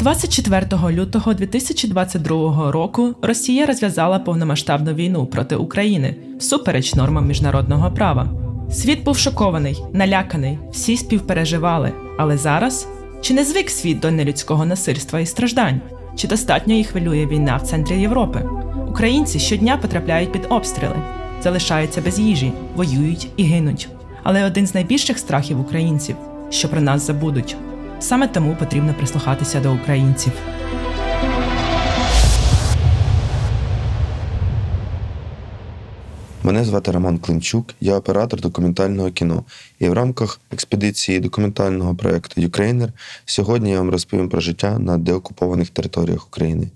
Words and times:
24 0.00 0.66
лютого 0.90 1.34
2022 1.34 2.70
року 2.70 3.14
Росія 3.22 3.66
розв'язала 3.66 4.18
повномасштабну 4.18 4.94
війну 4.94 5.26
проти 5.26 5.56
України 5.56 6.16
всупереч 6.38 6.94
нормам 6.94 7.26
міжнародного 7.26 7.90
права. 7.90 8.28
Світ 8.70 9.04
був 9.04 9.18
шокований, 9.18 9.82
наляканий, 9.92 10.58
всі 10.72 10.96
співпереживали. 10.96 11.92
Але 12.18 12.36
зараз 12.36 12.88
чи 13.20 13.34
не 13.34 13.44
звик 13.44 13.70
світ 13.70 14.00
до 14.00 14.10
нелюдського 14.10 14.66
насильства 14.66 15.20
і 15.20 15.26
страждань? 15.26 15.80
Чи 16.16 16.28
достатньо 16.28 16.74
їх 16.74 16.86
хвилює 16.86 17.26
війна 17.26 17.56
в 17.56 17.62
центрі 17.62 18.00
Європи? 18.00 18.44
Українці 18.88 19.38
щодня 19.38 19.76
потрапляють 19.76 20.32
під 20.32 20.46
обстріли, 20.48 20.96
залишаються 21.42 22.00
без 22.00 22.18
їжі, 22.18 22.52
воюють 22.76 23.28
і 23.36 23.42
гинуть. 23.42 23.88
Але 24.22 24.44
один 24.44 24.66
з 24.66 24.74
найбільших 24.74 25.18
страхів 25.18 25.60
українців, 25.60 26.16
що 26.50 26.68
про 26.68 26.80
нас 26.80 27.06
забудуть. 27.06 27.56
Саме 28.00 28.28
тому 28.28 28.56
потрібно 28.56 28.94
прислухатися 28.94 29.60
до 29.60 29.74
українців. 29.74 30.32
Мене 36.42 36.64
звати 36.64 36.90
Роман 36.90 37.18
Климчук, 37.18 37.74
я 37.80 37.96
оператор 37.96 38.40
документального 38.40 39.10
кіно. 39.10 39.44
І 39.78 39.88
в 39.88 39.92
рамках 39.92 40.40
експедиції 40.50 41.20
документального 41.20 41.94
проєкту 41.94 42.40
Ukraїner 42.40 42.92
сьогодні 43.24 43.70
я 43.70 43.78
вам 43.78 43.90
розповім 43.90 44.28
про 44.28 44.40
життя 44.40 44.78
на 44.78 44.98
деокупованих 44.98 45.70
територіях 45.70 46.26
України. 46.26 46.70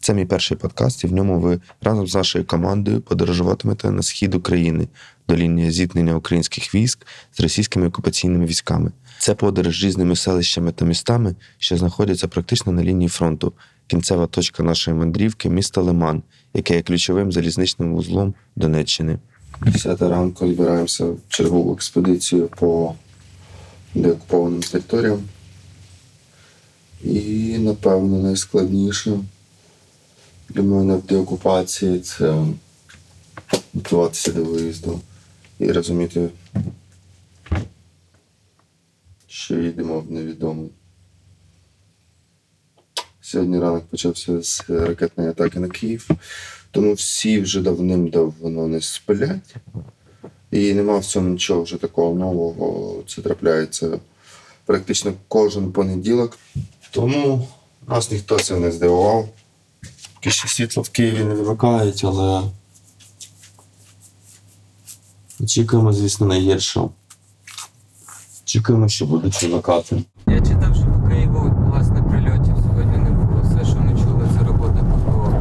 Це 0.00 0.14
мій 0.14 0.24
перший 0.24 0.56
подкаст, 0.56 1.04
і 1.04 1.06
в 1.06 1.12
ньому 1.12 1.40
ви 1.40 1.60
разом 1.82 2.06
з 2.06 2.14
нашою 2.14 2.44
командою 2.44 3.00
подорожуватимете 3.00 3.90
на 3.90 4.02
схід 4.02 4.34
України 4.34 4.88
до 5.28 5.36
лінії 5.36 5.70
зіткнення 5.70 6.16
українських 6.16 6.74
військ 6.74 7.06
з 7.32 7.40
російськими 7.40 7.86
окупаційними 7.86 8.46
військами. 8.46 8.92
Це 9.18 9.34
подорож 9.34 9.84
різними 9.84 10.16
селищами 10.16 10.72
та 10.72 10.84
містами, 10.84 11.34
що 11.58 11.76
знаходяться 11.76 12.28
практично 12.28 12.72
на 12.72 12.82
лінії 12.82 13.08
фронту. 13.08 13.52
Кінцева 13.86 14.26
точка 14.26 14.62
нашої 14.62 14.96
мандрівки 14.96 15.48
місто 15.48 15.82
Лиман, 15.82 16.22
яке 16.54 16.74
є 16.74 16.82
ключовим 16.82 17.32
залізничним 17.32 17.94
вузлом 17.94 18.34
Донеччини. 18.56 19.18
Десята 19.66 20.08
ранку 20.08 20.48
збираємося 20.48 21.04
в 21.04 21.18
чергову 21.28 21.74
експедицію 21.74 22.48
по 22.56 22.94
деокупованим 23.94 24.60
територіям. 24.60 25.18
І, 27.04 27.58
напевно, 27.58 28.18
найскладніше 28.18 29.18
для 30.48 30.62
мене 30.62 30.96
в 30.96 31.02
деокупації 31.02 32.00
це 32.00 32.44
готуватися 33.74 34.32
до 34.32 34.44
виїзду 34.44 35.00
і 35.58 35.72
розуміти, 35.72 36.28
що 39.38 39.54
їдемо 39.54 40.00
в 40.00 40.10
невідомий. 40.10 40.70
Сьогодні 43.20 43.58
ранок 43.58 43.84
почався 43.84 44.42
з 44.42 44.64
ракетної 44.68 45.30
атаки 45.30 45.60
на 45.60 45.68
Київ, 45.68 46.08
тому 46.70 46.92
всі 46.92 47.40
вже 47.40 47.60
давним-давно 47.60 48.68
не 48.68 48.80
сплять. 48.80 49.56
І 50.50 50.74
нема 50.74 50.98
в 50.98 51.04
цьому 51.04 51.28
нічого 51.28 51.62
вже 51.62 51.76
такого 51.76 52.14
нового. 52.14 53.02
Це 53.06 53.22
трапляється 53.22 54.00
практично 54.66 55.12
кожен 55.28 55.72
понеділок. 55.72 56.38
Тому 56.90 57.48
нас 57.88 58.10
ніхто 58.10 58.38
це 58.38 58.56
не 58.56 58.72
здивував. 58.72 59.28
Поки 60.14 60.30
що 60.30 60.48
світло 60.48 60.82
в 60.82 60.88
Києві 60.88 61.24
не 61.24 61.34
вимикають, 61.34 62.04
але 62.04 62.42
очікуємо, 65.40 65.92
звісно, 65.92 66.26
найгіршого. 66.26 66.90
Очікуємо, 68.48 68.88
що 68.88 69.06
будуть 69.06 69.42
вимикати. 69.42 70.04
Я 70.26 70.40
читав, 70.40 70.74
що 70.74 70.84
по 70.84 71.08
Києву 71.08 71.70
власне 71.70 72.02
прильотів 72.02 72.56
сьогодні 72.56 72.96
не 72.98 73.10
було. 73.10 73.40
Все, 73.44 73.64
що 73.64 73.80
ми 73.80 73.90
чули, 73.90 74.28
це 74.38 74.46
робота 74.46 74.78
ППО. 74.78 75.32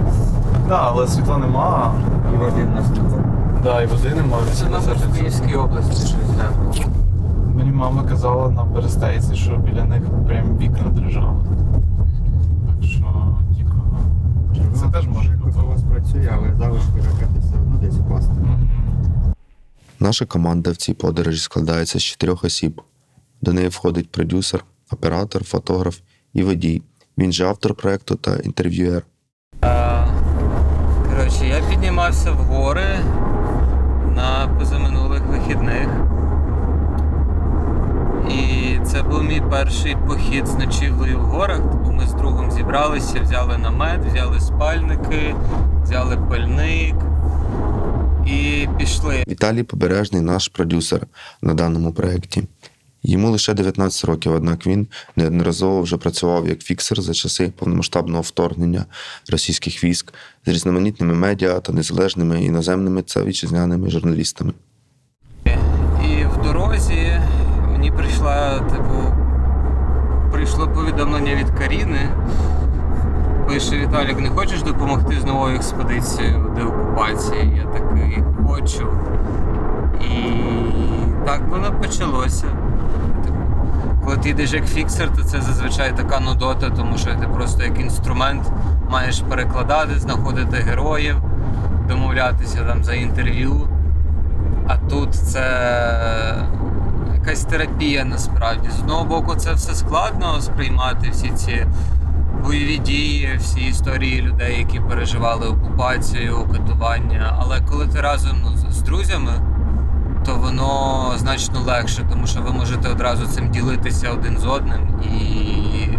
Да, 0.68 0.76
але 0.76 1.08
світла 1.08 1.38
нема. 1.38 1.96
І 2.34 2.38
води 2.38 2.64
в 2.64 2.70
нас 2.70 2.90
не 2.90 3.00
було. 3.02 3.22
Да, 3.64 3.82
і 3.82 3.88
води 3.88 4.10
нема. 4.16 4.38
Це 4.54 4.70
мабуть 4.70 4.88
в 4.88 5.18
Київській 5.18 5.56
області 5.56 6.08
щось 6.08 6.38
не 6.38 6.64
було. 6.64 6.92
Мені 7.56 7.72
мама 7.72 8.04
казала 8.04 8.50
на 8.50 8.66
перестейці, 8.66 9.36
що 9.36 9.58
біля 9.58 9.84
них 9.84 10.02
прям 10.28 10.58
вікна 10.58 10.90
дрижали. 10.90 11.44
Так 12.68 12.90
що, 12.90 13.36
типу, 14.56 14.76
це 14.76 14.86
теж 14.94 15.08
може 15.08 15.30
бути. 15.32 15.60
у 15.60 15.70
вас 15.70 15.82
працює, 15.92 16.30
але 16.34 16.56
залишки 16.58 16.98
ракети 16.98 17.40
все 17.40 17.56
одно 17.56 17.80
десь 17.82 17.96
впасти. 17.96 18.34
Наша 20.00 20.26
команда 20.26 20.72
в 20.72 20.76
цій 20.76 20.94
подорожі 20.94 21.40
складається 21.40 22.00
з 22.00 22.04
чотирьох 22.04 22.44
осіб. 22.44 22.82
До 23.42 23.54
неї 23.54 23.68
входить 23.68 24.12
продюсер, 24.12 24.66
оператор, 24.92 25.44
фотограф 25.44 26.00
і 26.34 26.44
водій. 26.44 26.82
Він 27.18 27.32
же 27.32 27.46
автор 27.46 27.76
проекту 27.76 28.16
та 28.16 28.36
інтерв'юер. 28.36 29.06
Коротше, 31.10 31.48
я 31.48 31.62
піднімався 31.70 32.32
в 32.32 32.36
гори 32.36 33.00
на 34.16 34.56
позаминулих 34.60 35.22
вихідних. 35.22 35.88
І 38.30 38.80
це 38.86 39.04
був 39.04 39.24
мій 39.24 39.42
перший 39.50 39.98
похід 40.08 40.48
з 40.48 40.56
ночівлею 40.56 41.20
в 41.20 41.22
горах. 41.22 41.62
Бо 41.62 41.92
ми 41.92 42.08
з 42.08 42.14
другом 42.14 42.52
зібралися, 42.52 43.22
взяли 43.22 43.58
намет, 43.58 44.06
взяли 44.06 44.40
спальники, 44.40 45.36
взяли 45.84 46.18
пальник 46.18 46.96
і 48.26 48.68
пішли. 48.78 49.24
Віталій 49.28 49.64
Побережний 49.64 50.22
наш 50.22 50.48
продюсер 50.48 51.08
на 51.42 51.54
даному 51.54 51.94
проєкті. 51.94 52.44
Йому 53.08 53.32
лише 53.32 53.54
19 53.54 54.06
років, 54.06 54.34
однак 54.34 54.68
він 54.68 54.88
неодноразово 55.16 55.82
вже 55.82 55.98
працював 55.98 56.48
як 56.48 56.62
фіксер 56.62 57.02
за 57.02 57.14
часи 57.14 57.54
повномасштабного 57.58 58.22
вторгнення 58.22 58.86
російських 59.32 59.84
військ 59.84 60.14
з 60.46 60.50
різноманітними 60.50 61.14
медіа 61.14 61.60
та 61.60 61.74
незалежними 61.74 62.44
іноземними 62.44 63.02
та 63.02 63.24
вітчизняними 63.24 63.90
журналістами. 63.90 64.54
І 66.06 66.26
в 66.26 66.44
дорозі 66.44 67.22
мені 67.72 67.92
прийшла, 67.92 68.60
типу, 68.60 69.14
прийшло 70.32 70.68
повідомлення 70.68 71.36
від 71.36 71.50
Каріни. 71.50 72.10
Пише 73.48 73.78
Віталік, 73.78 74.20
не 74.20 74.30
хочеш 74.30 74.62
допомогти 74.62 75.20
з 75.22 75.26
новою 75.26 75.56
експедицією 75.56 76.54
деокупації? 76.56 77.64
Я 77.66 77.80
такий 77.80 78.24
хочу. 78.48 78.88
І 80.02 80.34
так 81.26 81.48
воно 81.50 81.80
почалося. 81.82 82.67
Коли 84.08 84.20
ти 84.20 84.30
йдеш 84.30 84.54
як 84.54 84.66
фіксер, 84.66 85.14
то 85.16 85.24
це 85.24 85.42
зазвичай 85.42 85.98
така 85.98 86.20
нудота, 86.20 86.70
тому 86.70 86.98
що 86.98 87.10
ти 87.10 87.28
просто 87.34 87.64
як 87.64 87.80
інструмент 87.80 88.44
маєш 88.90 89.20
перекладати, 89.30 90.00
знаходити 90.00 90.58
героїв, 90.58 91.16
домовлятися 91.88 92.64
там 92.64 92.84
за 92.84 92.94
інтерв'ю. 92.94 93.70
А 94.68 94.78
тут 94.78 95.16
це 95.16 95.42
якась 97.14 97.44
терапія 97.44 98.06
насправді. 98.06 98.70
З 98.70 98.80
одного 98.80 99.06
боку, 99.06 99.36
це 99.36 99.54
все 99.54 99.76
складно 99.76 100.42
сприймати, 100.42 101.10
всі 101.12 101.30
ці 101.30 101.68
бойові 102.44 102.78
дії, 102.78 103.38
всі 103.40 103.62
історії 103.62 104.22
людей, 104.22 104.58
які 104.60 104.80
переживали 104.80 105.48
окупацію, 105.48 106.48
катування. 106.52 107.38
Але 107.40 107.62
коли 107.62 107.88
ти 107.88 108.02
разом 108.02 108.38
ну, 108.44 108.72
з 108.72 108.82
друзями, 108.82 109.32
то 110.28 110.36
воно 110.36 111.14
значно 111.18 111.62
легше, 111.62 112.06
тому 112.10 112.28
що 112.28 112.42
ви 112.42 112.52
можете 112.52 112.90
одразу 112.90 113.28
цим 113.28 113.52
ділитися 113.52 114.10
один 114.10 114.38
з 114.38 114.46
одним 114.46 115.02
і 115.04 115.98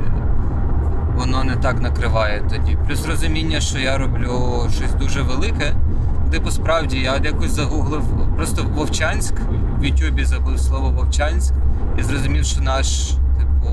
воно 1.17 1.45
не 1.45 1.57
так 1.57 1.81
накриває 1.81 2.43
тоді. 2.51 2.79
Плюс 2.87 3.07
розуміння, 3.07 3.61
що 3.61 3.79
я 3.79 3.99
роблю 3.99 4.67
щось 4.71 4.95
дуже 4.95 5.23
велике. 5.23 5.75
Типу, 6.31 6.51
справді, 6.51 6.99
я 6.99 7.17
якось 7.17 7.51
загуглив 7.51 8.03
просто 8.37 8.63
Вовчанськ, 8.63 9.35
в 9.81 9.85
Ютубі 9.85 10.25
забив 10.25 10.61
слово 10.61 10.91
Вовчанськ 10.91 11.55
і 11.99 12.03
зрозумів, 12.03 12.45
що 12.45 12.61
наш 12.61 13.11
типу, 13.11 13.71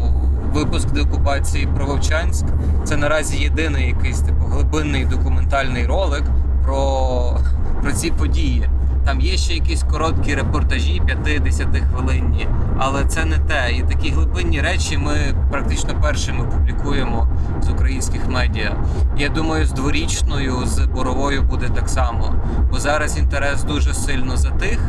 випуск 0.53 0.91
деокупації 0.91 1.67
про 1.75 1.85
Вовчанськ 1.85 2.45
це 2.83 2.97
наразі 2.97 3.37
єдиний 3.37 3.87
якийсь 3.87 4.19
типу 4.19 4.45
глибинний 4.45 5.05
документальний 5.05 5.85
ролик 5.85 6.23
про, 6.63 7.39
про 7.81 7.91
ці 7.91 8.11
події. 8.11 8.69
Там 9.05 9.21
є 9.21 9.37
ще 9.37 9.53
якісь 9.53 9.83
короткі 9.83 10.35
репортажі, 10.35 11.01
50 11.05 11.67
хвилинні, 11.91 12.47
але 12.77 13.05
це 13.05 13.25
не 13.25 13.37
те. 13.37 13.71
І 13.77 13.81
такі 13.81 14.09
глибинні 14.09 14.61
речі 14.61 14.97
ми 14.97 15.15
практично 15.51 16.01
першими 16.01 16.45
публікуємо 16.45 17.27
з 17.61 17.69
українських 17.69 18.29
медіа. 18.29 18.75
Я 19.17 19.29
думаю, 19.29 19.65
з 19.65 19.71
дворічною, 19.71 20.65
з 20.65 20.79
боровою 20.79 21.41
буде 21.41 21.69
так 21.75 21.89
само. 21.89 22.35
Бо 22.71 22.79
зараз 22.79 23.17
інтерес 23.17 23.63
дуже 23.63 23.93
сильно 23.93 24.37
затих, 24.37 24.79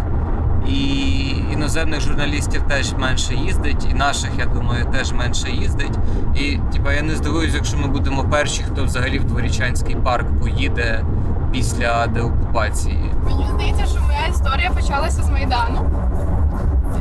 і 0.68 1.16
іноземних 1.52 2.00
журналістів 2.00 2.62
теж 2.68 2.92
менше 2.92 3.34
їздить, 3.34 3.86
і 3.90 3.94
наших, 3.94 4.30
я 4.38 4.46
думаю, 4.46 4.84
теж 4.92 5.12
менше 5.12 5.50
їздить. 5.50 5.98
І 6.34 6.58
типа 6.72 6.92
я 6.92 7.02
не 7.02 7.14
здивуюся, 7.14 7.56
якщо 7.56 7.78
ми 7.78 7.86
будемо 7.86 8.24
перші, 8.24 8.62
хто 8.62 8.84
взагалі 8.84 9.18
в 9.18 9.24
Дворічанський 9.24 9.96
парк 9.96 10.26
поїде 10.40 11.04
після 11.52 12.06
деокупації. 12.06 13.12
Мені 13.24 13.46
здається, 13.54 13.86
що 13.86 14.00
моя 14.00 14.26
історія 14.30 14.70
почалася 14.70 15.22
з 15.22 15.30
Майдану. 15.30 15.90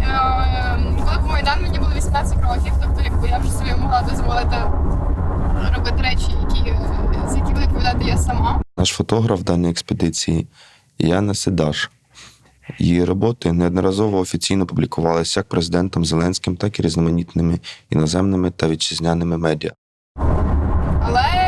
Е, 0.01 0.95
Коли 1.05 1.17
був 1.21 1.31
Майдан, 1.31 1.61
мені 1.61 1.79
було 1.79 1.91
18 1.97 2.33
років, 2.33 2.73
тобто 2.83 3.01
якби 3.03 3.27
я 3.27 3.37
вже 3.37 3.51
собі 3.51 3.71
могла 3.81 4.01
дозволити 4.09 4.55
робити 5.75 6.01
речі, 6.03 6.27
які, 6.41 6.73
з 7.29 7.35
які 7.35 7.53
відповідати 7.53 8.05
я 8.05 8.17
сама. 8.17 8.61
Наш 8.77 8.89
фотограф 8.89 9.41
даної 9.43 9.71
експедиції 9.71 10.47
Яна 10.99 11.33
Седаш. 11.33 11.89
Її 12.79 13.03
роботи 13.03 13.51
неодноразово 13.51 14.19
офіційно 14.19 14.65
публікувалися 14.65 15.39
як 15.39 15.47
президентом 15.49 16.05
Зеленським, 16.05 16.57
так 16.57 16.79
і 16.79 16.81
різноманітними 16.81 17.59
іноземними 17.89 18.51
та 18.51 18.67
вітчизняними 18.67 19.37
медіа. 19.37 19.71
Але 21.01 21.44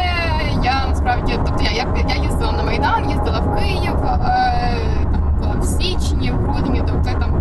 я 1.28 1.38
насправді, 1.38 1.40
тобто 1.46 1.64
я, 1.64 1.72
я, 1.72 2.16
я 2.16 2.24
їздила 2.24 2.52
на 2.52 2.64
Майдан, 2.64 3.10
їздила 3.10 3.40
в 3.40 3.56
Київ, 3.58 3.96
е, 4.06 4.78
там 5.12 5.22
була 5.40 5.56
в 5.60 5.64
січні, 5.64 6.32
в 6.32 6.36
грудні, 6.36 6.84
тобто 6.88 7.10
я 7.10 7.16
там 7.16 7.32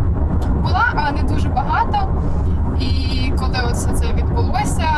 була, 0.63 0.85
але 0.97 1.13
не 1.13 1.23
дуже 1.23 1.49
багато. 1.49 1.99
І 2.81 3.33
коли 3.39 3.59
оце 3.71 3.93
це 3.93 4.13
відбулося, 4.13 4.89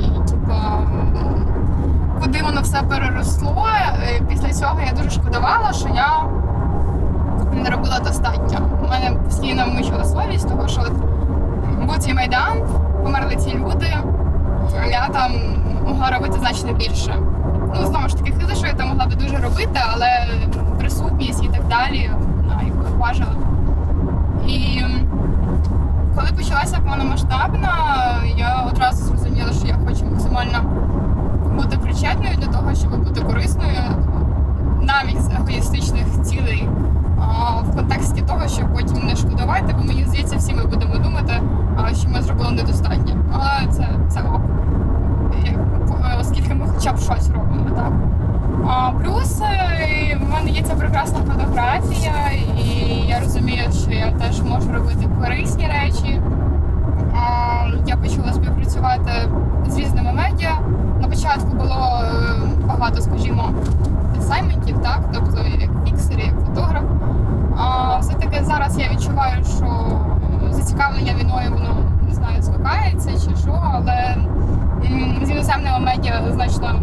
і 0.00 0.28
типу, 0.30 0.52
куди 2.22 2.42
воно 2.42 2.60
все 2.60 2.82
переросло, 2.82 3.66
е, 4.02 4.20
після 4.28 4.52
цього 4.52 4.80
я 4.86 4.92
дуже 4.92 5.10
шкодувала, 5.10 5.72
що 5.72 5.88
я 5.88 6.22
не 7.52 7.70
робила 7.70 7.98
достатньо. 7.98 8.58
У 8.84 8.88
мене 8.88 9.12
постійно 9.24 9.66
мучила 9.66 10.04
совість, 10.04 10.48
того 10.48 10.68
що 10.68 10.80
от 10.80 10.92
був 11.86 11.98
цей 11.98 12.14
майдан, 12.14 12.62
померли 13.02 13.36
ці 13.36 13.54
люди. 13.54 13.96
Я 14.90 15.08
там 15.08 15.32
могла 15.86 16.10
робити 16.10 16.38
значно 16.38 16.72
більше. 16.72 17.14
Ну, 17.74 17.86
знову 17.86 18.08
ж 18.08 18.16
таки, 18.16 18.32
хизи, 18.32 18.54
що 18.54 18.66
я 18.66 18.72
там 18.72 18.88
могла 18.88 19.06
би 19.06 19.14
дуже 19.14 19.36
робити, 19.36 19.80
але 19.92 20.28
присутність 20.78 21.44
і 21.44 21.48
так 21.48 21.68
далі 21.68 22.10
вона 22.36 22.60
важила. 22.98 23.34
І 24.46 24.82
коли 26.16 26.28
почалася 26.36 26.78
повномасштабна, 26.80 27.72
я 28.36 28.66
одразу 28.72 29.04
зрозуміла, 29.04 29.52
що 29.52 29.66
я 29.66 29.78
хочу 29.86 30.04
максимально 30.06 30.62
бути 31.56 31.78
причетною 31.78 32.36
для 32.36 32.46
того, 32.46 32.74
щоб 32.74 33.04
бути 33.04 33.20
корисною, 33.20 33.82
навіть 34.82 35.22
з 35.22 35.30
егоїстичних 35.30 36.06
цілей. 36.24 36.68
В 37.70 37.76
контексті 37.76 38.22
того, 38.22 38.48
щоб 38.48 38.72
потім 38.74 39.06
не 39.06 39.16
шкодувати, 39.16 39.74
бо 39.78 39.84
мені 39.84 40.04
здається, 40.04 40.36
всі 40.36 40.54
ми 40.54 40.64
будемо 40.66 40.98
думати, 40.98 41.32
що 42.00 42.08
ми 42.08 42.22
зробили 42.22 42.50
недостатньо. 42.50 43.14
Але 43.32 43.72
це, 43.72 43.88
це 44.08 44.20
ок. 44.20 44.40
Е, 45.46 45.56
Оскільки 46.20 46.54
ми 46.54 46.66
хоча 46.74 46.92
б 46.92 46.98
щось 46.98 47.30
робимо, 47.30 47.70
так. 47.76 47.92
А, 48.68 48.90
плюс 48.90 49.40
е, 49.40 50.18
в 50.22 50.30
мене 50.34 50.50
є 50.50 50.62
ця 50.62 50.74
прекрасна 50.74 51.18
фотографія, 51.18 52.12
і 52.58 52.68
я 53.08 53.20
розумію, 53.20 53.62
що 53.82 53.90
я 53.90 54.12
теж 54.12 54.42
можу 54.42 54.72
робити 54.72 55.08
корисні 55.20 55.66
речі. 55.66 56.20
Я 57.86 57.96
почала 57.96 58.32
співпрацювати 58.32 59.12
з 59.68 59.78
різними 59.78 60.12
медіа. 60.12 60.58
На 61.00 61.08
початку 61.08 61.56
було 61.56 62.00
е, 62.02 62.66
багато, 62.66 63.00
скажімо, 63.00 63.50
асайментів, 64.18 64.78
так, 64.82 65.00
тобто 65.14 65.40
як 65.60 65.70
фіксер, 65.86 66.18
як 66.18 66.34
фотограф. 66.46 66.82
Все-таки 68.00 68.44
зараз 68.44 68.78
я 68.78 68.90
відчуваю, 68.90 69.44
що 69.44 69.90
зацікавлення 70.50 71.14
війною 71.14 71.50
воно 71.50 71.76
не 72.08 72.14
знаю, 72.14 72.42
звикається 72.42 73.10
чи 73.10 73.36
що, 73.36 73.62
але 73.74 74.16
з 75.22 75.30
іноземними 75.30 75.78
медіа 75.78 76.22
значно 76.30 76.74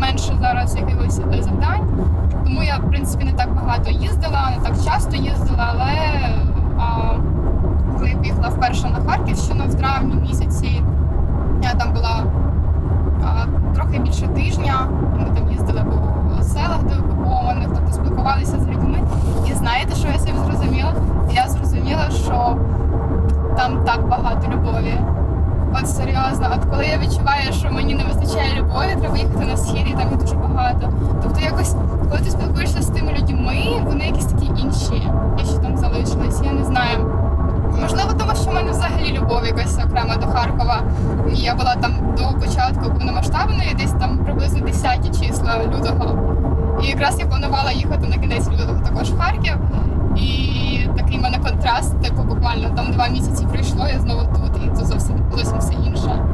менше 0.00 0.32
зараз 0.40 0.76
якихось 0.76 1.20
е, 1.32 1.42
завдань. 1.42 1.88
Тому 2.44 2.62
я, 2.62 2.76
в 2.76 2.88
принципі, 2.88 3.24
не 3.24 3.32
так 3.32 3.54
багато 3.54 3.90
їздила, 3.90 4.50
не 4.56 4.64
так 4.64 4.76
часто 4.84 5.16
їздила, 5.16 5.74
але 5.74 5.92
а, 6.78 7.14
коли 7.94 8.10
я 8.10 8.16
поїхала 8.16 8.48
вперше 8.48 8.88
на 8.88 9.10
Харківщину 9.10 9.64
в 9.66 9.74
травні 9.74 10.14
місяці, 10.14 10.82
я 11.62 11.74
там 11.74 11.92
була 11.92 12.24
а, 13.24 13.46
трохи 13.74 13.98
більше 13.98 14.26
тижня. 14.26 14.88
Ми 15.18 15.34
там 15.34 15.52
їздили 15.52 15.84
по 15.84 16.11
селах 16.44 16.82
деокупованих, 16.82 17.68
тобто 17.74 17.92
спілкувалися 17.92 18.60
з 18.60 18.66
людьми. 18.66 18.98
І 19.50 19.52
знаєте, 19.52 19.94
що 19.94 20.08
я 20.08 20.18
собі 20.18 20.38
зрозуміла? 20.46 20.94
Я 21.32 21.48
зрозуміла, 21.48 22.10
що 22.10 22.56
там 23.56 23.84
так 23.84 24.08
багато 24.08 24.48
любові. 24.52 24.94
От 25.74 25.88
серйозно, 25.88 26.46
от 26.56 26.64
коли 26.70 26.86
я 26.86 26.98
відчуваю, 26.98 27.52
що 27.52 27.70
мені 27.70 27.94
не 27.94 28.04
вистачає 28.04 28.60
любові, 28.60 29.00
треба 29.00 29.16
їхати 29.18 29.44
на 29.44 29.56
схід, 29.56 29.86
і 29.88 29.92
там 29.92 30.08
їх 30.10 30.18
дуже 30.18 30.34
багато. 30.34 30.92
Тобто 31.22 31.40
якось, 31.40 31.76
коли 32.10 32.20
ти 32.20 32.30
спілкуєшся 32.30 32.82
з 32.82 32.86
тими 32.86 33.12
людьми, 33.12 33.82
вони 33.84 34.04
якісь 34.06 34.24
такі 34.24 34.46
інші, 34.46 35.08
що 35.44 35.58
там 35.58 35.76
залишились, 35.76 36.42
я 36.44 36.52
не 36.52 36.64
знаю. 36.64 37.21
Можливо, 37.80 38.12
тому 38.18 38.34
що 38.34 38.50
в 38.50 38.54
мене 38.54 38.70
взагалі 38.70 39.18
любов 39.18 39.46
якась 39.46 39.78
окрема 39.84 40.16
до 40.16 40.26
Харкова. 40.26 40.82
Я 41.34 41.54
була 41.54 41.76
там 41.76 41.92
до 42.18 42.38
початку 42.38 42.90
повномасштабної, 42.90 43.74
десь 43.78 43.92
там 43.92 44.18
приблизно 44.18 44.60
10 44.66 45.22
числа 45.22 45.58
лютого. 45.64 46.18
І 46.82 46.86
якраз 46.86 47.20
я 47.20 47.26
планувала 47.26 47.72
їхати 47.72 48.06
на 48.06 48.16
кінець 48.18 48.48
лютого 48.48 48.80
також 48.84 49.10
в 49.10 49.18
Харків. 49.18 49.54
І 50.16 50.88
такий 50.96 51.18
мене 51.18 51.38
контраст, 51.38 52.00
типу, 52.02 52.22
буквально 52.22 52.70
там 52.76 52.92
два 52.92 53.08
місяці 53.08 53.46
пройшло, 53.52 53.88
я 53.92 54.00
знову 54.00 54.20
тут, 54.20 54.64
і 54.66 54.76
це 54.76 54.84
зовсім 54.84 55.16
зовсім 55.34 55.58
все 55.58 55.74
інше. 55.74 56.26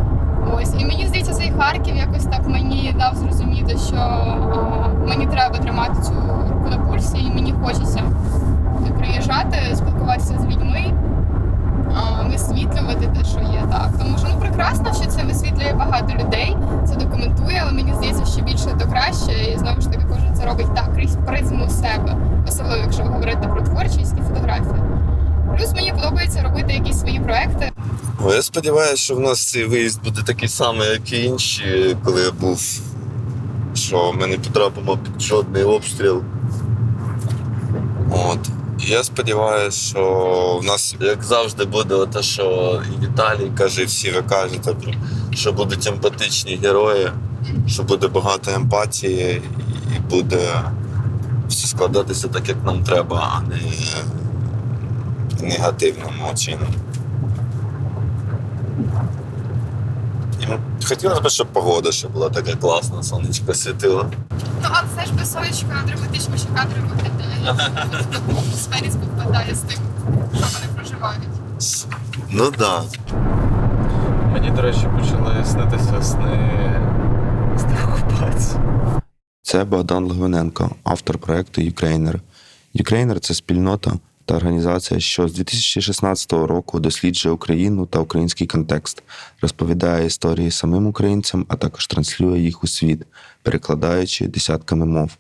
Ось, 0.55 0.75
і 0.79 0.85
мені 0.85 1.07
здається, 1.07 1.33
цей 1.33 1.53
Харків 1.59 1.97
якось 1.97 2.25
так 2.25 2.49
мені 2.49 2.95
дав 2.99 3.15
зрозуміти, 3.17 3.79
що 3.79 3.97
а, 3.97 4.89
мені 5.09 5.27
треба 5.27 5.59
тримати 5.59 6.03
цю 6.03 6.13
руку 6.49 6.69
на 6.71 6.79
пульсі, 6.79 7.19
і 7.19 7.31
мені 7.31 7.55
хочеться 7.65 8.03
приїжджати, 8.99 9.57
спілкуватися 9.75 10.39
з 10.39 10.45
людьми, 10.45 10.93
висвітлювати 12.31 13.07
те, 13.19 13.25
що 13.25 13.41
є 13.41 13.69
так. 13.71 13.91
Тому 13.99 14.19
що 14.19 14.27
ну 14.31 14.41
прекрасно, 14.41 14.95
що 14.95 15.11
це 15.11 15.23
висвітлює 15.23 15.73
багато 15.73 16.15
людей, 16.25 16.57
це 16.89 16.95
документує, 16.95 17.61
але 17.63 17.73
мені 17.73 17.95
здається, 17.95 18.27
що 18.27 18.41
більше 18.43 18.77
то 18.81 18.89
краще. 18.89 19.53
І 19.55 19.59
знову 19.59 19.81
ж 19.81 19.89
таки, 19.91 20.07
кожен 20.09 20.35
це 20.35 20.47
робить 20.47 20.75
так 20.75 20.95
крізь 20.95 21.17
призму 21.27 21.69
себе, 21.71 22.17
особливо 22.49 22.77
якщо 22.77 23.03
ви 23.03 23.09
говорите 23.09 23.49
про 23.49 23.63
творчість 23.63 24.15
і 24.19 24.23
фотографію. 24.23 24.85
Плюс 25.57 25.73
мені 25.75 25.93
подобається 25.93 26.43
робити 26.43 26.73
якісь 26.73 27.01
свої 27.01 27.21
проекти. 27.21 27.73
Ну, 28.21 28.33
я 28.33 28.43
сподіваюся, 28.43 28.97
що 28.97 29.15
в 29.15 29.21
нас 29.21 29.51
цей 29.51 29.65
виїзд 29.65 30.05
буде 30.05 30.23
такий 30.23 30.49
самий, 30.49 30.89
як 30.89 31.13
і 31.13 31.25
інші, 31.25 31.97
коли 32.05 32.23
я 32.23 32.31
був. 32.31 32.61
Що 33.75 34.13
ми 34.13 34.27
не 34.27 34.39
потрапимо 34.39 34.97
під 34.97 35.23
жодний 35.23 35.63
обстріл. 35.63 36.23
От. 38.13 38.39
Я 38.81 39.05
сподіваюся, 39.05 39.79
що 39.89 40.61
в 40.63 40.65
нас, 40.65 40.95
як 41.01 41.23
завжди, 41.25 41.65
буде 41.65 42.07
те, 42.07 42.23
що 42.23 42.81
і 42.93 43.05
Віталій 43.05 43.51
каже, 43.59 43.83
і 43.83 43.85
всі 43.85 44.11
ви 44.11 44.23
кажете, 44.23 44.75
що 45.35 45.53
будуть 45.53 45.87
емпатичні 45.87 46.57
герої, 46.57 47.11
що 47.67 47.83
буде 47.83 48.09
багато 48.09 48.51
емпатії, 48.51 49.43
і 49.97 50.01
буде 50.11 50.63
все 51.49 51.67
складатися 51.67 52.29
так, 52.29 52.49
як 52.49 52.65
нам 52.65 52.85
треба, 52.85 53.33
а 53.37 53.49
не 53.49 53.61
негативному 55.49 56.35
чином. 56.37 56.69
Хотілося 60.89 61.21
б, 61.21 61.29
щоб 61.29 61.47
погода 61.47 61.93
ще 61.93 62.09
була 62.09 62.31
така 62.31 62.55
класна, 62.57 63.03
сонечко 63.03 63.55
світило. 63.55 64.07
Ну, 64.63 64.69
а 64.71 64.83
це 64.97 65.07
ж 65.07 65.13
без 65.15 65.33
сонечка 65.33 65.83
драматичніше 65.87 66.47
кадри 66.55 66.81
виглядають. 66.81 67.73
Атмосфера 68.53 68.91
співпадає 68.91 69.55
з 69.55 69.59
тим, 69.59 69.79
що 70.35 70.47
вони 70.53 70.75
проживають. 70.75 71.23
Ну 72.31 72.51
так. 72.51 72.59
Да. 72.59 72.83
Мені, 74.33 74.51
до 74.51 74.63
речі, 74.63 74.89
почали 74.99 75.45
снитися 75.45 76.03
сни 76.03 76.51
з 77.57 77.63
деокупації. 77.63 78.61
Це 79.43 79.65
Богдан 79.65 80.05
Логвиненко, 80.05 80.71
автор 80.85 81.19
проекту 81.19 81.61
Ukraїner. 81.61 82.21
Ukraїner 82.75 83.21
це 83.21 83.35
спільнота 83.35 83.93
та 84.29 84.37
організація, 84.37 85.01
що 85.01 85.29
з 85.29 85.33
2016 85.33 86.33
року 86.33 86.81
досліджує 86.81 87.35
Україну 87.35 87.87
та 87.87 87.99
український 87.99 88.47
контекст, 88.47 89.03
розповідає 89.43 90.07
історії 90.07 90.51
самим 90.51 90.87
українцям, 90.87 91.47
а 91.49 91.57
також 91.57 91.87
транслює 91.87 92.39
їх 92.39 92.65
у 92.65 92.67
світ, 92.67 93.07
перекладаючи 93.43 94.27
десятками 94.27 94.87
мов. 94.87 95.11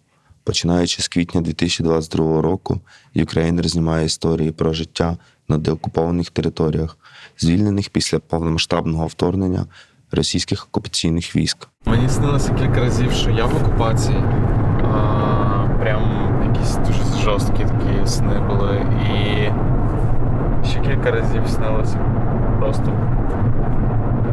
Починаючи 0.44 1.02
з 1.02 1.08
квітня 1.08 1.40
2022 1.40 2.42
року, 2.42 2.80
Ukraїner 3.14 3.68
знімає 3.68 4.06
історії 4.06 4.50
про 4.50 4.72
життя 4.72 5.16
на 5.48 5.58
деокупованих 5.58 6.30
територіях, 6.30 6.98
звільнених 7.38 7.88
після 7.88 8.18
повномасштабного 8.18 9.06
вторгнення 9.06 9.66
російських 10.10 10.66
окупаційних 10.70 11.36
військ. 11.36 11.68
Мені 11.84 12.08
снилося 12.08 12.54
кілька 12.54 12.80
разів, 12.80 13.12
що 13.12 13.30
я 13.30 13.44
в 13.44 13.56
окупації. 13.56 14.18
Жорсткі 17.28 17.64
такі 17.64 18.06
сни 18.06 18.40
були. 18.48 18.86
І 19.10 19.48
ще 20.66 20.80
кілька 20.80 21.10
разів 21.10 21.42
снилося 21.48 21.98
просто 22.58 22.92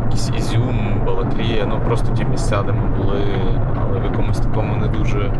якийсь 0.03 0.31
ізюм, 0.37 1.01
балаклія, 1.05 1.65
ну 1.65 1.79
просто 1.85 2.13
ті 2.13 2.25
місця, 2.25 2.63
де 2.63 2.71
ми 2.71 2.87
були, 2.97 3.21
але 3.81 3.99
в 3.99 4.03
якомусь 4.03 4.39
такому 4.39 4.75
не 4.75 4.87
дуже 4.87 5.33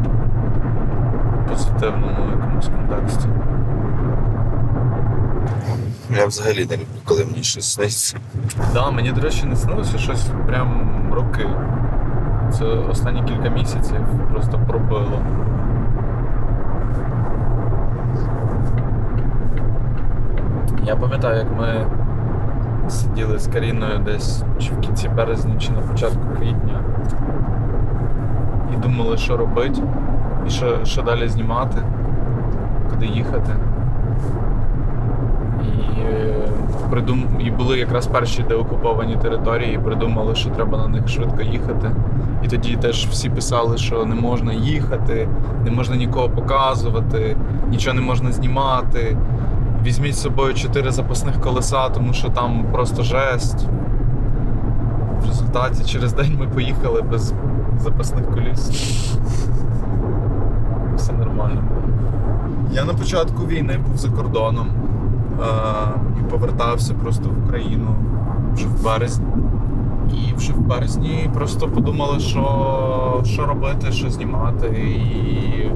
позитивному 1.50 2.31
якомусь 2.31 2.67
контексті. 2.67 3.27
Я 6.17 6.25
взагалі 6.25 6.65
не 6.65 6.75
люблю, 6.75 6.85
коли 7.05 7.25
мені 7.25 7.43
щось 7.43 7.74
сниться. 7.74 8.17
Да, 8.74 8.91
мені, 8.91 9.12
до 9.12 9.21
речі, 9.21 9.45
не 9.45 9.55
снилося 9.55 9.97
щось 9.97 10.27
прям 10.47 10.91
роки. 11.13 11.47
це 12.51 12.65
останні 12.65 13.24
кілька 13.24 13.50
місяців 13.50 14.01
просто 14.31 14.59
пробило. 14.67 15.21
Я 20.88 20.96
пам'ятаю, 20.96 21.38
як 21.38 21.48
ми 21.60 21.88
сиділи 22.89 23.39
з 23.39 23.48
Каріною 23.48 24.00
десь 24.00 24.44
чи 24.60 24.72
в 24.74 24.80
кінці 24.80 25.10
березня, 25.10 25.56
чи 25.60 25.72
на 25.72 25.82
початку 25.82 26.20
квітня. 26.38 26.84
І 28.74 28.77
думали, 28.77 29.18
що 29.18 29.38
робити, 29.38 29.82
і 30.48 30.50
що, 30.50 30.86
що 30.86 31.01
далі 31.01 31.27
знімати, 31.27 31.82
куди 32.89 33.06
їхати. 33.06 33.51
І, 35.63 36.01
е, 36.01 36.34
придум... 36.89 37.25
і 37.39 37.51
були 37.51 37.77
якраз 37.77 38.08
перші 38.08 38.44
деокуповані 38.44 39.15
території, 39.15 39.75
і 39.75 39.77
придумали, 39.77 40.36
що 40.36 40.50
треба 40.50 40.77
на 40.77 40.88
них 40.88 41.08
швидко 41.08 41.42
їхати. 41.42 41.92
І 42.44 42.48
тоді 42.48 42.75
теж 42.75 43.08
всі 43.08 43.30
писали, 43.30 43.77
що 43.77 44.06
не 44.06 44.15
можна 44.15 44.54
їхати, 44.54 45.27
не 45.65 45.72
можна 45.72 45.96
нікого 45.96 46.30
показувати, 46.30 47.38
нічого 47.70 47.96
не 47.96 48.01
можна 48.01 48.32
знімати. 48.32 49.18
Візьміть 49.86 50.15
з 50.15 50.22
собою 50.22 50.54
чотири 50.54 50.92
запасних 50.92 51.42
колеса, 51.42 51.89
тому 51.89 52.13
що 52.13 52.30
там 52.30 52.65
просто 52.72 53.04
жесть. 53.04 53.68
В 55.22 55.27
результаті 55.27 55.84
через 55.86 56.13
день 56.13 56.38
ми 56.39 56.48
поїхали 56.48 57.01
без 57.01 57.34
запасних 57.80 58.25
коліс. 58.30 58.70
Все 60.96 61.13
нормально. 61.13 61.63
Я 62.72 62.86
на 62.86 62.94
початку 62.94 63.46
війни 63.46 63.80
був 63.88 63.98
за 63.98 64.10
кордоном 64.10 64.68
е- 65.42 66.00
і 66.20 66.32
повертався 66.32 66.94
просто 66.94 67.30
в 67.30 67.46
Україну 67.48 67.96
вже 68.54 68.68
в 68.68 68.84
березні. 68.84 69.25
І 70.13 70.34
вже 70.34 70.54
в 70.54 70.60
березні 70.60 71.30
просто 71.34 71.68
подумали, 71.68 72.20
що, 72.20 73.22
що 73.25 73.46
робити, 73.46 73.92
що 73.92 74.10
знімати, 74.10 74.68
і 74.68 75.72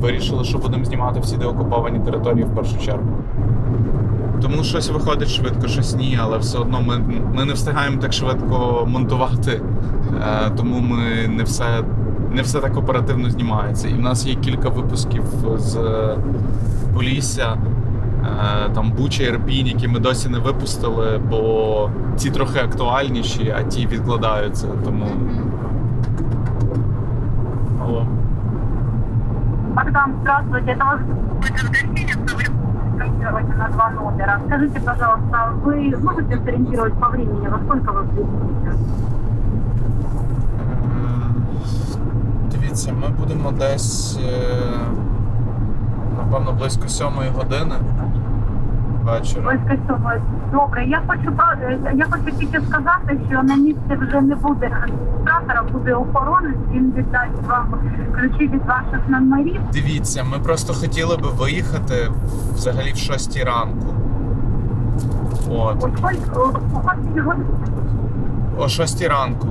вирішили, 0.00 0.44
що 0.44 0.58
будемо 0.58 0.84
знімати 0.84 1.20
всі 1.20 1.36
деокуповані 1.36 2.00
території 2.00 2.44
в 2.44 2.54
першу 2.54 2.78
чергу. 2.78 3.08
Тому 4.42 4.64
щось 4.64 4.90
виходить 4.90 5.28
швидко, 5.28 5.68
щось 5.68 5.96
ні, 5.96 6.18
але 6.22 6.38
все 6.38 6.58
одно 6.58 6.80
ми, 6.80 6.98
ми 7.34 7.44
не 7.44 7.52
встигаємо 7.52 8.00
так 8.00 8.12
швидко 8.12 8.86
монтувати, 8.90 9.62
е, 10.22 10.50
тому 10.56 10.80
ми 10.80 11.28
не 11.28 11.42
все, 11.42 11.84
не 12.34 12.42
все 12.42 12.60
так 12.60 12.76
оперативно 12.76 13.30
знімається. 13.30 13.88
І 13.88 13.94
в 13.94 14.00
нас 14.00 14.26
є 14.26 14.34
кілька 14.34 14.68
випусків 14.68 15.24
з 15.56 15.76
е, 15.76 16.16
Полісся, 16.94 17.56
е, 18.24 18.70
там 18.74 18.92
Буча 18.92 19.22
Ірпінь, 19.22 19.66
які 19.66 19.88
ми 19.88 19.98
досі 19.98 20.28
не 20.28 20.38
випустили, 20.38 21.20
бо 21.30 21.90
ці 22.16 22.30
трохи 22.30 22.58
актуальніші, 22.58 23.54
а 23.58 23.62
ті 23.62 23.86
відкладаються. 23.86 24.66
Тому. 24.84 25.06
Алло. 27.82 28.06
Богдан, 29.74 30.14
здравствуйте. 30.22 30.72
Это 30.72 30.84
вас 30.84 31.00
комментируете 33.18 33.54
на 33.54 33.68
два 33.68 33.90
номера. 33.90 34.40
Скажите, 34.46 34.80
пожалуйста, 34.80 35.52
вы 35.62 35.96
можете 36.02 36.36
сориентировать 36.44 36.94
по 36.94 37.08
времени, 37.08 37.48
во 37.48 37.58
сколько 37.58 37.92
вы 37.92 38.04
приедете? 38.08 38.78
Дивіться, 42.50 42.92
ми 42.92 43.08
будемо 43.08 43.52
десь, 43.52 44.18
е, 44.18 44.60
напевно, 46.16 46.52
близько 46.52 46.88
сьомої 46.88 47.30
години 47.30 47.74
вечора. 49.04 49.50
Близько 49.50 49.76
сьомої. 49.88 50.20
Добре, 50.52 50.86
я 50.86 51.02
хочу 51.06 51.32
я 51.96 52.06
хочу 52.10 52.36
тільки 52.38 52.60
сказати, 52.60 53.20
що 53.30 53.42
на 53.42 53.56
місці 53.56 53.98
вже 54.00 54.20
не 54.20 54.34
буде 54.34 54.70
адміністратора, 54.82 55.62
буде 55.72 55.94
охоронець. 55.94 56.56
Він 56.72 56.92
віддасть 56.96 57.46
вам 57.48 57.74
ключі 58.14 58.48
від 58.48 58.64
ваших 58.66 59.08
номерів. 59.08 59.60
Дивіться, 59.72 60.24
ми 60.24 60.38
просто 60.38 60.74
хотіли 60.74 61.16
би 61.16 61.28
виїхати 61.28 62.10
взагалі 62.54 62.92
в 62.92 62.96
6 62.96 63.44
ранку. 63.44 63.94
От, 65.50 65.84
о 66.36 66.52
о 68.58 68.68
6 68.68 69.08
ранку. 69.08 69.48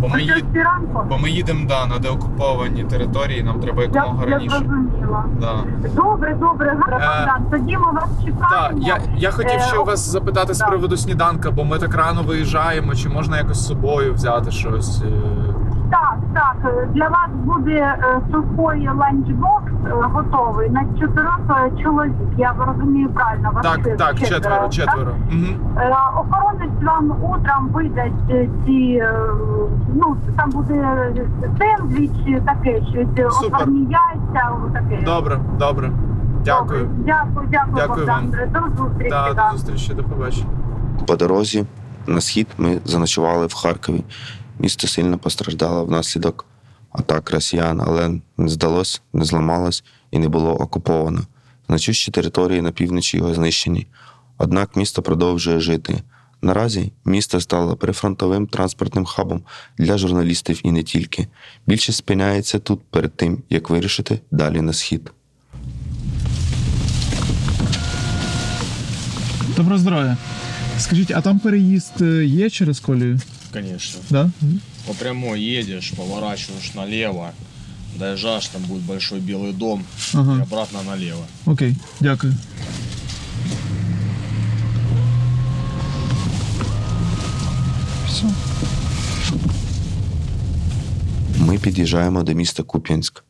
Бо 0.00 0.08
ми, 0.08 0.22
їд... 0.22 0.44
ранку. 0.54 1.04
Бо 1.08 1.18
ми 1.18 1.30
їдемо 1.30 1.64
да, 1.68 1.86
на 1.86 1.98
деокуповані 1.98 2.84
території, 2.84 3.42
нам 3.42 3.60
треба 3.60 3.82
Я, 3.82 3.88
якомога 3.88 4.24
я 4.24 4.30
раніше. 4.30 4.64
Зрозуміла. 5.08 5.24
Да. 5.40 5.88
Добре, 6.02 6.34
добре, 6.40 6.76
гарно, 6.80 7.32
Е. 7.38 7.50
Тоді 7.50 7.76
ми 7.76 7.92
вас 7.92 8.10
чекаємо. 8.24 8.78
я, 8.82 8.98
я 9.16 9.30
хотів 9.30 9.60
ще 9.60 9.76
Е, 9.76 9.78
у 9.78 9.84
вас 9.84 10.08
запитати 10.10 10.54
з 10.54 10.58
приводу 10.58 10.96
сніданка, 10.96 11.50
бо 11.50 11.64
ми 11.64 11.78
так 11.78 11.94
рано 11.94 12.22
виїжджаємо, 12.22 12.94
чи 12.94 13.08
можна 13.08 13.38
якось 13.38 13.58
з 13.58 13.66
собою 13.66 14.14
взяти 14.14 14.50
щось. 14.50 15.02
Так, 15.90 16.16
так. 16.34 16.56
е, 16.64 16.88
Для 16.94 17.08
вас 17.08 17.28
буде 17.34 17.72
е, 17.72 18.20
сухой 18.32 18.88
ланчбокс 18.88 19.72
е, 19.86 19.90
готовий 19.90 20.70
на 20.70 20.84
чотирьох 21.00 21.40
чоловік. 21.82 22.12
Я 22.38 22.54
розумію 22.66 23.08
правильно. 23.10 23.50
Вас 23.54 23.62
Так, 23.62 23.96
так, 23.96 24.18
четверо, 24.18 24.56
так? 24.56 24.70
четверо. 24.72 25.12
Угу. 25.32 25.76
Е, 25.80 25.96
Охоронець 26.16 26.82
вам 26.82 27.10
утром 27.22 27.68
видасть 27.72 28.48
ці, 28.66 28.98
е, 29.02 29.14
ну 29.94 30.16
там 30.36 30.50
буде 30.50 31.12
сендвіч, 31.58 32.42
таке 32.46 32.82
щось, 32.92 33.44
отварні 33.44 33.80
яйця, 33.80 34.50
таке. 34.72 35.02
Добре, 35.04 35.38
добре. 35.58 35.90
Дякую. 36.44 36.80
Добре. 36.80 36.96
Дякую, 37.06 37.46
дякую, 37.50 37.76
Дякую 37.76 38.06
Богдан. 38.06 38.30
вам. 38.30 38.52
До 38.52 38.82
зустрічі. 38.82 39.10
Да, 39.10 39.32
да. 39.34 39.50
до 39.50 39.56
зустрічі, 39.58 39.94
до 39.94 40.04
побачення. 40.04 40.46
По 41.06 41.16
дорозі 41.16 41.64
на 42.06 42.20
схід 42.20 42.46
ми 42.58 42.78
заночували 42.84 43.46
в 43.46 43.54
Харкові. 43.54 44.04
Місто 44.58 44.88
сильно 44.88 45.18
постраждало 45.18 45.84
внаслідок 45.84 46.46
атак 46.92 47.30
росіян, 47.30 47.80
але 47.86 48.20
не 48.36 48.48
здалось, 48.48 49.02
не 49.12 49.24
зламалось 49.24 49.84
і 50.10 50.18
не 50.18 50.28
було 50.28 50.54
окуповано. 50.54 51.22
Значущі 51.68 52.10
території 52.10 52.62
на 52.62 52.70
півночі 52.70 53.16
його 53.16 53.34
знищені. 53.34 53.86
Однак 54.38 54.76
місто 54.76 55.02
продовжує 55.02 55.60
жити. 55.60 56.02
Наразі 56.42 56.92
місто 57.04 57.40
стало 57.40 57.76
прифронтовим 57.76 58.46
транспортним 58.46 59.04
хабом 59.04 59.42
для 59.78 59.98
журналістів 59.98 60.60
і 60.62 60.72
не 60.72 60.82
тільки. 60.82 61.26
Більшість 61.66 61.98
спиняється 61.98 62.58
тут 62.58 62.80
перед 62.90 63.16
тим, 63.16 63.42
як 63.50 63.70
вирішити 63.70 64.20
далі 64.30 64.60
на 64.60 64.72
схід. 64.72 65.12
Доброго 69.56 69.78
здоров'я. 69.78 70.16
Скажіть, 70.78 71.10
а 71.10 71.20
там 71.20 71.38
переїзд 71.38 72.02
е, 72.02 72.24
є 72.24 72.50
через 72.50 72.80
колію? 72.80 73.20
Конечно. 73.52 74.00
Да? 74.10 74.30
По 74.86 74.94
прямой 74.94 75.40
едешь, 75.40 75.92
поворачиваешь 75.96 76.74
налево, 76.74 77.32
доезжаешь, 77.98 78.48
там 78.48 78.62
будет 78.62 78.82
большой 78.82 79.20
белый 79.20 79.52
дом, 79.52 79.84
и 80.14 80.42
обратно 80.42 80.82
налево. 80.82 81.26
Окей, 81.46 81.76
дякую. 82.00 82.34
Все. 88.06 88.24
Ми 91.38 91.58
під'їжджаємо 91.58 92.22
до 92.22 92.32
міста 92.34 92.62
Куп'янськ. 92.62 93.24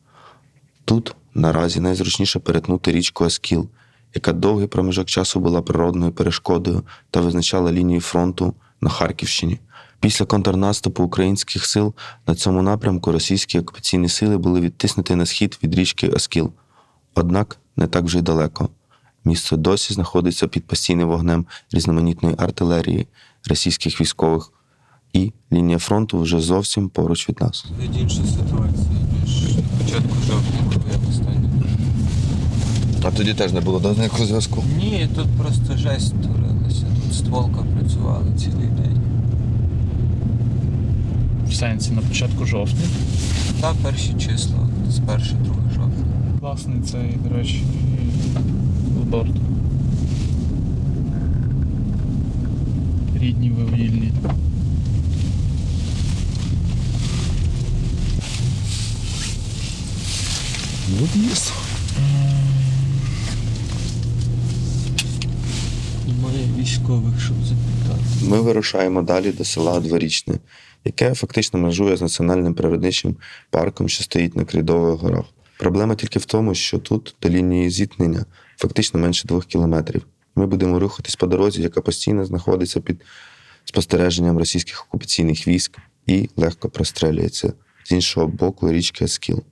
Тут 0.85 1.15
наразі 1.33 1.79
найзручніше 1.79 2.39
перетнути 2.39 2.91
річку 2.91 3.23
Оскіл, 3.25 3.69
яка 4.15 4.33
довгий 4.33 4.67
проміжок 4.67 5.07
часу 5.07 5.39
була 5.39 5.61
природною 5.61 6.11
перешкодою 6.11 6.83
та 7.11 7.21
визначала 7.21 7.71
лінію 7.71 8.01
фронту 8.01 8.53
на 8.81 8.89
Харківщині. 8.89 9.59
Після 9.99 10.25
контрнаступу 10.25 11.03
українських 11.03 11.65
сил 11.65 11.93
на 12.27 12.35
цьому 12.35 12.61
напрямку 12.61 13.11
російські 13.11 13.59
окупаційні 13.59 14.09
сили 14.09 14.37
були 14.37 14.61
відтиснуті 14.61 15.15
на 15.15 15.25
схід 15.25 15.59
від 15.63 15.75
річки 15.75 16.09
Оскіл. 16.09 16.51
Однак 17.15 17.57
не 17.75 17.87
так 17.87 18.03
вже 18.03 18.19
й 18.19 18.21
далеко. 18.21 18.69
Місто 19.25 19.57
досі 19.57 19.93
знаходиться 19.93 20.47
під 20.47 20.65
постійним 20.65 21.07
вогнем 21.07 21.45
різноманітної 21.71 22.35
артилерії 22.37 23.07
російських 23.49 24.01
військових, 24.01 24.51
і 25.13 25.33
лінія 25.53 25.77
фронту 25.77 26.19
вже 26.19 26.39
зовсім 26.39 26.89
поруч 26.89 27.29
від 27.29 27.41
нас. 27.41 27.65
Тут 27.81 28.01
інша 28.01 28.21
ситуація, 28.23 28.87
ніж 29.23 29.55
на 29.55 29.61
початку 29.83 30.15
жовтня, 30.27 30.59
коли 30.73 30.85
я 30.91 31.09
останній. 31.09 31.49
А 33.03 33.11
тоді 33.11 33.33
теж 33.33 33.53
не 33.53 33.61
було 33.61 33.79
до 33.79 33.93
ніякого 33.93 34.25
зв'язку. 34.25 34.63
Ні, 34.77 35.09
тут 35.15 35.27
просто 35.37 35.77
жесть 35.77 36.21
творилася. 36.21 36.85
Тут 37.03 37.15
стволка 37.15 37.65
працювала 37.77 38.37
цілий 38.37 38.67
день. 38.67 39.08
В 41.49 41.53
сенсі 41.53 41.91
на 41.91 42.01
початку 42.01 42.45
жовтня. 42.45 42.87
Та 43.61 43.73
перші 43.83 44.13
числа, 44.13 44.69
з 44.89 44.99
перше, 44.99 45.33
друге 45.33 45.73
жовтня. 45.75 46.05
Класний 46.39 46.81
цей, 46.81 47.17
до 47.29 47.35
речі, 47.35 47.63
білборд. 48.93 49.35
Рідні 53.15 53.49
ви 53.49 53.77
вільні. 53.77 54.11
Немає 66.07 66.47
військових, 66.57 67.21
щоб 67.21 67.35
запитати. 67.43 68.03
Ми 68.21 68.41
вирушаємо 68.41 69.01
далі 69.01 69.31
до 69.31 69.45
села 69.45 69.79
Дворічне. 69.79 70.33
Яке 70.85 71.13
фактично 71.13 71.59
межує 71.59 71.97
з 71.97 72.01
національним 72.01 72.53
природничим 72.53 73.15
парком, 73.49 73.89
що 73.89 74.03
стоїть 74.03 74.35
на 74.35 74.45
Крідових 74.45 74.99
горах. 74.99 75.25
Проблема 75.59 75.95
тільки 75.95 76.19
в 76.19 76.25
тому, 76.25 76.55
що 76.55 76.77
тут 76.77 77.15
до 77.21 77.29
лінії 77.29 77.69
зіткнення 77.69 78.25
фактично 78.57 78.99
менше 78.99 79.27
двох 79.27 79.45
кілометрів. 79.45 80.05
Ми 80.35 80.45
будемо 80.47 80.79
рухатись 80.79 81.15
по 81.15 81.27
дорозі, 81.27 81.61
яка 81.61 81.81
постійно 81.81 82.25
знаходиться 82.25 82.79
під 82.79 83.01
спостереженням 83.65 84.37
російських 84.37 84.85
окупаційних 84.87 85.47
військ 85.47 85.77
і 86.05 86.29
легко 86.35 86.69
прострелюється 86.69 87.53
з 87.83 87.91
іншого 87.91 88.27
боку 88.27 88.71
річки 88.71 89.05
Ескіл. 89.05 89.43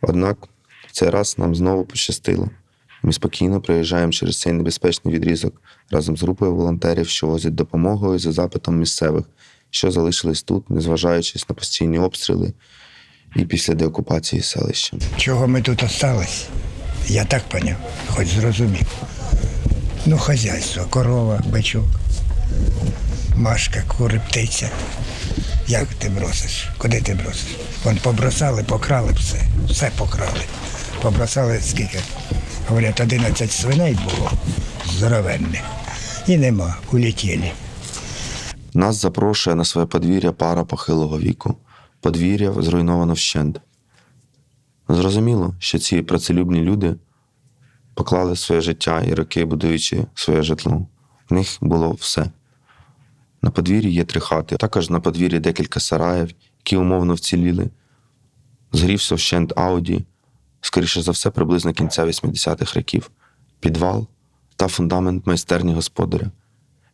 Однак 0.00 0.48
цей 0.92 1.10
раз 1.10 1.38
нам 1.38 1.54
знову 1.54 1.84
пощастило. 1.84 2.50
Ми 3.02 3.12
спокійно 3.12 3.60
проїжджаємо 3.60 4.12
через 4.12 4.40
цей 4.40 4.52
небезпечний 4.52 5.14
відрізок 5.14 5.62
разом 5.90 6.16
з 6.16 6.22
групою 6.22 6.54
волонтерів, 6.54 7.08
що 7.08 7.26
возять 7.26 7.54
допомогою 7.54 8.18
за 8.18 8.32
запитом 8.32 8.78
місцевих, 8.78 9.24
що 9.74 9.90
залишились 9.90 10.42
тут, 10.42 10.70
незважаючись 10.70 11.48
на 11.48 11.54
постійні 11.54 11.98
обстріли 11.98 12.52
і 13.36 13.44
після 13.44 13.74
деокупації 13.74 14.42
селища. 14.42 14.96
Чого 15.16 15.48
ми 15.48 15.62
тут 15.62 15.82
остались? 15.82 16.46
Я 17.08 17.24
так 17.24 17.42
поняв, 17.42 17.76
хоч 18.08 18.28
зрозумів. 18.28 18.86
Ну, 20.06 20.18
хазяйство, 20.18 20.84
корова, 20.90 21.42
бичок, 21.46 21.84
машка, 23.36 23.82
кури, 23.88 24.20
птиця. 24.28 24.70
Як 25.68 25.86
ти 25.88 26.08
бросиш? 26.08 26.68
Куди 26.78 27.00
ти 27.00 27.14
бросиш? 27.14 27.56
Вон 27.84 27.96
побросали, 27.96 28.62
покрали 28.62 29.12
все. 29.12 29.42
Все 29.68 29.90
покрали. 29.98 30.44
Побросали 31.02 31.60
скільки? 31.62 31.98
Говорять, 32.68 33.00
11 33.00 33.52
свиней 33.52 33.98
було 34.04 34.32
здоровенних. 34.96 35.62
І 36.26 36.36
нема, 36.36 36.76
улетіли. 36.92 37.52
Нас 38.74 38.96
запрошує 38.96 39.56
на 39.56 39.64
своє 39.64 39.86
подвір'я 39.86 40.32
пара 40.32 40.64
похилого 40.64 41.18
віку. 41.18 41.56
Подвір'я 42.00 42.52
зруйновано 42.52 43.12
вщент. 43.12 43.60
Зрозуміло, 44.88 45.54
що 45.58 45.78
ці 45.78 46.02
працелюбні 46.02 46.60
люди 46.60 46.96
поклали 47.94 48.36
своє 48.36 48.60
життя 48.60 49.00
і 49.00 49.14
роки, 49.14 49.44
будуючи 49.44 50.06
своє 50.14 50.42
житло. 50.42 50.86
В 51.30 51.34
них 51.34 51.58
було 51.60 51.92
все. 51.92 52.30
На 53.42 53.50
подвір'ї 53.50 53.92
є 53.92 54.04
три 54.04 54.20
хати, 54.20 54.56
також 54.56 54.90
на 54.90 55.00
подвір'ї 55.00 55.40
декілька 55.40 55.80
сараїв, 55.80 56.34
які 56.58 56.76
умовно 56.76 57.14
вціліли. 57.14 57.70
Згорівся 58.72 59.14
вщент 59.14 59.52
Ауді, 59.56 60.04
скоріше 60.60 61.02
за 61.02 61.10
все, 61.10 61.30
приблизно 61.30 61.72
кінця 61.72 62.04
80-х 62.04 62.76
років, 62.76 63.10
підвал 63.60 64.06
та 64.56 64.68
фундамент 64.68 65.26
майстерні 65.26 65.74
господаря. 65.74 66.30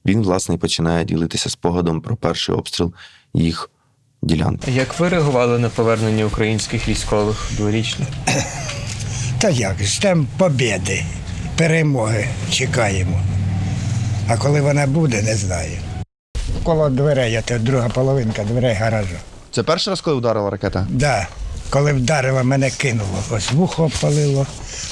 Він, 0.06 0.22
власне, 0.22 0.54
і 0.54 0.58
починає 0.58 1.04
ділитися 1.04 1.50
спогадом 1.50 2.00
про 2.00 2.16
перший 2.16 2.54
обстріл 2.54 2.94
їх 3.34 3.70
ділянки. 4.22 4.70
Як 4.70 5.00
ви 5.00 5.08
реагували 5.08 5.58
на 5.58 5.68
повернення 5.68 6.24
українських 6.24 6.88
військових 6.88 7.50
дворічних? 7.56 8.08
Та 9.38 9.48
як, 9.48 9.82
ждемо 9.82 10.26
побіди, 10.38 11.04
перемоги 11.56 12.28
чекаємо. 12.50 13.20
А 14.28 14.36
коли 14.36 14.60
вона 14.60 14.86
буде, 14.86 15.22
не 15.22 15.36
знаю. 15.36 15.78
Коло 16.64 16.88
дверей, 16.88 17.42
це 17.44 17.58
друга 17.58 17.88
половинка 17.88 18.44
дверей 18.44 18.74
гаражу. 18.74 19.16
Це 19.50 19.62
перший 19.62 19.90
раз, 19.90 20.00
коли 20.00 20.16
ударила 20.16 20.50
ракета? 20.50 20.86
Да. 20.90 21.28
Коли 21.70 21.92
вдарила, 21.92 22.42
мене 22.42 22.70
кинуло. 22.70 23.22
Ось 23.30 23.52
вухо 23.52 23.84
обпалило. 23.84 24.46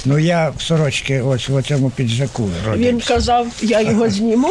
Ну 0.05 0.19
я 0.19 0.49
в 0.57 0.61
сорочці 0.61 1.19
ось 1.19 1.49
в 1.49 1.63
цьому 1.63 1.89
піджаку 1.89 2.49
Він 2.75 2.99
казав, 2.99 3.47
я 3.61 3.81
його 3.81 4.09
зніму, 4.09 4.49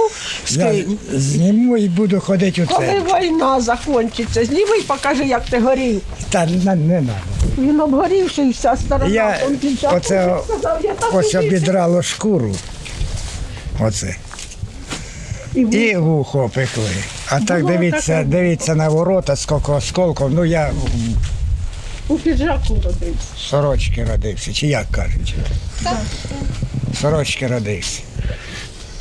Я 0.50 0.74
зніму 1.12 1.76
і 1.76 1.88
буду 1.88 2.20
ходити 2.20 2.64
у 2.64 2.66
Коли 2.66 2.86
це. 3.10 3.20
війна 3.20 3.60
закінчиться, 3.60 4.44
зніми 4.44 4.78
і 4.78 4.82
покажи, 4.82 5.24
як 5.24 5.44
ти 5.44 5.58
горів. 5.60 6.00
Та 6.30 6.46
не, 6.46 6.74
не 6.74 6.88
треба. 6.88 7.12
Він 7.58 7.80
обгорівши 7.80 8.42
і 8.42 8.50
вся 8.50 8.76
сторона. 8.76 9.14
Я 9.14 9.38
піджак, 9.60 9.92
оце 9.96 10.26
він 10.26 10.34
сказав, 10.44 10.80
я 10.84 10.94
так 10.94 11.14
ось 11.14 11.34
і 11.34 11.38
обідрало 11.38 12.02
шкуру. 12.02 12.54
Оце. 13.80 14.16
І 15.54 15.96
вухо 15.96 16.50
пекли. 16.54 16.90
А 17.28 17.40
так 17.40 17.60
Було 17.60 17.72
дивіться, 17.72 18.16
таке. 18.16 18.24
дивіться 18.24 18.74
на 18.74 18.88
ворота, 18.88 19.36
скільки 19.36 19.72
осколків. 19.72 20.30
Ну 20.30 20.44
я 20.44 20.70
У 22.08 22.18
піджаку 22.18 22.74
родився. 22.84 23.28
сорочки 23.38 24.04
родився, 24.04 24.52
чи 24.52 24.66
як 24.66 24.90
кажуть? 24.90 25.34
В 26.92 26.96
Сорочки 27.00 27.46
родився. 27.46 28.02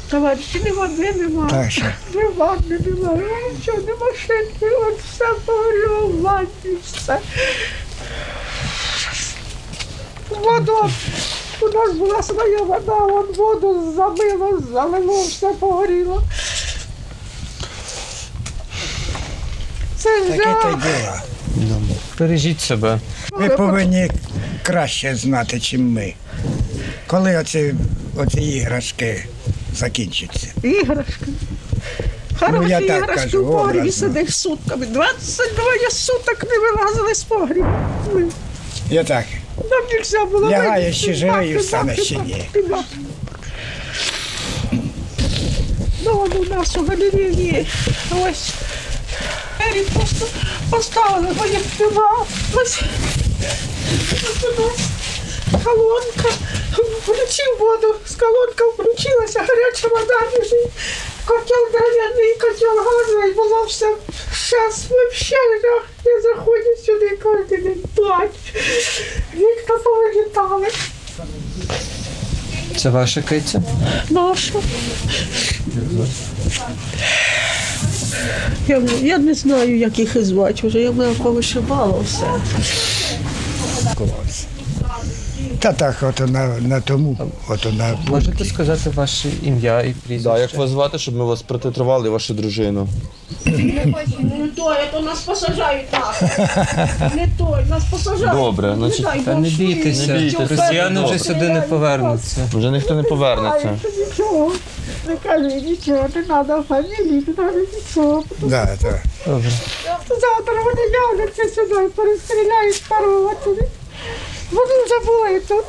Товариші, 0.09 0.61
ні 0.65 0.71
води 0.71 1.13
нема. 1.13 1.49
Так 1.49 1.71
що. 1.71 1.85
Ні 2.15 2.23
ванни 2.37 2.79
нема, 2.85 3.13
ні 3.13 3.23
нічого, 3.57 3.77
ні 3.77 3.91
машинки, 4.01 4.65
от 4.75 4.99
все 5.13 5.25
погоріло 5.45 6.07
в 6.07 6.21
ванні, 6.21 6.77
все. 6.85 7.19
Воду, 10.29 10.89
у 11.61 11.65
нас 11.69 11.95
була 11.97 12.23
своя 12.23 12.61
вода, 12.61 12.95
вон 12.95 13.25
воду 13.37 13.93
замило, 13.95 14.59
залило, 14.71 15.21
все 15.23 15.47
погоріло. 15.53 16.23
Це 19.97 20.21
Таке 20.21 20.43
жах. 20.43 20.75
діло. 21.55 21.81
Бережіть 22.19 22.61
себе. 22.61 22.99
Ви 23.31 23.49
повинні 23.49 24.11
краще 24.63 25.15
знати, 25.15 25.55
ніж 25.55 25.73
ми. 25.73 26.13
Коли 27.07 27.37
оці, 27.37 27.75
оці 28.17 28.41
іграшки 28.41 29.25
закінчаться? 29.75 30.47
Іграшки. 30.63 31.25
Хороші 32.39 32.57
Ну, 32.61 32.67
я 32.67 32.79
так 32.79 32.97
іграшки 32.97 33.15
кажу, 33.23 33.45
в 33.45 33.51
погрібі 33.51 33.79
образно. 33.79 33.91
сидиш 34.07 34.35
сутками. 34.37 34.85
22 34.85 35.63
суток 35.89 36.43
не 36.43 36.59
вилазили 36.59 37.15
з 37.15 37.23
погрібу. 37.23 37.67
Ми- 38.13 38.23
Я 38.89 39.03
так. 39.03 39.25
Нам 39.71 39.83
нельзя 39.93 40.25
було 40.25 40.49
Лягає 40.49 40.81
вийти. 40.83 40.93
ще 40.97 41.13
живий 41.13 41.49
і 41.51 41.57
встане 41.57 41.83
бахти, 41.83 42.03
ще 42.03 42.15
ні. 42.17 42.33
бахти, 42.33 42.61
бахти. 42.61 42.97
Ну, 46.05 46.27
у 46.39 46.45
нас 46.55 46.77
у 46.77 46.85
галереї 46.85 47.67
ось. 48.11 48.53
Двері 49.71 49.85
просто 49.93 50.25
поставили, 50.69 51.27
бо. 51.79 52.25
Ось. 52.53 52.81
Ось 54.23 54.43
у 54.43 54.61
нас 54.61 54.79
колонка. 55.63 56.29
Включив 57.03 57.57
воду, 57.59 57.95
з 58.07 58.15
колонка 58.15 58.65
включилася, 58.65 59.39
гаряча 59.39 59.87
вода 59.87 60.19
біжить. 60.31 60.71
Котел 61.25 61.71
дерев'яний, 61.71 62.35
котел 62.35 62.77
газовий, 62.77 63.33
було 63.33 63.63
все. 63.63 63.95
Зараз 64.49 64.85
вообще 64.89 65.35
жах. 65.61 65.83
Я 66.05 66.21
заходжу 66.21 66.85
сюди 66.85 67.19
кожен 67.23 67.63
день 67.63 67.83
плач. 67.95 68.31
Вікна 69.33 69.77
повилітали. 69.77 70.67
Це 72.77 72.89
ваша 72.89 73.21
киця? 73.21 73.61
Наша. 74.09 74.53
Я, 78.67 78.81
я 79.01 79.17
не 79.17 79.33
знаю, 79.33 79.77
як 79.77 79.99
їх 79.99 80.15
і 80.15 80.21
звати 80.21 80.67
вже. 80.67 80.79
Я 80.79 80.91
мене 80.91 81.13
повишивала 81.13 81.99
все. 82.05 82.25
Та 85.59 85.73
так, 85.73 85.95
от 86.01 86.19
на, 86.31 86.47
на 86.47 86.81
тому, 86.81 87.17
от 87.49 87.67
на 87.77 87.97
Можете 88.07 88.45
сказати 88.45 88.89
ваше 88.89 89.29
ім'я 89.43 89.81
і 89.81 89.93
прізвище? 90.07 90.35
Да, 90.35 90.39
як 90.39 90.55
вас 90.55 90.69
звати, 90.69 90.99
щоб 90.99 91.15
ми 91.15 91.25
вас 91.25 91.41
протитрували, 91.41 92.09
вашу 92.09 92.33
дружину? 92.33 92.87
Не 93.45 94.47
той, 94.55 94.77
то 94.91 94.99
нас 94.99 95.19
посажають 95.19 95.89
так. 95.89 96.21
Не 97.15 97.27
той, 97.37 97.65
нас 97.69 97.83
посажають. 97.91 98.31
Добре, 98.33 98.75
значить, 98.77 99.05
дай 99.05 99.19
Та 99.19 99.31
Бог, 99.31 99.41
не 99.41 99.49
що 99.49 99.63
бійтеся, 99.63 100.31
росіяни 100.49 101.05
вже 101.05 101.19
сюди 101.19 101.49
не 101.49 101.61
повернуться. 101.61 102.49
Вже 102.53 102.71
ніхто 102.71 102.95
не 102.95 103.03
повернеться. 103.03 103.79
Нічого. 103.97 104.51
Не 105.07 105.15
кажи 105.23 105.55
нічого, 105.61 106.09
не 106.15 106.23
треба 106.23 106.63
фамілії, 106.69 107.23
не 107.27 107.33
треба 107.33 107.59
нічого. 107.73 108.23
да, 108.39 108.65
так. 108.65 108.99
Добре. 109.25 109.49
Завтра 110.09 110.63
вони 110.65 110.81
являться 110.81 111.43
сюди 111.43 111.89
перестріляють 111.95 112.83
туди. 113.43 113.67
Вони 114.51 114.83
вже 114.85 114.99
були 115.05 115.39
тут. 115.39 115.65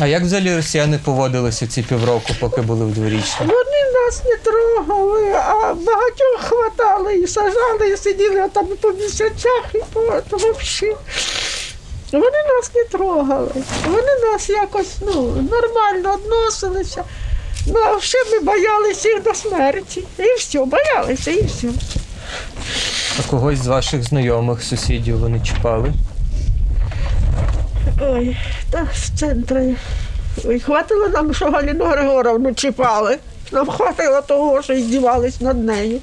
А 0.00 0.06
як 0.06 0.22
взагалі 0.22 0.56
росіяни 0.56 1.00
поводилися 1.04 1.66
ці 1.66 1.82
півроку, 1.82 2.32
поки 2.40 2.60
були 2.60 2.84
в 2.84 2.94
дворічні? 2.94 3.46
Вони 3.46 3.80
нас 3.94 4.22
не 4.24 4.36
трогали, 4.36 5.32
а 5.32 5.74
багатьох 5.74 6.40
хватали 6.40 7.14
і 7.14 7.26
сажали, 7.26 7.88
і 7.94 7.96
сиділи 7.96 8.48
там 8.52 8.66
по 8.80 8.92
місяцях 8.92 9.64
і 9.74 9.78
по 10.30 10.52
всі. 10.60 10.96
Вони 12.12 12.38
нас 12.48 12.70
не 12.74 12.84
трогали. 12.84 13.50
Вони 13.86 14.32
нас 14.32 14.50
якось 14.50 14.96
ну, 15.00 15.12
нормально 15.50 16.18
відносилися. 16.24 17.04
Ну, 17.66 17.74
а 17.96 18.00
ще 18.00 18.18
ми 18.32 18.40
боялися 18.40 19.08
їх 19.08 19.22
до 19.22 19.34
смерті. 19.34 20.04
І 20.18 20.22
все, 20.38 20.64
боялися, 20.64 21.30
і 21.30 21.42
все. 21.42 21.68
А 23.18 23.30
когось 23.30 23.58
з 23.58 23.66
ваших 23.66 24.02
знайомих, 24.02 24.62
сусідів 24.62 25.18
вони 25.18 25.40
чіпали? 25.40 25.92
Ой, 28.00 28.36
та 28.70 28.86
з 28.94 29.18
центру. 29.18 29.74
Ой, 30.44 30.60
хватило 30.60 31.08
нам, 31.08 31.34
що 31.34 31.50
Галину 31.50 31.84
Григоровну 31.84 32.54
чіпали. 32.54 33.18
Нам 33.52 33.70
хватило 33.70 34.20
того, 34.22 34.62
що 34.62 34.76
здівались 34.76 35.40
над 35.40 35.64
нею. 35.64 36.00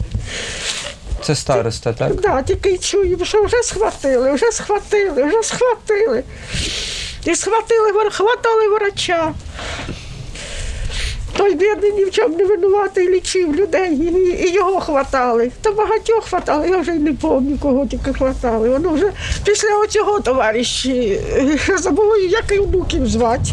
Це 1.21 1.35
староста, 1.35 1.93
так? 1.93 2.21
Да, 2.21 2.41
тільки 2.41 2.69
й 2.69 2.77
чуємо, 2.77 3.25
що 3.25 3.43
вже 3.43 3.63
схватили, 3.63 4.31
вже 4.31 4.51
схватили, 4.51 5.23
вже 5.23 5.43
схватили. 5.43 6.23
І 7.25 7.35
схватили, 7.35 8.09
хватали 8.11 8.67
врача. 8.69 9.33
Той 11.37 11.55
бідний 11.55 11.91
ні 11.91 12.05
в 12.05 12.11
чому 12.11 12.37
не 12.37 12.45
винуватий 12.45 13.09
лічив 13.09 13.55
людей, 13.55 13.95
і, 13.95 14.47
і 14.47 14.53
його 14.53 14.79
хватали. 14.79 15.51
Та 15.61 15.71
багатьох 15.71 16.25
хватали, 16.25 16.69
я 16.69 16.77
вже 16.77 16.91
й 16.91 16.99
не 16.99 17.13
пам'ятаю, 17.13 17.57
кого 17.61 17.87
тільки 17.87 18.13
хватали. 18.13 18.69
Воно 18.69 18.89
вже 18.89 19.11
після 19.45 19.77
оцього 19.83 20.19
товариші 20.19 21.19
забули, 21.77 22.21
як 22.25 22.51
і 22.51 22.59
внуків 22.59 23.07
звати. 23.07 23.51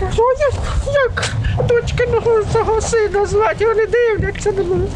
Кажу, 0.00 0.22
як, 0.40 0.54
як 0.94 1.34
дочкиного 1.68 2.44
цього 2.52 2.80
сина 2.80 3.26
звати, 3.26 3.66
вони 3.66 3.86
дивляться 3.86 4.52
на 4.52 4.62
мене. 4.62 4.86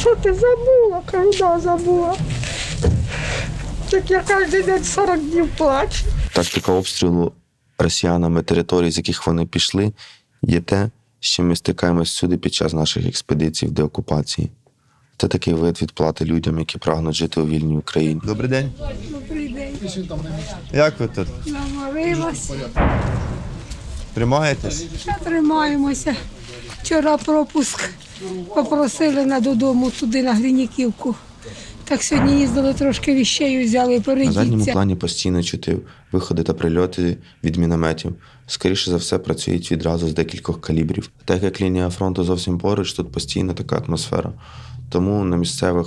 Що 0.00 0.14
ти 0.14 0.34
забула? 0.34 1.00
Кажу, 1.10 1.30
да, 1.38 1.60
забула. 1.60 2.14
Так 3.90 4.10
я 4.10 4.22
кожен 4.28 4.62
день 4.62 4.84
40 4.84 5.20
днів 5.20 5.48
плачу. 5.58 6.04
Тактика 6.32 6.72
обстрілу 6.72 7.32
росіянами 7.78 8.42
територій, 8.42 8.90
з 8.90 8.98
яких 8.98 9.26
вони 9.26 9.46
пішли, 9.46 9.92
є 10.42 10.60
те, 10.60 10.90
з 11.20 11.26
чим 11.26 11.48
ми 11.48 11.56
стикаємось 11.56 12.08
всюди 12.08 12.36
під 12.36 12.54
час 12.54 12.72
наших 12.72 13.06
експедицій 13.06 13.66
в 13.66 13.70
деокупації. 13.70 14.50
Це 15.18 15.28
такий 15.28 15.54
вид 15.54 15.82
відплати 15.82 16.24
людям, 16.24 16.58
які 16.58 16.78
прагнуть 16.78 17.14
жити 17.14 17.40
у 17.40 17.46
вільній 17.46 17.76
Україні. 17.76 18.20
Добрий 18.24 18.50
день. 18.50 18.72
Добрий 19.10 19.48
день. 19.48 19.78
Як 20.72 21.00
ви 21.00 21.08
тут? 21.08 21.28
Наморилась. 21.46 22.52
Тримаєтесь? 24.14 24.86
Тримаємося. 25.24 26.16
Вчора 26.82 27.16
пропуск 27.16 27.90
попросили 28.54 29.26
на 29.26 29.40
додому 29.40 29.90
туди 29.90 30.22
на 30.22 30.34
Гриніківку. 30.34 31.14
Так 31.88 32.02
сьогодні 32.02 32.40
їздили 32.40 32.74
трошки 32.74 33.14
віщею, 33.14 33.64
взяли 33.64 34.02
На 34.06 34.32
задньому 34.32 34.66
плані 34.66 34.94
постійно 34.94 35.42
чути 35.42 35.78
виходи 36.12 36.42
та 36.42 36.54
прильоти 36.54 37.16
від 37.44 37.56
мінометів. 37.56 38.14
Скоріше 38.46 38.90
за 38.90 38.96
все, 38.96 39.18
працюють 39.18 39.72
відразу 39.72 40.08
з 40.08 40.14
декількох 40.14 40.60
калібрів. 40.60 41.10
Так 41.24 41.42
як 41.42 41.60
лінія 41.60 41.90
фронту 41.90 42.24
зовсім 42.24 42.58
поруч, 42.58 42.92
тут 42.92 43.12
постійно 43.12 43.54
така 43.54 43.82
атмосфера. 43.86 44.32
Тому 44.90 45.24
на 45.24 45.36
місцевих 45.36 45.86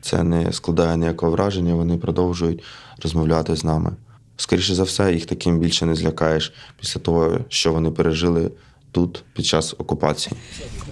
це 0.00 0.22
не 0.22 0.52
складає 0.52 0.96
ніякого 0.96 1.32
враження, 1.32 1.74
вони 1.74 1.96
продовжують 1.96 2.62
розмовляти 3.02 3.56
з 3.56 3.64
нами. 3.64 3.92
Скоріше 4.36 4.74
за 4.74 4.82
все, 4.82 5.12
їх 5.12 5.26
таким 5.26 5.58
більше 5.58 5.86
не 5.86 5.94
злякаєш 5.94 6.52
після 6.80 7.00
того, 7.00 7.38
що 7.48 7.72
вони 7.72 7.90
пережили 7.90 8.50
тут 8.92 9.24
під 9.34 9.46
час 9.46 9.74
окупації. 9.78 10.36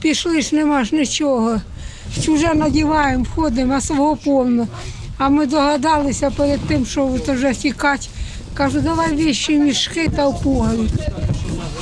Пішли 0.00 0.42
ж 0.42 0.54
нема 0.54 0.84
ж 0.84 0.94
нічого. 0.94 1.60
Чуже 2.24 2.54
надіваємо, 2.54 3.24
входимо, 3.24 3.74
а 3.74 3.80
свого 3.80 4.16
повно. 4.16 4.68
А 5.18 5.28
ми 5.28 5.46
догадалися 5.46 6.30
перед 6.30 6.60
тим, 6.60 6.86
що 6.86 7.06
вже 7.06 7.52
тікати. 7.52 8.06
Кажу, 8.54 8.80
давай 8.80 9.16
віші 9.16 9.58
мішки 9.58 10.08
та 10.16 10.30
погріб. 10.30 10.90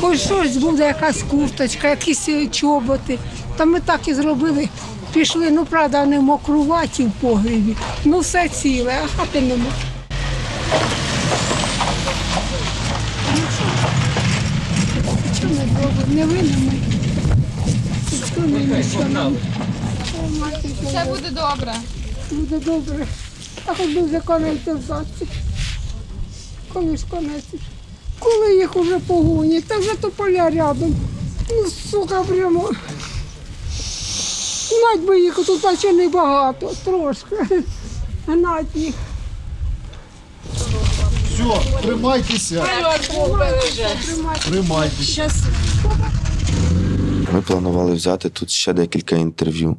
Хоч 0.00 0.20
щось 0.20 0.56
буде, 0.56 0.84
якась 0.84 1.22
курточка, 1.22 1.88
якісь 1.88 2.28
е, 2.28 2.46
чоботи. 2.46 3.18
Та 3.56 3.64
ми 3.64 3.80
так 3.80 4.08
і 4.08 4.14
зробили. 4.14 4.68
Пішли, 5.12 5.50
ну 5.50 5.64
правда, 5.64 6.06
не 6.06 6.20
мокруваті 6.20 7.02
в 7.02 7.10
погрібі. 7.10 7.76
Ну 8.04 8.18
все 8.18 8.48
ціле, 8.48 8.94
а 9.04 9.18
хати 9.18 9.40
нема. 9.40 9.70
Чого 15.40 15.54
ми 15.54 15.60
зробимо? 15.80 16.32
Не. 16.32 16.42
Чого 18.34 18.48
ми 18.48 18.58
нічого 18.58 19.08
нам? 19.08 19.36
Все 20.90 21.04
буде 21.04 21.30
добре. 21.30 21.74
Буде 22.30 22.58
добре. 22.58 23.06
А 23.66 23.74
хоч 23.74 23.94
би 23.94 24.02
вже 24.02 24.20
коней 24.20 24.56
терзати. 24.56 25.26
Коли 26.72 26.96
ж 26.96 27.04
конець? 27.10 27.44
Коли 28.18 28.56
їх 28.56 28.76
уже 28.76 28.98
погонять, 28.98 29.64
та 29.64 29.78
вже 29.78 29.94
то 29.94 30.10
поля 30.10 30.50
рядом. 30.50 30.96
Ну, 31.50 31.70
сука, 31.90 32.22
прямо. 32.22 32.70
Гнать 34.70 35.06
би 35.06 35.20
їх 35.20 35.34
тут 35.46 35.64
наче 35.64 35.92
небагато, 35.92 36.72
трошки. 36.84 37.36
Гнать 38.26 38.66
їх. 38.76 38.94
Все, 41.34 41.60
тримайтеся. 41.82 42.64
Тримайтеся. 44.48 45.30
Ми 47.32 47.42
планували 47.42 47.94
взяти 47.94 48.28
тут 48.28 48.50
ще 48.50 48.72
декілька 48.72 49.16
інтерв'ю, 49.16 49.76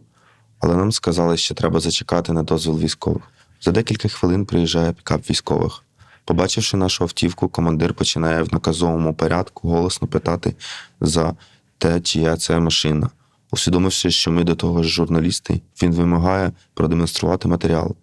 але 0.61 0.75
нам 0.75 0.91
сказали, 0.91 1.37
що 1.37 1.55
треба 1.55 1.79
зачекати 1.79 2.33
на 2.33 2.43
дозвіл 2.43 2.79
військових. 2.79 3.23
За 3.61 3.71
декілька 3.71 4.07
хвилин 4.07 4.45
приїжджає 4.45 4.93
пікап 4.93 5.29
військових. 5.29 5.83
Побачивши 6.25 6.77
нашу 6.77 7.03
автівку, 7.03 7.47
командир 7.47 7.93
починає 7.93 8.43
в 8.43 8.53
наказовому 8.53 9.13
порядку 9.13 9.69
голосно 9.69 10.07
питати 10.07 10.55
за 11.01 11.33
те, 11.77 12.01
чия 12.01 12.37
це 12.37 12.59
машина. 12.59 13.09
Усвідомивши, 13.51 14.11
що 14.11 14.31
ми 14.31 14.43
до 14.43 14.55
того 14.55 14.83
ж 14.83 14.89
журналісти, 14.89 15.61
він 15.81 15.91
вимагає 15.91 16.51
продемонструвати 16.73 17.47
матеріал. 17.47 17.95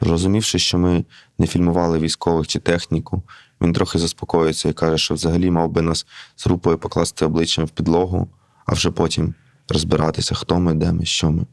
Зрозумівши, 0.00 0.58
що 0.58 0.78
ми 0.78 1.04
не 1.38 1.46
фільмували 1.46 1.98
військових 1.98 2.46
чи 2.46 2.58
техніку, 2.58 3.22
він 3.60 3.72
трохи 3.72 3.98
заспокоюється 3.98 4.68
і 4.68 4.72
каже, 4.72 4.98
що 4.98 5.14
взагалі 5.14 5.50
мав 5.50 5.70
би 5.70 5.82
нас 5.82 6.06
з 6.36 6.46
групою 6.46 6.78
покласти 6.78 7.24
обличчям 7.24 7.64
в 7.64 7.70
підлогу, 7.70 8.28
а 8.66 8.72
вже 8.72 8.90
потім 8.90 9.34
розбиратися, 9.68 10.34
хто 10.34 10.60
ми, 10.60 10.74
де 10.74 10.92
ми, 10.92 11.04
що 11.04 11.30
ми. 11.30 11.46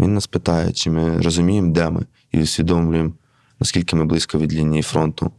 Він 0.00 0.14
нас 0.14 0.26
питає, 0.26 0.72
чи 0.72 0.90
ми 0.90 1.20
розуміємо, 1.20 1.72
де 1.72 1.90
ми, 1.90 2.06
і 2.32 2.42
усвідомлюємо, 2.42 3.12
наскільки 3.60 3.96
ми 3.96 4.04
близько 4.04 4.38
від 4.38 4.52
лінії 4.52 4.82
фронту. 4.82 5.32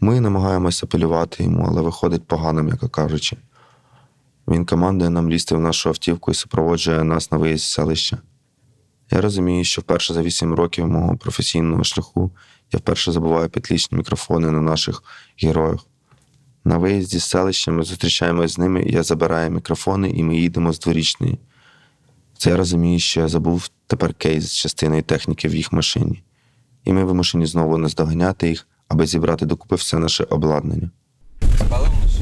Ми 0.00 0.20
намагаємося 0.20 0.86
апелювати 0.86 1.44
йому, 1.44 1.66
але 1.68 1.82
виходить 1.82 2.26
погано, 2.26 2.62
м'яко 2.62 2.88
кажучи. 2.88 3.36
Він 4.48 4.66
командує 4.66 5.10
нам 5.10 5.30
лізти 5.30 5.54
в 5.54 5.60
нашу 5.60 5.88
автівку 5.88 6.30
і 6.30 6.34
супроводжує 6.34 7.04
нас 7.04 7.32
на 7.32 7.38
виїзд 7.38 7.62
з 7.62 7.70
селища. 7.70 8.18
Я 9.10 9.20
розумію, 9.20 9.64
що 9.64 9.80
вперше 9.80 10.14
за 10.14 10.22
вісім 10.22 10.54
років 10.54 10.86
мого 10.86 11.16
професійного 11.16 11.84
шляху 11.84 12.30
я 12.72 12.78
вперше 12.78 13.12
забуваю 13.12 13.48
підлічні 13.48 13.98
мікрофони 13.98 14.50
на 14.50 14.60
наших 14.60 15.02
героях. 15.42 15.86
На 16.64 16.78
виїзді 16.78 17.18
з 17.18 17.24
селища 17.24 17.70
ми 17.70 17.82
зустрічаємось 17.82 18.52
з 18.52 18.58
ними, 18.58 18.82
я 18.82 19.02
забираю 19.02 19.50
мікрофони, 19.50 20.10
і 20.10 20.22
ми 20.22 20.36
їдемо 20.36 20.72
з 20.72 20.80
дворічної. 20.80 21.38
Це 22.40 22.50
я 22.50 22.56
розумію, 22.56 22.98
що 22.98 23.20
я 23.20 23.28
забув 23.28 23.70
тепер 23.86 24.14
кейс 24.14 24.44
з 24.44 24.54
частиною 24.54 25.02
техніки 25.02 25.48
в 25.48 25.54
їх 25.54 25.72
машині. 25.72 26.22
І 26.84 26.92
ми 26.92 27.04
вимушені 27.04 27.46
знову 27.46 27.78
наздоганяти 27.78 28.48
їх, 28.48 28.66
аби 28.88 29.06
зібрати 29.06 29.46
докупи 29.46 29.76
все 29.76 29.98
наше 29.98 30.24
обладнання. 30.24 30.90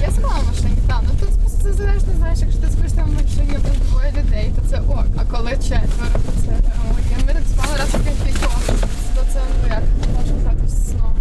Я 0.01 0.11
спала 0.11 0.39
в 0.39 0.47
машині, 0.47 0.77
так. 0.87 1.03
Ну 1.03 1.11
тут 1.21 1.39
просто 1.41 1.63
це 1.63 1.73
залежно, 1.73 2.09
знаєш, 2.19 2.39
якщо 2.41 2.61
ти 2.61 2.71
спиш 2.71 2.93
там 2.93 3.11
в 3.11 3.13
машині 3.13 3.59
без 3.65 3.89
двоє 3.89 4.11
людей, 4.11 4.53
то 4.57 4.69
це 4.71 4.81
ок. 4.81 5.07
А 5.17 5.25
коли 5.25 5.51
четверо, 5.51 6.19
то 6.27 6.33
це 6.43 6.61
ой. 6.95 7.25
Ми 7.27 7.33
так 7.33 7.43
спали 7.53 7.79
раз 7.79 7.95
у 7.95 7.99
п'ятьох. 7.99 8.67
То 9.15 9.23
це 9.33 9.41
ну 9.63 9.69
як 9.69 9.83
можна 10.17 10.41
сказати 10.41 10.69
сном. 10.69 11.15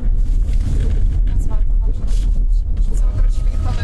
Назвати 1.36 1.66
можна. 1.88 2.06
Це 2.98 3.04
ми 3.06 3.12
коротше 3.16 3.40
поїхали 3.44 3.84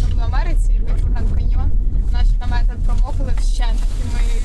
це 0.00 0.06
було 0.06 0.22
в 0.28 0.34
Америці, 0.34 0.80
в 0.82 1.12
Гранд 1.12 1.28
Каньйон. 1.34 1.70
Наші 2.12 2.30
намети 2.40 2.72
промокли 2.86 3.32
вщент, 3.38 3.80
і 4.00 4.04
ми 4.14 4.39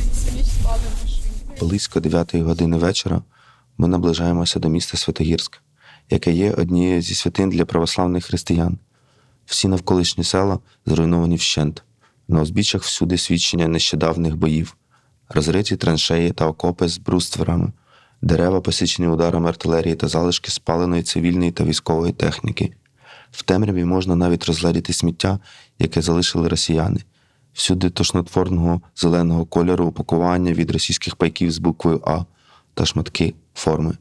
Близько 1.60 1.99
9 1.99 2.36
години 2.36 2.78
вечора 2.78 3.21
ми 3.78 3.88
наближаємося 3.88 4.60
до 4.60 4.69
міста 4.69 4.97
Святогірськ, 4.97 5.62
яке 6.10 6.32
є 6.32 6.51
однією 6.51 7.01
зі 7.01 7.15
святинь 7.15 7.49
для 7.49 7.65
православних 7.65 8.25
християн. 8.25 8.78
Всі 9.45 9.67
навколишні 9.67 10.23
села 10.23 10.60
зруйновані 10.86 11.36
вщент. 11.36 11.84
На 12.28 12.41
узбіччях 12.41 12.84
всюди 12.84 13.17
свідчення 13.17 13.67
нещодавних 13.67 14.36
боїв, 14.36 14.75
розриті 15.30 15.75
траншеї 15.75 16.32
та 16.32 16.47
окопи 16.47 16.88
з 16.88 16.97
брустверами, 16.97 17.71
дерева, 18.21 18.62
посічені 18.62 19.08
ударами 19.08 19.49
артилерії 19.49 19.95
та 19.95 20.08
залишки 20.08 20.51
спаленої 20.51 21.04
цивільної 21.04 21.51
та 21.51 21.63
військової 21.63 22.13
техніки. 22.13 22.73
В 23.32 23.43
темряві 23.43 23.86
можна 23.86 24.15
навіть 24.15 24.45
розгледіти 24.45 24.93
сміття, 24.93 25.39
яке 25.80 26.01
залишили 26.01 26.47
росіяни. 26.47 26.99
Всюди 27.55 27.89
тошнотворного 27.89 28.81
зеленого 28.95 29.45
кольору 29.45 29.85
упакування 29.85 30.53
від 30.53 30.71
російських 30.71 31.15
пайків 31.15 31.51
з 31.51 31.57
буквою 31.57 32.01
А 32.07 32.23
та 32.73 32.85
шматки 32.85 33.33
форми. 33.53 33.97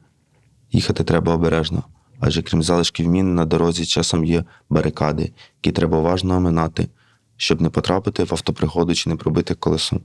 Їхати 0.73 1.05
треба 1.05 1.35
обережно, 1.35 1.83
адже 2.21 2.43
крім 2.43 2.63
залишків 2.63 3.09
мін 3.09 3.35
на 3.35 3.45
дорозі 3.45 3.87
часом 3.87 4.25
є 4.25 4.45
барикади, 4.71 5.33
які 5.63 5.73
треба 5.77 5.99
уважно 5.99 6.37
оминати, 6.37 6.89
щоб 7.37 7.61
не 7.61 7.71
потрапити 7.71 8.25
в 8.25 8.29
автопригоду 8.31 8.95
чи 8.95 9.11
не 9.11 9.17
пробити 9.17 9.55
колесо. 9.55 10.01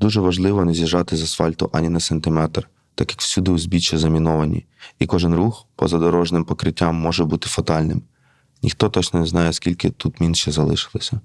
Дуже 0.00 0.20
важливо 0.20 0.64
не 0.64 0.74
з'їжджати 0.74 1.16
з 1.16 1.22
асфальту 1.22 1.70
ані 1.72 1.88
на 1.88 2.00
сантиметр, 2.00 2.68
так 2.94 3.10
як 3.10 3.20
всюди 3.20 3.50
узбіччя 3.50 3.98
заміновані, 3.98 4.66
і 4.98 5.06
кожен 5.06 5.34
рух 5.34 5.66
поза 5.76 5.98
дорожним 5.98 6.44
покриттям 6.44 6.94
може 6.94 7.24
бути 7.24 7.48
фатальним. 7.48 8.02
Ніхто 8.62 8.88
точно 8.88 9.20
не 9.20 9.26
знає, 9.26 9.52
скільки 9.52 9.90
тут 9.90 10.20
мін 10.20 10.34
ще 10.34 10.52
залишилося. 10.52 11.20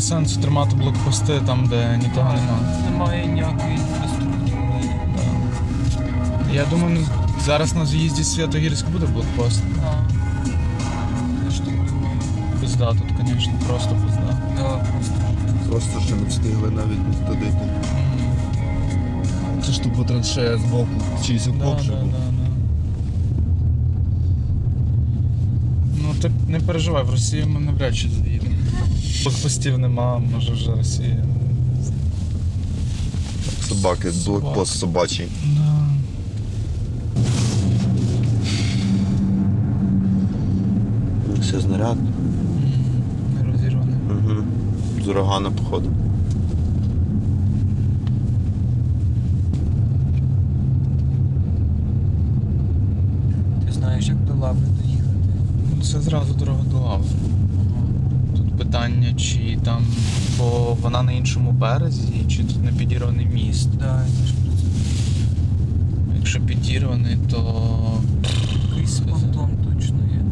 Нема 0.00 0.08
сенсу 0.08 0.40
тримати 0.40 0.76
блокпости 0.76 1.40
там, 1.46 1.66
де 1.66 1.96
нікого 1.96 2.32
немає. 2.32 2.90
Немає 2.90 3.26
ніякої 3.26 3.74
інфраструктури. 3.74 4.52
Я 6.52 6.64
думаю, 6.70 6.98
ну, 7.00 7.06
зараз 7.44 7.74
на 7.74 7.86
з'їзді 7.86 8.24
Святогірськ 8.24 8.88
буде 8.88 9.06
блокпост. 9.06 9.62
Пизда 12.60 12.90
тут, 12.90 13.28
звісно, 13.28 13.52
просто 13.66 13.90
пизда. 13.90 14.38
Да, 14.56 14.62
просто. 14.62 15.14
Просто 15.70 16.00
ще 16.00 16.14
не 16.14 16.28
встигли 16.28 16.70
навіть 16.70 17.26
туди. 17.26 17.52
Це 19.66 19.72
ж 19.72 19.82
тупо 19.82 20.04
траншея 20.04 20.58
з 20.58 20.64
боку. 20.64 20.88
Чийсь 21.26 21.48
окоп 21.48 21.58
да, 21.58 21.82
да, 21.82 22.00
був. 22.00 22.10
да, 22.10 22.18
да. 22.18 22.48
Ну 26.02 26.09
ти 26.20 26.30
не 26.48 26.60
переживай, 26.60 27.04
в 27.04 27.10
Росію 27.10 27.48
ми 27.48 27.60
навряд 27.60 27.96
чи 27.96 28.08
заїдемо. 28.08 28.54
Блокпостів 29.22 29.78
нема, 29.78 30.18
може 30.18 30.52
вже 30.52 30.70
Росія. 30.70 31.24
Собаки, 33.68 34.08
блокпост 34.26 34.78
собачий. 34.78 35.28
Да. 35.56 35.86
Все 41.40 41.60
знаряд. 41.60 41.96
Не 43.34 43.52
розірваний. 43.52 43.94
Угу. 44.10 44.44
З 45.04 45.08
урагана, 45.08 45.50
походу. 45.50 45.90
Ти 53.66 53.72
знаєш, 53.72 54.08
як 54.08 54.24
до 54.24 54.34
лави 54.34 54.58
доїхати. 54.60 54.89
Ну, 55.80 55.86
Це 55.86 56.00
зразу 56.00 56.34
дорога 56.34 56.64
до 56.70 56.76
лави. 56.78 57.04
Тут 58.36 58.52
питання, 58.58 59.14
чи 59.14 59.58
там, 59.64 59.82
бо 60.38 60.76
вона 60.82 61.02
на 61.02 61.12
іншому 61.12 61.52
березі, 61.52 62.24
чи 62.28 62.44
тут 62.44 62.64
не 62.64 62.72
підірваний 62.72 63.26
міст. 63.26 63.68
Да, 63.78 63.84
я 63.84 64.22
теж 64.22 64.32
про 64.32 64.52
це. 64.52 64.66
Якщо 66.16 66.40
підірваний, 66.40 67.18
то. 67.30 67.62
Якийсь 68.70 69.00
понтон 69.00 69.50
точно 69.64 69.96
є. 69.96 70.24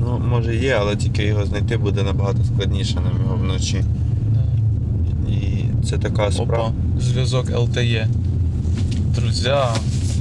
Ну, 0.00 0.22
може 0.30 0.56
є, 0.56 0.76
але 0.80 0.96
тільки 0.96 1.22
його 1.24 1.46
знайти 1.46 1.76
буде 1.76 2.02
набагато 2.02 2.44
складніше 2.44 2.94
нам 2.94 3.12
його 3.22 3.36
вночі. 3.36 3.84
І 5.28 5.64
це 5.84 5.98
така 5.98 6.30
справа. 6.32 6.64
Опа, 6.68 7.00
зв'язок 7.00 7.50
LTE. 7.50 8.06
Друзі, 9.14 9.52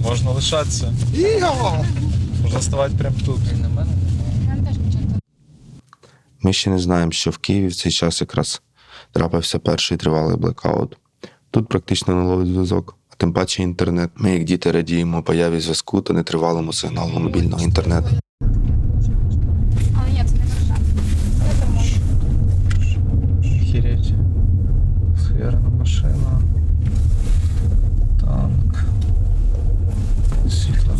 можна 0.03 0.31
лишатися. 0.31 0.93
Можна 2.43 2.61
ставати 2.61 2.95
прямо 2.97 3.15
тут. 3.25 3.39
Ми 6.41 6.53
ще 6.53 6.69
не 6.69 6.79
знаємо, 6.79 7.11
що 7.11 7.31
в 7.31 7.37
Києві 7.37 7.67
в 7.67 7.75
цей 7.75 7.91
час 7.91 8.21
якраз 8.21 8.61
трапився 9.11 9.59
перший 9.59 9.97
тривалий 9.97 10.37
блекаут. 10.37 10.97
Тут 11.51 11.67
практично 11.67 12.15
не 12.15 12.21
ловить 12.23 12.47
зв'язок, 12.47 12.97
а 13.09 13.15
тим 13.15 13.33
паче 13.33 13.63
інтернет. 13.63 14.09
Ми, 14.15 14.33
як 14.33 14.43
діти, 14.43 14.71
радіємо 14.71 15.23
появі 15.23 15.59
зв'язку 15.59 16.01
та 16.01 16.13
нетривалому 16.13 16.73
сигналу 16.73 17.19
мобільного 17.19 17.63
інтернету. 17.63 18.07
Але 18.41 20.09
ні, 20.11 20.23
це 20.25 20.35
не 20.35 20.45
Варшава. 20.45 20.79
Це 21.37 21.65
не 21.65 21.73
може. 21.75 21.99
Хіреть. 23.65 24.13
Схерна 25.23 25.69
машина. 25.79 26.41
Танк. 28.21 28.83
Світло 30.49 30.93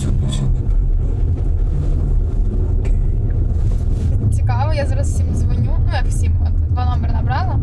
Цікаво, 4.73 4.89
я 4.89 4.95
зараз 4.95 5.13
всім 5.13 5.35
дзвоню. 5.35 5.77
Ну 5.85 5.91
як 5.93 6.05
всім, 6.05 6.33
от 6.41 6.73
два 6.73 6.85
номери 6.85 7.13
набрала. 7.13 7.59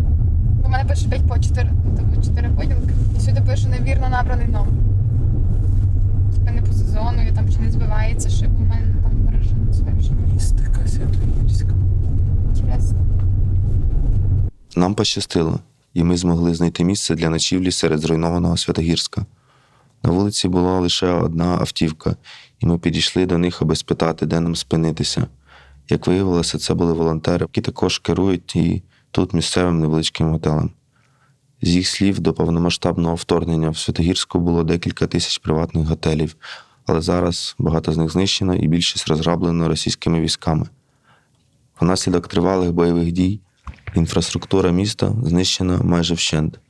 Бо 0.62 0.68
мене 0.68 0.84
пише 0.84 1.08
5 1.08 1.28
по 1.28 1.38
4, 1.38 1.70
тобто 1.96 2.22
4 2.22 2.48
поділки. 2.48 2.94
І 3.16 3.20
сюди 3.20 3.40
пише 3.40 3.68
невірно 3.68 4.08
набраний 4.08 4.46
номер. 4.46 4.72
Типа 6.34 6.50
не 6.50 6.62
по 6.62 6.72
сезону, 6.72 7.28
і 7.28 7.32
там 7.32 7.52
чи 7.52 7.58
не 7.58 7.70
збивається, 7.70 8.28
що 8.28 8.46
у 8.46 8.60
мене 8.60 8.94
там 9.02 9.24
мережа 9.24 9.54
не 9.66 9.72
збивається. 9.72 10.12
Містика 10.34 10.86
Святогірська. 10.86 11.74
Інтересно. 12.56 12.98
Нам 14.76 14.94
пощастило, 14.94 15.60
і 15.94 16.02
ми 16.04 16.16
змогли 16.16 16.54
знайти 16.54 16.84
місце 16.84 17.14
для 17.14 17.28
ночівлі 17.28 17.72
серед 17.72 18.00
зруйнованого 18.00 18.56
Святогірська. 18.56 19.26
На 20.02 20.10
вулиці 20.10 20.48
була 20.48 20.78
лише 20.78 21.06
одна 21.06 21.44
автівка, 21.44 22.16
і 22.60 22.66
ми 22.66 22.78
підійшли 22.78 23.26
до 23.26 23.38
них, 23.38 23.62
аби 23.62 23.76
спитати, 23.76 24.26
де 24.26 24.40
нам 24.40 24.56
спинитися. 24.56 25.26
Як 25.90 26.06
виявилося, 26.06 26.58
це 26.58 26.74
були 26.74 26.92
волонтери, 26.92 27.44
які 27.44 27.60
також 27.60 27.98
керують 27.98 28.56
і 28.56 28.82
тут 29.10 29.32
місцевим 29.32 29.80
невеличким 29.80 30.30
готелем. 30.30 30.70
З 31.62 31.68
їх 31.68 31.88
слів, 31.88 32.20
до 32.20 32.32
повномасштабного 32.32 33.14
вторгнення 33.14 33.70
в 33.70 33.78
Святогірську 33.78 34.38
було 34.38 34.64
декілька 34.64 35.06
тисяч 35.06 35.38
приватних 35.38 35.86
готелів, 35.86 36.36
але 36.86 37.00
зараз 37.00 37.54
багато 37.58 37.92
з 37.92 37.96
них 37.96 38.10
знищено 38.10 38.54
і 38.54 38.68
більшість 38.68 39.08
розграблено 39.08 39.68
російськими 39.68 40.20
військами. 40.20 40.66
Внаслідок 41.80 42.28
тривалих 42.28 42.72
бойових 42.72 43.12
дій 43.12 43.40
інфраструктура 43.94 44.70
міста 44.70 45.12
знищена 45.24 45.78
майже 45.82 46.14
вщент. 46.14 46.60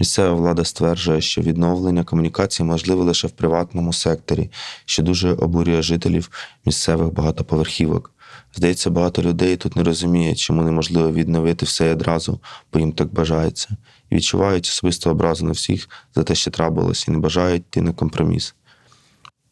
Місцева 0.00 0.34
влада 0.34 0.64
стверджує, 0.64 1.20
що 1.20 1.40
відновлення 1.40 2.04
комунікацій 2.04 2.64
можливе 2.64 3.04
лише 3.04 3.26
в 3.26 3.30
приватному 3.30 3.92
секторі, 3.92 4.50
що 4.84 5.02
дуже 5.02 5.32
обурює 5.32 5.82
жителів 5.82 6.30
місцевих 6.64 7.12
багатоповерхівок. 7.12 8.15
Здається, 8.54 8.90
багато 8.90 9.22
людей 9.22 9.56
тут 9.56 9.76
не 9.76 9.82
розуміє, 9.82 10.34
чому 10.34 10.62
неможливо 10.62 11.12
відновити 11.12 11.66
все 11.66 11.92
одразу, 11.92 12.40
бо 12.72 12.78
їм 12.78 12.92
так 12.92 13.12
бажається, 13.12 13.68
і 14.10 14.16
відчувають 14.16 14.66
особисту 14.66 15.10
образу 15.10 15.46
на 15.46 15.52
всіх 15.52 15.88
за 16.14 16.22
те, 16.22 16.34
що 16.34 16.50
трапилось, 16.50 17.08
і 17.08 17.10
не 17.10 17.18
бажають 17.18 17.62
йти 17.62 17.82
на 17.82 17.92
компроміс. 17.92 18.54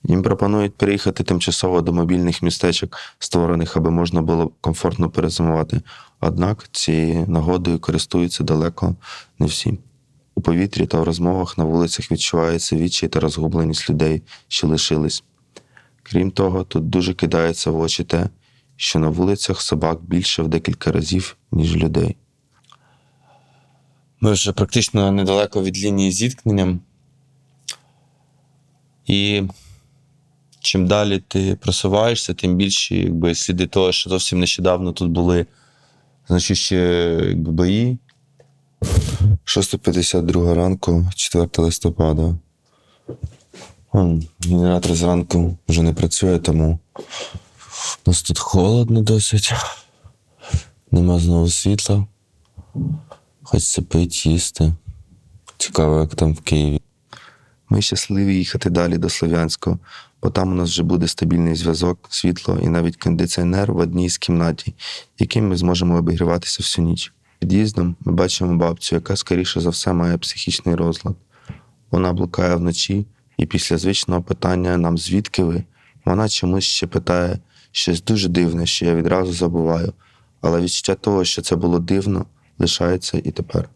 Їм 0.04 0.22
пропонують 0.22 0.74
переїхати 0.74 1.24
тимчасово 1.24 1.80
до 1.80 1.92
мобільних 1.92 2.42
містечок, 2.42 2.96
створених, 3.18 3.76
аби 3.76 3.90
можна 3.90 4.22
було 4.22 4.50
комфортно 4.60 5.10
перезимувати. 5.10 5.80
Однак 6.20 6.68
цією 6.72 7.26
нагодою 7.28 7.78
користуються 7.78 8.44
далеко 8.44 8.94
не 9.38 9.46
всі. 9.46 9.78
У 10.34 10.40
повітрі 10.40 10.86
та 10.86 11.00
в 11.00 11.02
розмовах 11.02 11.58
на 11.58 11.64
вулицях 11.64 12.12
відчувається 12.12 12.76
відчай 12.76 13.08
та 13.08 13.20
розгубленість 13.20 13.90
людей, 13.90 14.22
що 14.48 14.66
лишились. 14.66 15.24
Крім 16.02 16.30
того, 16.30 16.64
тут 16.64 16.88
дуже 16.88 17.14
кидається 17.14 17.70
в 17.70 17.80
очі 17.80 18.04
те, 18.04 18.28
що 18.76 18.98
на 18.98 19.08
вулицях 19.08 19.60
собак 19.60 19.98
більше 20.02 20.42
в 20.42 20.48
декілька 20.48 20.92
разів, 20.92 21.36
ніж 21.52 21.76
людей. 21.76 22.16
Ми 24.20 24.32
вже 24.32 24.52
практично 24.52 25.12
недалеко 25.12 25.62
від 25.62 25.78
лінії 25.78 26.12
зіткнення. 26.12 26.78
І 29.06 29.42
чим 30.60 30.86
далі 30.86 31.18
ти 31.28 31.56
просуваєшся, 31.60 32.34
тим 32.34 32.56
більше 32.56 32.96
якби, 32.96 33.34
сліди 33.34 33.66
того, 33.66 33.92
що 33.92 34.10
зовсім 34.10 34.40
нещодавно 34.40 34.92
тут 34.92 35.10
були 35.10 35.46
значущі 36.28 36.74
якби, 36.74 37.52
бої. 37.52 37.98
6.52 39.44 40.54
ранку, 40.54 41.06
4 41.14 41.48
листопада. 41.56 42.34
Генератор 44.40 44.94
зранку 44.94 45.56
вже 45.68 45.82
не 45.82 45.92
працює, 45.92 46.38
тому 46.38 46.78
у 48.06 48.10
нас 48.10 48.22
тут 48.22 48.38
холодно 48.38 49.02
досить. 49.02 49.52
Нема 50.90 51.18
знову 51.18 51.48
світла. 51.48 52.06
Хочеться 53.42 53.82
пити, 53.82 54.28
їсти. 54.28 54.74
Цікаво, 55.58 56.00
як 56.00 56.14
там 56.14 56.34
в 56.34 56.40
Києві. 56.40 56.80
Ми 57.68 57.82
щасливі 57.82 58.36
їхати 58.36 58.70
далі 58.70 58.98
до 58.98 59.08
Слов'янського, 59.08 59.78
бо 60.22 60.30
там 60.30 60.52
у 60.52 60.54
нас 60.54 60.70
вже 60.70 60.82
буде 60.82 61.08
стабільний 61.08 61.54
зв'язок, 61.54 61.98
світло 62.08 62.58
і 62.62 62.68
навіть 62.68 62.96
кондиціонер 62.96 63.72
в 63.72 63.76
одній 63.76 64.08
з 64.08 64.18
кімнаті, 64.18 64.74
яким 65.18 65.48
ми 65.48 65.56
зможемо 65.56 65.96
обігріватися 65.96 66.56
всю 66.60 66.86
ніч. 66.86 67.12
Під'їздом 67.38 67.96
ми 68.00 68.12
бачимо 68.12 68.56
бабцю, 68.56 68.94
яка, 68.94 69.16
скоріше 69.16 69.60
за 69.60 69.70
все, 69.70 69.92
має 69.92 70.18
психічний 70.18 70.74
розлад. 70.74 71.16
Вона 71.90 72.12
блукає 72.12 72.54
вночі, 72.54 73.06
і 73.36 73.46
після 73.46 73.78
звичного 73.78 74.22
питання 74.22 74.76
нам 74.76 74.98
звідки 74.98 75.44
ви, 75.44 75.64
вона 76.04 76.28
чомусь 76.28 76.64
ще 76.64 76.86
питає 76.86 77.38
щось 77.76 78.02
дуже 78.02 78.28
дивне, 78.28 78.66
що 78.66 78.84
я 78.86 78.94
відразу 78.94 79.32
забуваю. 79.32 79.92
Але 80.40 80.60
відчуття 80.60 80.94
того, 80.94 81.24
що 81.24 81.42
це 81.42 81.56
було 81.56 81.78
дивно, 81.78 82.24
лишається 82.58 83.20
і 83.24 83.30
тепер. 83.30 83.68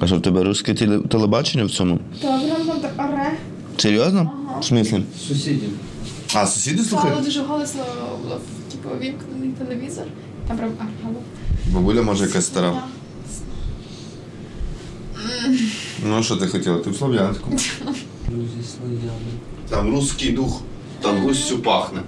А 0.00 0.06
що 0.06 0.16
в 0.16 0.22
тебе 0.22 0.42
русське 0.44 0.72
теле- 0.72 1.08
телебачення 1.08 1.64
в 1.64 1.70
цьому? 1.70 2.00
Добре, 2.22 2.64
нам 2.68 2.80
так 2.80 2.92
оре. 2.98 3.32
Серйозно? 3.76 4.32
В 4.60 4.64
смислі? 4.64 5.02
Сусідів. 5.28 5.70
А, 6.34 6.46
сусіди 6.46 6.82
Стало 6.82 7.20
дуже 7.20 7.42
голосно 7.42 7.84
було 8.22 8.40
типу 8.72 8.88
вімкнений 9.00 9.50
телевізор. 9.50 10.04
Там 10.48 10.56
прям 10.58 10.70
аргало. 10.70 11.22
Бабуля 11.72 12.02
може 12.02 12.24
якась 12.26 12.46
стара. 12.46 12.82
Ну, 16.06 16.22
що 16.22 16.36
ти 16.36 16.46
хотіла? 16.46 16.78
Ти 16.78 16.90
в 16.90 16.96
Слов'янську. 16.96 17.50
Друзі 18.28 18.68
Слов'яни. 18.78 19.32
Там 19.68 19.90
русський 19.90 20.32
дух. 20.32 20.62
Там 21.06 21.22
густю 21.22 21.58
пахне. 21.58 22.00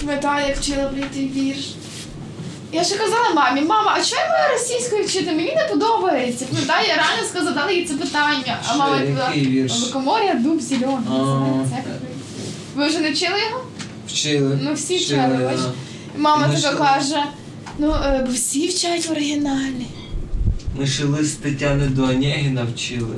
Пам'ятаю, 0.00 0.48
як 0.48 0.56
вчила 0.56 0.84
пліти 0.84 1.28
вірш. 1.34 1.74
Я 2.72 2.84
ще 2.84 2.96
казала 2.96 3.30
мамі, 3.34 3.60
мама, 3.60 3.94
а 3.96 4.04
чого 4.04 4.22
я 4.22 4.28
маю 4.28 4.52
російською 4.52 5.04
вчити? 5.04 5.32
Мені 5.32 5.54
не 5.54 5.68
подобається. 5.70 6.46
Пам'ятаю, 6.46 6.88
я 6.88 6.94
реально 6.94 7.28
сказала, 7.28 7.50
задала 7.54 7.72
їй 7.72 7.84
це 7.84 7.94
питання. 7.94 8.58
А 8.68 8.76
мама 8.76 9.00
вірш? 9.34 9.80
Лукомор'я, 9.82 10.34
дуб 10.34 10.60
зелений. 10.60 10.98
Називається. 11.08 11.84
Ви 12.74 12.86
вже 12.86 12.98
не 12.98 13.12
вчили 13.12 13.40
його? 13.50 13.64
Вчили. 14.08 14.58
Ну 14.62 14.74
всі 14.74 14.96
Вчили, 14.96 15.36
бач. 15.44 15.58
Мама 16.16 16.48
така 16.48 16.76
каже, 16.76 17.24
ну 17.78 17.94
е, 17.94 18.24
бо 18.26 18.32
всі 18.32 18.68
вчать 18.68 19.06
в 19.08 19.12
оригіналі. 19.12 19.86
Ми 20.78 20.86
ще 20.86 21.04
лист 21.04 21.42
Тетяни 21.42 21.86
до 21.86 22.02
Онегіна 22.02 22.66
вчили. 22.74 23.16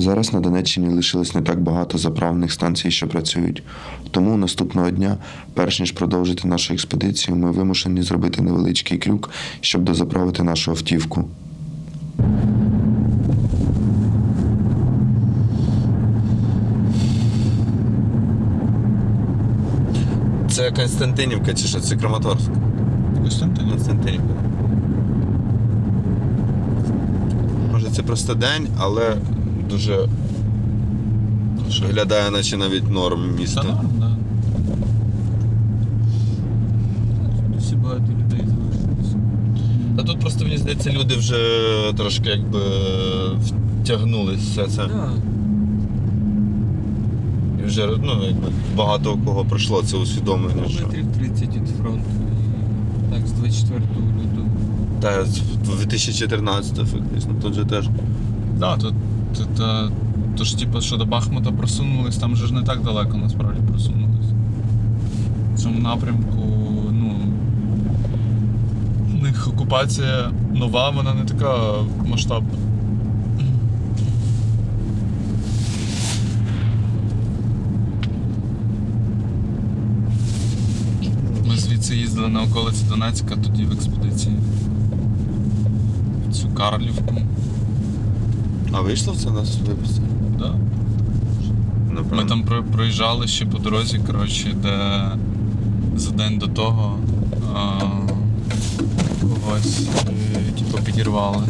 Зараз 0.00 0.32
на 0.32 0.40
Донеччині 0.40 0.88
лишилось 0.88 1.34
не 1.34 1.42
так 1.42 1.60
багато 1.60 1.98
заправних 1.98 2.52
станцій, 2.52 2.90
що 2.90 3.08
працюють. 3.08 3.62
Тому 4.10 4.36
наступного 4.36 4.90
дня, 4.90 5.16
перш 5.54 5.80
ніж 5.80 5.92
продовжити 5.92 6.48
нашу 6.48 6.74
експедицію, 6.74 7.36
ми 7.36 7.50
вимушені 7.50 8.02
зробити 8.02 8.42
невеличкий 8.42 8.98
крюк, 8.98 9.30
щоб 9.60 9.82
дозаправити 9.82 10.42
нашу 10.42 10.70
автівку. 10.70 11.28
Це 20.50 20.70
Константинівка 20.70 21.54
чи 21.54 21.66
що? 21.66 21.80
Це 21.80 21.96
Краматорськ? 21.96 22.50
Константинівка. 23.22 23.76
Константинівка. 23.76 24.34
Може 27.72 27.90
це 27.90 28.02
просто 28.02 28.34
день, 28.34 28.68
але 28.78 29.16
дуже 29.70 30.08
виглядає, 31.82 32.30
наче 32.30 32.56
навіть 32.56 32.90
норм 32.90 33.34
місто. 33.38 33.60
Та 33.60 33.66
норм, 33.68 33.88
да. 33.98 34.16
Всі 37.58 37.74
багато 37.74 38.02
людей 38.02 38.46
залишилися. 38.46 39.16
Та 39.96 40.02
тут 40.02 40.20
просто 40.20 40.44
мені 40.44 40.56
здається, 40.56 40.90
люди 40.90 41.16
вже 41.16 41.36
трошки 41.96 42.28
якби 42.28 42.60
втягнулись 43.82 44.40
все 44.40 44.66
це. 44.66 44.88
І 47.62 47.66
вже 47.66 47.86
ну, 48.02 48.12
якби 48.26 48.48
багато 48.76 49.12
у 49.14 49.18
кого 49.18 49.44
пройшло 49.44 49.82
це 49.82 49.96
усвідомлення. 49.96 50.68
Що... 50.68 50.78
Кілометрів 50.78 51.06
30 51.12 51.42
від 51.42 51.68
фронту. 51.68 52.04
І 53.10 53.14
так, 53.14 53.26
з 53.26 53.32
24 53.32 53.80
лютого. 53.80 54.48
Та 55.00 55.24
з 55.24 55.40
2014 55.78 56.76
фактично, 56.76 57.34
тут 57.42 57.54
же 57.54 57.64
теж. 57.64 57.88
Да, 58.58 58.76
тут, 58.76 58.94
тут 59.38 59.60
е, 59.60 59.90
то 60.38 60.44
ж 60.44 60.58
типу, 60.58 60.80
що 60.80 60.96
до 60.96 61.06
Бахмута 61.06 61.52
просунулись, 61.52 62.16
там 62.16 62.36
же 62.36 62.46
ж 62.46 62.54
не 62.54 62.62
так 62.62 62.82
далеко 62.82 63.16
насправді 63.16 63.60
просунулись. 63.68 64.26
В 65.54 65.58
цьому 65.58 65.80
напрямку, 65.80 66.42
ну. 66.92 67.14
У 69.14 69.22
них 69.22 69.48
окупація 69.48 70.30
нова, 70.54 70.90
вона 70.90 71.14
не 71.14 71.24
така 71.24 71.56
масштабна. 72.06 72.58
Ми 81.48 81.56
звідси 81.56 81.96
їздили 81.96 82.28
на 82.28 82.42
околиці 82.42 82.84
Донецька, 82.88 83.36
тоді 83.36 83.64
в 83.64 83.72
експедиції. 83.72 84.36
В 86.28 86.32
цю 86.32 86.48
Карлівку. 86.48 87.14
А 88.72 88.80
вийшло 88.80 89.14
це 89.14 89.30
нас 89.30 89.58
випустити? 89.66 90.06
Да. 90.38 90.54
Ми 92.16 92.24
там 92.24 92.42
про- 92.42 92.62
проїжджали 92.64 93.26
ще 93.26 93.46
по 93.46 93.58
дорозі, 93.58 94.00
коротше, 94.06 94.54
де 94.62 95.02
за 95.96 96.10
день 96.10 96.38
до 96.38 96.46
того 96.46 96.96
а, 97.54 97.80
когось 99.44 99.88
е, 100.08 100.52
типу, 100.58 100.84
підірвали. 100.84 101.42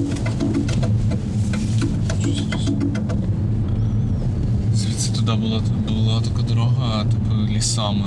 Звідси 4.75 5.13
туди 5.13 5.33
була, 5.33 5.61
була 5.89 6.21
така 6.21 6.43
дорога, 6.49 7.05
типу, 7.05 7.53
лісами. 7.57 8.05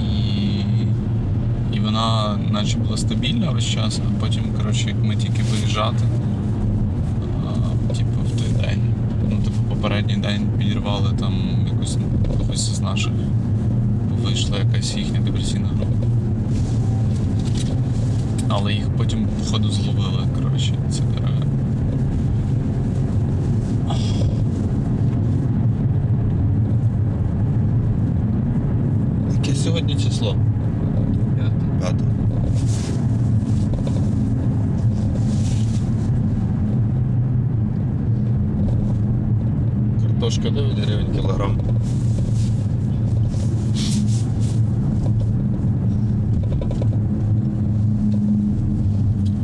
І, 0.00 1.76
і 1.76 1.80
вона 1.80 2.38
наче 2.50 2.78
була 2.78 2.96
стабільна 2.96 3.50
весь 3.50 3.64
час, 3.64 4.00
а 4.08 4.20
потім, 4.20 4.42
коротше, 4.56 4.88
як 4.88 5.04
ми 5.04 5.16
тільки 5.16 5.42
виїжджати, 5.42 6.04
а, 7.46 7.94
типу, 7.94 8.20
в 8.34 8.38
той 8.40 8.66
день. 8.66 8.80
Ну, 9.30 9.36
типу, 9.36 9.77
попередній 9.88 10.16
день 10.16 10.48
підірвали 10.58 11.12
там 11.18 11.34
якусь 11.72 11.98
когось 12.38 12.74
з 12.74 12.80
наших. 12.80 13.12
Вийшла 14.24 14.58
якась 14.58 14.96
їхня 14.96 15.20
диверсійна 15.20 15.68
група. 15.68 15.92
Але 18.48 18.72
їх 18.72 18.88
потім, 18.96 19.26
походу, 19.38 19.70
зловили, 19.70 20.26
коротше, 20.34 20.74
ці 20.90 21.02
дерева. 21.02 21.42
Яке 29.36 29.54
сьогодні 29.54 29.94
число? 29.94 30.36
П'яте. 31.80 32.04
Картошка 40.28 40.50
9 40.50 40.78
гривень 40.78 41.14
кілограм. 41.16 41.58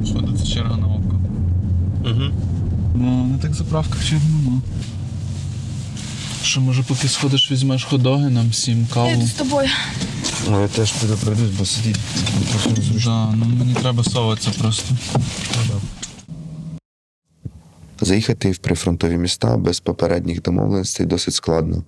Походу, 0.01 0.39
це 0.39 0.47
черга 0.47 0.77
на 0.77 0.87
око. 0.87 1.21
Угу. 2.05 2.31
Ну, 2.95 3.25
не 3.25 3.39
так 3.39 3.55
заправка 3.55 3.95
в 4.01 4.05
Черному. 4.09 4.61
Що, 6.43 6.61
може, 6.61 6.83
поки 6.83 7.09
сходиш, 7.09 7.51
візьмеш 7.51 7.85
ходоги 7.85 8.31
нам 8.31 8.49
всім 8.49 8.81
Я 8.81 8.95
каву? 8.95 9.11
йду 9.11 9.27
з 9.27 9.33
тобою. 9.33 9.69
Ну, 10.51 10.63
я 10.63 10.69
теж 10.69 10.93
піду 10.93 11.15
пройдусь, 11.15 11.51
бо 11.59 11.65
сидіть 11.65 11.99
трохи 12.51 12.69
незручно. 12.81 13.31
Да, 13.31 13.37
ну 13.37 13.47
мені 13.59 13.75
треба 13.75 14.05
соватися 14.05 14.51
просто. 14.61 14.95
Заїхати 18.05 18.51
в 18.51 18.59
прифронтові 18.59 19.17
міста 19.17 19.57
без 19.57 19.81
попередніх 19.81 20.43
домовленостей 20.43 21.07
досить 21.07 21.35
складно. 21.35 21.85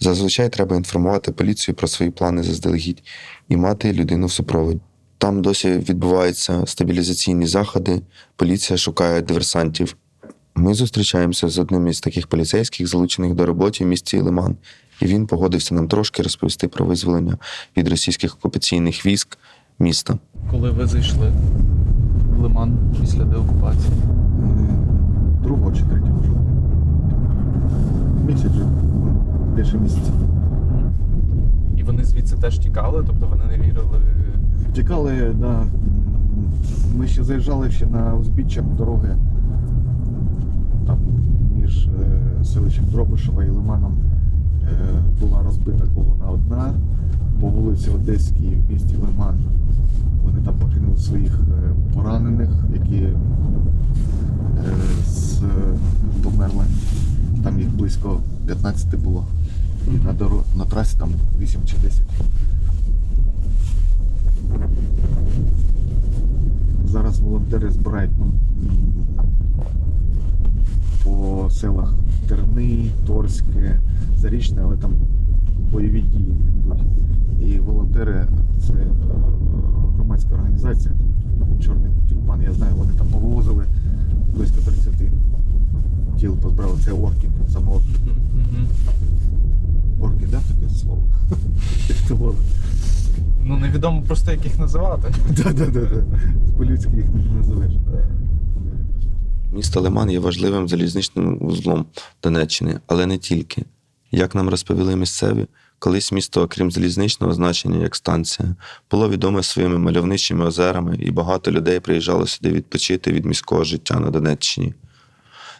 Зазвичай 0.00 0.48
треба 0.48 0.76
інформувати 0.76 1.32
поліцію 1.32 1.74
про 1.74 1.88
свої 1.88 2.10
плани 2.10 2.42
заздалегідь 2.42 3.02
і 3.48 3.56
мати 3.56 3.92
людину 3.92 4.26
в 4.26 4.32
супроводі. 4.32 4.80
Там 5.18 5.42
досі 5.42 5.68
відбуваються 5.68 6.66
стабілізаційні 6.66 7.46
заходи, 7.46 8.00
поліція 8.36 8.76
шукає 8.76 9.22
диверсантів. 9.22 9.96
Ми 10.54 10.74
зустрічаємося 10.74 11.48
з 11.48 11.58
одним 11.58 11.88
із 11.88 12.00
таких 12.00 12.26
поліцейських, 12.26 12.86
залучених 12.86 13.34
до 13.34 13.46
роботи 13.46 13.84
в 13.84 13.86
місті 13.86 14.20
Лиман, 14.20 14.56
і 15.00 15.06
він 15.06 15.26
погодився 15.26 15.74
нам 15.74 15.88
трошки 15.88 16.22
розповісти 16.22 16.68
про 16.68 16.86
визволення 16.86 17.38
від 17.76 17.88
російських 17.88 18.34
окупаційних 18.34 19.06
військ 19.06 19.38
міста. 19.78 20.18
Коли 20.50 20.70
ви 20.70 20.86
зайшли 20.86 21.32
в 22.36 22.42
Лиман 22.42 22.96
після 23.00 23.24
деокупації? 23.24 23.92
Другого 25.48 25.72
чи 25.72 25.82
третього 25.82 26.22
жовтня. 26.26 26.52
Місяць. 28.26 28.52
Більше 29.56 29.78
місяця. 29.78 30.12
І 31.76 31.82
вони 31.82 32.04
звідси 32.04 32.36
теж 32.36 32.58
тікали, 32.58 33.04
тобто 33.06 33.26
вони 33.26 33.44
не 33.44 33.66
вірили. 33.66 33.98
Тікали, 34.72 35.34
да. 35.40 35.62
Ми 36.96 37.06
ще 37.06 37.24
заїжджали 37.24 37.70
ще 37.70 37.86
на 37.86 38.14
узбіччя 38.14 38.62
дороги. 38.62 39.16
Там 40.86 40.98
між 41.56 41.86
е, 41.86 42.44
селищем 42.44 42.84
Дробишева 42.84 43.44
і 43.44 43.50
Лиманом 43.50 43.96
е, 44.62 44.68
була 45.20 45.42
розбита 45.42 45.84
колона 45.94 46.30
одна 46.30 46.74
по 47.40 47.46
вулиці 47.46 47.90
Одеській 47.90 48.56
в 48.68 48.72
місті 48.72 48.96
Лиман. 48.96 49.38
Вони 50.24 50.40
там 50.44 50.54
покинули 50.54 50.98
своїх 50.98 51.32
е, 51.32 51.74
поранених, 51.94 52.48
які 52.74 52.96
е, 52.96 53.14
з, 55.06 55.42
померли. 56.22 56.64
Там 57.44 57.60
їх 57.60 57.74
близько 57.74 58.20
15 58.46 58.94
було. 58.94 59.24
І 59.86 60.04
на, 60.04 60.12
доро... 60.12 60.42
на 60.56 60.64
трасі 60.64 60.98
там 60.98 61.10
8 61.40 61.60
чи 61.66 61.76
10. 61.82 62.02
Зараз 66.84 67.20
волонтери 67.20 67.70
збирають 67.70 68.10
по 71.04 71.48
селах 71.50 71.94
Терни, 72.28 72.90
Торське, 73.06 73.80
Зарічне, 74.16 74.62
але 74.64 74.76
там 74.76 74.92
бойові 75.72 76.00
дії 76.00 76.36
йдуть. 76.74 77.50
І 77.50 77.58
волонтери 77.58 78.26
це 78.66 78.72
е, 78.72 78.86
громадська 79.94 80.34
організація, 80.34 80.94
Чорний 81.64 81.90
тюльпан, 82.08 82.42
я 82.42 82.52
знаю, 82.52 82.74
вони 82.76 82.92
там 82.92 83.06
повозили 83.06 83.64
близько 84.34 84.60
30 84.60 84.88
вибрали, 86.58 86.78
це 86.84 86.92
орків, 86.92 87.30
самоорків. 87.52 88.00
Орки, 90.00 90.26
да, 90.30 90.40
таке 90.40 90.74
слово? 90.74 91.02
Ну 93.44 93.56
невідомо 93.56 94.02
просто 94.02 94.32
як 94.32 94.44
їх 94.44 94.58
називати. 94.58 95.14
Да, 95.36 95.52
да, 95.52 95.66
да, 95.66 95.80
да. 95.80 96.04
По-людськи 96.56 96.96
їх 96.96 97.04
не 97.14 97.38
називаєш. 97.38 97.72
Місто 99.52 99.80
Лиман 99.80 100.10
є 100.10 100.18
важливим 100.18 100.68
залізничним 100.68 101.38
вузлом 101.38 101.86
Донеччини, 102.22 102.80
але 102.86 103.06
не 103.06 103.18
тільки. 103.18 103.64
Як 104.10 104.34
нам 104.34 104.48
розповіли 104.48 104.96
місцеві, 104.96 105.46
колись 105.78 106.12
місто, 106.12 106.42
окрім 106.42 106.70
залізничного 106.70 107.34
значення 107.34 107.82
як 107.82 107.96
станція, 107.96 108.56
було 108.90 109.08
відоме 109.08 109.42
своїми 109.42 109.78
мальовничими 109.78 110.44
озерами, 110.44 110.96
і 111.00 111.10
багато 111.10 111.50
людей 111.50 111.80
приїжджало 111.80 112.26
сюди 112.26 112.52
відпочити 112.52 113.12
від 113.12 113.24
міського 113.24 113.64
життя 113.64 114.00
на 114.00 114.10
Донеччині. 114.10 114.74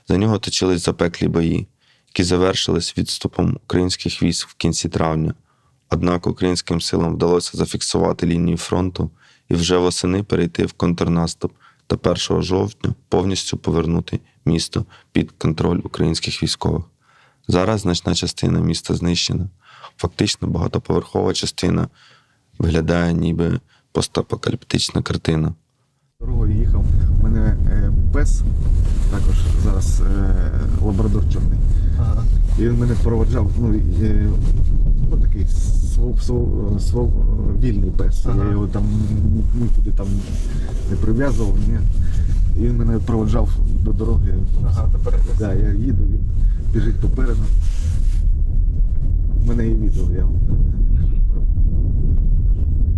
За 0.09 0.17
нього 0.17 0.39
точились 0.39 0.85
запеклі 0.85 1.29
бої, 1.29 1.67
які 2.07 2.25
завершились 2.25 2.99
відступом 2.99 3.59
українських 3.65 4.23
військ 4.23 4.49
в 4.49 4.55
кінці 4.55 4.89
травня. 4.89 5.35
Однак 5.91 6.27
українським 6.27 6.81
силам 6.81 7.15
вдалося 7.15 7.59
зафіксувати 7.59 8.27
лінію 8.27 8.57
фронту 8.57 9.11
і 9.49 9.55
вже 9.55 9.77
восени 9.77 10.23
перейти 10.23 10.67
в 10.67 10.73
контрнаступ 10.73 11.53
та 11.87 12.11
1 12.11 12.43
жовтня 12.43 12.95
повністю 13.09 13.57
повернути 13.57 14.21
місто 14.45 14.85
під 15.13 15.31
контроль 15.31 15.81
українських 15.85 16.43
військових. 16.43 16.85
Зараз 17.49 17.81
значна 17.81 18.15
частина 18.15 18.61
міста 18.61 18.95
знищена. 18.95 19.49
Фактично 19.99 20.49
багатоповерхова 20.49 21.33
частина 21.33 21.89
виглядає 22.59 23.13
ніби 23.15 23.61
постапокаліптична 23.93 25.03
картина. 25.03 25.55
Дорогою 26.21 26.57
їхав. 26.57 26.85
У 27.21 27.23
мене 27.23 27.41
е, 27.41 27.93
пес, 28.13 28.43
також 29.11 29.37
зараз 29.65 30.01
е, 30.01 30.35
лабрадор 30.83 31.23
чорний. 31.33 31.59
І 32.59 32.63
він 32.63 32.79
мене 32.79 32.95
проводжав, 33.03 33.51
ну, 33.59 33.75
е, 34.03 34.29
ну 35.11 35.17
такий 35.17 35.47
свов, 35.95 36.23
свов, 36.23 36.81
свов, 36.81 37.13
вільний 37.61 37.91
пес. 37.91 38.25
Я 38.25 38.51
його 38.51 38.67
там 38.67 38.85
нікуди 39.55 39.91
там 39.91 40.07
не 40.91 40.97
прив'язував. 40.97 41.55
Ні. 41.69 41.79
І 42.57 42.67
він 42.67 42.77
мене 42.77 42.99
проводжав 42.99 43.51
до 43.81 43.93
дороги. 43.93 44.35
Ага, 44.67 44.89
тепер 44.93 45.21
да, 45.39 45.55
я 45.55 45.73
їду, 45.73 46.05
він 46.05 46.21
біжить 46.73 47.01
попереду. 47.01 47.43
Мене 49.49 49.69
є 49.69 49.75
відео, 49.75 50.03
я 50.17 50.25
вам 50.25 50.35
е, 50.35 50.59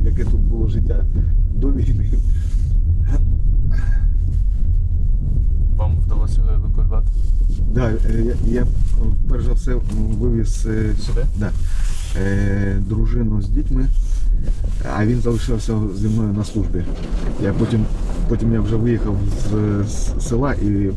яке 0.04 0.24
тут 0.24 0.40
було 0.40 0.68
життя 0.68 1.04
до 1.54 1.72
війни. 1.72 2.10
Вам 5.76 5.98
вдалося 6.06 6.40
його 6.40 6.50
евакуювати. 6.54 7.08
Да, 7.74 7.90
е, 7.90 8.24
я, 8.24 8.34
я 8.60 8.66
перш 9.28 9.44
за 9.44 9.52
все 9.52 9.74
вивіз 10.20 10.66
е, 10.66 10.94
Сюди? 11.00 11.26
Да, 11.38 11.50
е, 12.20 12.78
дружину 12.88 13.42
з 13.42 13.48
дітьми, 13.48 13.86
а 14.96 15.06
він 15.06 15.20
залишився 15.20 15.78
зі 15.96 16.08
мною 16.08 16.32
на 16.32 16.44
службі. 16.44 16.82
Я 17.42 17.52
потім, 17.52 17.84
потім 18.28 18.52
я 18.52 18.60
вже 18.60 18.76
виїхав 18.76 19.16
з, 19.28 19.88
з 19.88 20.28
села 20.28 20.54
і 20.54 20.66
е, 20.66 20.92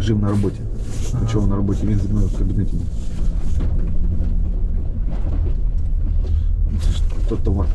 жив 0.00 0.22
на 0.22 0.28
роботі. 0.28 0.60
Ночував 1.22 1.48
на 1.48 1.56
роботі, 1.56 1.86
він 1.86 2.00
зі 2.00 2.08
мною 2.08 2.26
в 2.26 2.38
кабінеті 2.38 2.72
був. 2.72 2.86
Це 6.80 6.92
ж 6.92 7.02
то 7.28 7.36
товар, 7.36 7.66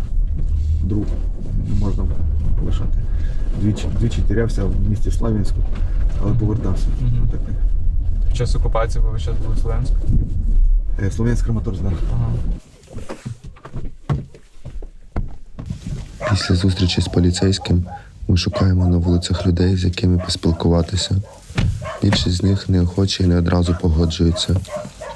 друг, 0.84 1.06
не 1.70 1.76
можна 1.86 2.04
лишати. 2.66 3.00
Двічі, 3.62 3.88
двічі 4.00 4.22
тірявся 4.28 4.64
в 4.66 4.90
місті 4.90 5.12
Слав'янську, 5.12 5.58
але 6.24 6.34
повертався. 6.34 6.88
Таке. 7.32 7.54
Під 8.28 8.38
час 8.38 8.56
окупації 8.56 9.04
ви 9.04 9.12
весь 9.12 9.26
були 9.26 9.56
в 9.56 9.60
Слов'янську? 9.60 9.96
Е, 11.04 11.12
Слов'янськ 11.12 11.46
Краматорськ, 11.46 11.82
да. 11.84 11.92
Після 16.30 16.56
зустрічі 16.56 17.02
з 17.02 17.08
поліцейським 17.08 17.86
ми 18.28 18.38
шукаємо 18.38 18.88
на 18.88 18.98
вулицях 18.98 19.48
людей, 19.48 19.78
з 19.78 19.84
якими 19.84 20.18
поспілкуватися. 20.18 21.16
Більшість 22.02 22.36
з 22.36 22.44
них 22.44 22.70
неохоче 22.70 23.24
і 23.24 23.28
не 23.28 23.38
одразу 23.38 23.76
погоджуються, 23.82 24.56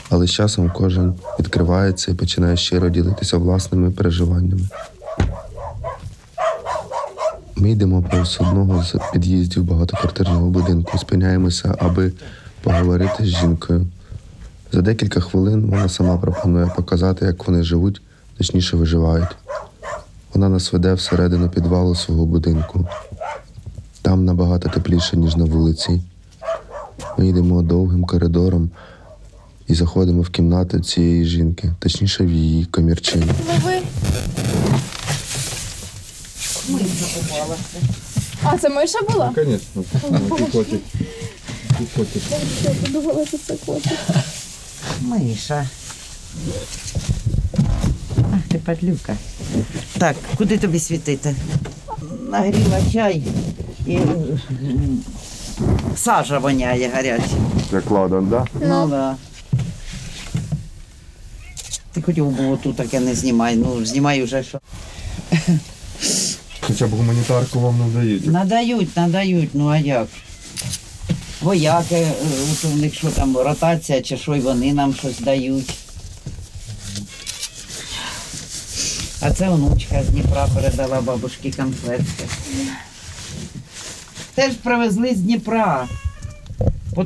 але 0.10 0.28
з 0.28 0.32
часом 0.32 0.72
кожен 0.76 1.14
відкривається 1.40 2.12
і 2.12 2.16
починає 2.16 2.58
щиро 2.58 2.90
ділитися 2.90 3.38
власними 3.38 3.92
переживаннями. 3.92 4.68
Ми 7.56 7.72
йдемо 7.72 8.04
повз 8.12 8.38
одного 8.42 8.84
з 8.84 8.96
під'їздів 9.14 9.64
багатоквартирного 9.64 10.50
будинку, 10.50 10.98
спиняємося, 10.98 11.76
аби 11.80 12.12
поговорити 12.64 13.26
з 13.26 13.28
жінкою. 13.28 13.88
За 14.72 14.82
декілька 14.82 15.20
хвилин 15.20 15.66
вона 15.66 15.90
сама 15.90 16.18
пропонує 16.18 16.72
показати, 16.76 17.26
як 17.26 17.48
вони 17.48 17.64
живуть, 17.64 18.02
точніше 18.38 18.78
виживають. 18.78 19.36
Вона 20.34 20.50
нас 20.50 20.74
веде 20.74 20.94
всередину 20.94 21.50
підвалу 21.50 21.96
свого 21.96 22.26
будинку. 22.26 22.88
Там 24.02 24.26
набагато 24.26 24.70
тепліше, 24.70 25.18
ніж 25.18 25.36
на 25.36 25.46
вулиці. 25.46 26.02
Ми 27.18 27.28
йдемо 27.28 27.62
довгим 27.62 28.04
коридором 28.04 28.70
і 29.68 29.76
заходимо 29.76 30.22
в 30.22 30.30
кімнату 30.30 30.80
цієї 30.80 31.26
жінки, 31.26 31.74
точніше 31.80 32.24
в 32.24 32.32
її 32.32 32.66
комірчині. 32.66 33.26
Лови. 33.54 33.82
А, 38.44 38.58
це 38.58 38.70
миша 38.70 39.00
була? 39.12 39.34
Звісно, 39.36 39.84
котик. 40.30 40.82
Котик. 41.96 42.22
Я 42.64 42.70
подумала, 42.70 43.26
що 43.26 43.38
це 43.38 43.56
котик. 43.66 44.00
Миша. 45.02 45.70
Ах, 48.18 48.40
ти 48.48 48.58
падлюка. 48.58 49.16
Так, 49.98 50.16
куди 50.38 50.58
тобі 50.58 50.80
світити? 50.80 51.36
Нагріла 52.30 52.82
чай 52.94 53.24
і 53.86 53.96
м, 53.96 54.08
сажа 55.96 56.40
воняє 56.40 56.90
гаряча. 56.96 57.24
Як 57.72 57.92
ладан, 57.92 58.28
да? 58.28 58.46
Ну 58.62 58.88
да. 58.88 59.16
Ти 61.94 62.02
хотів 62.02 62.30
було 62.30 62.58
тут 62.58 62.76
таке 62.76 63.00
не 63.00 63.16
знімай. 63.16 63.56
Ну, 63.56 63.86
знімай 63.86 64.24
вже 64.24 64.44
що. 64.44 64.60
Хоча 66.62 66.88
б 66.88 66.90
гуманітарку 66.90 67.60
вам 67.60 67.80
надають. 67.80 68.28
Надають, 68.28 68.98
надають, 68.98 69.50
ну 69.54 69.70
а 69.70 69.78
як? 69.78 70.08
Вояки, 71.42 71.96
е, 71.96 72.14
от 72.52 72.66
у 72.66 72.76
них 72.76 72.94
що 72.96 73.08
там, 73.08 73.38
ротація 73.38 74.02
чи 74.02 74.18
що, 74.18 74.36
і 74.36 74.40
вони 74.40 74.74
нам 74.74 74.94
щось 74.94 75.20
дають. 75.20 75.74
А 79.22 79.32
це 79.32 79.50
онучка 79.50 80.04
з 80.04 80.08
Дніпра 80.08 80.48
передала 80.56 81.02
бабушці 81.02 81.52
конфетки. 81.52 82.26
Теж 84.36 84.54
привезли 84.54 85.16
з 85.16 85.18
Дніпра. 85.18 85.88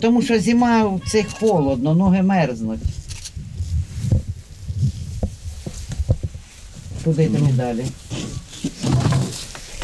Тому 0.02 0.22
що 0.22 0.40
зима 0.40 0.84
в 0.84 1.02
цих 1.12 1.26
холодно, 1.40 1.96
ноги 1.96 2.22
мерзнуть. 2.22 2.80
Куди 7.04 7.24
йдемо 7.24 7.50
далі? 7.52 7.86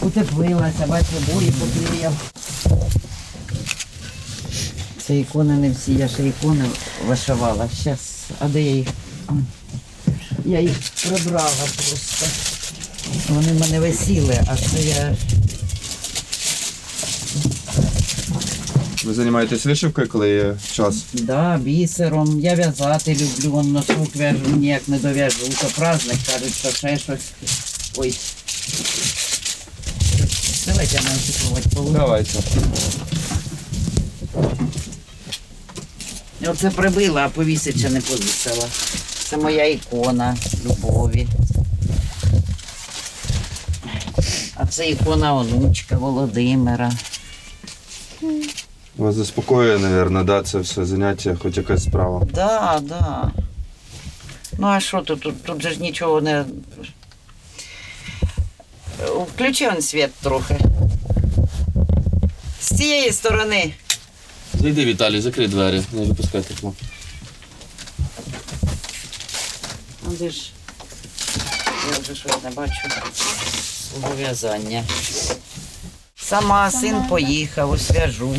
Утеплилася, 0.02 0.88
бачу, 0.88 1.06
бої 1.34 1.52
поклеїв. 1.52 2.12
Це 4.98 5.20
ікони 5.20 5.54
не 5.54 5.70
всі, 5.70 5.94
я 5.94 6.08
ще 6.08 6.28
ікони 6.28 6.66
вишивала. 7.08 7.70
Щас, 7.82 8.00
а 8.40 8.48
де 8.48 8.62
я 8.62 8.76
їх? 8.76 8.88
Я 10.46 10.60
їх 10.60 10.78
прибрала 11.04 11.50
просто. 11.76 12.26
Вони 13.30 13.54
в 13.54 13.60
мене 13.60 13.80
висіли, 13.80 14.40
а 14.48 14.56
це 14.56 14.82
я. 14.82 15.16
Ви 19.06 19.14
займаєтесь 19.14 19.66
вишивкою, 19.66 20.10
коли 20.10 20.30
є 20.30 20.56
час? 20.72 21.04
Да, 21.14 21.58
бісером. 21.58 22.40
Я 22.40 22.56
в'язати 22.56 23.14
люблю, 23.14 23.52
вон 23.52 23.72
носок 23.72 24.16
в'яжу, 24.16 24.56
ніяк 24.56 24.88
не 24.88 25.00
дов'яжу. 25.00 25.50
То 25.62 25.68
праздник 25.68 26.18
кажуть, 26.32 26.54
що 26.56 26.70
ще 26.70 26.98
щось. 26.98 27.32
Ой. 27.98 28.16
Давайте 30.66 30.96
я 30.96 31.02
маю 31.02 31.66
полу. 31.76 31.90
Давайте. 31.92 32.40
Оце 36.48 36.70
прибила, 36.70 37.26
а 37.26 37.30
повісить 37.30 37.80
ще 37.80 37.90
не 37.90 38.02
повісила. 38.02 38.68
Це 39.30 39.38
моя 39.38 39.66
ікона 39.66 40.38
любові. 40.66 41.28
А 44.56 44.68
це 44.68 44.90
ікона 44.90 45.36
онучка 45.36 45.98
Володимира. 45.98 46.92
Вас 48.98 49.16
заспокоює, 49.16 49.78
мабуть, 49.78 50.26
да, 50.26 50.44
це 50.44 50.60
все 50.60 50.86
заняття, 50.86 51.38
хоч 51.42 51.58
якась 51.58 51.84
справа. 51.84 52.28
Да, 52.34 52.80
да. 52.84 53.32
Ну 54.58 54.68
а 54.68 54.80
що 54.80 55.02
тут? 55.02 55.20
Тут, 55.20 55.44
тут 55.44 55.62
же 55.62 55.72
ж 55.72 55.80
нічого 55.82 56.22
не. 56.22 56.46
Включи 59.34 59.68
он 59.68 59.82
світ 59.82 60.14
трохи. 60.14 60.58
З 62.62 62.78
цієї 62.78 63.12
сторони. 63.12 63.74
Зайди, 64.54 64.86
Віталій, 64.86 65.22
закрий 65.22 65.48
двері, 65.48 65.82
не 65.92 66.06
випускай 66.06 66.42
тепло. 66.42 66.74
Ну, 70.06 70.12
де 70.20 70.30
ж. 70.30 70.52
Я 71.94 72.00
вже 72.02 72.16
щось 72.16 72.44
не 72.44 72.50
бачу. 72.50 72.74
Зобов'язання. 73.94 74.84
Сама 76.16 76.72
син 76.72 77.04
поїхав, 77.10 77.72
освяжу. 77.72 78.36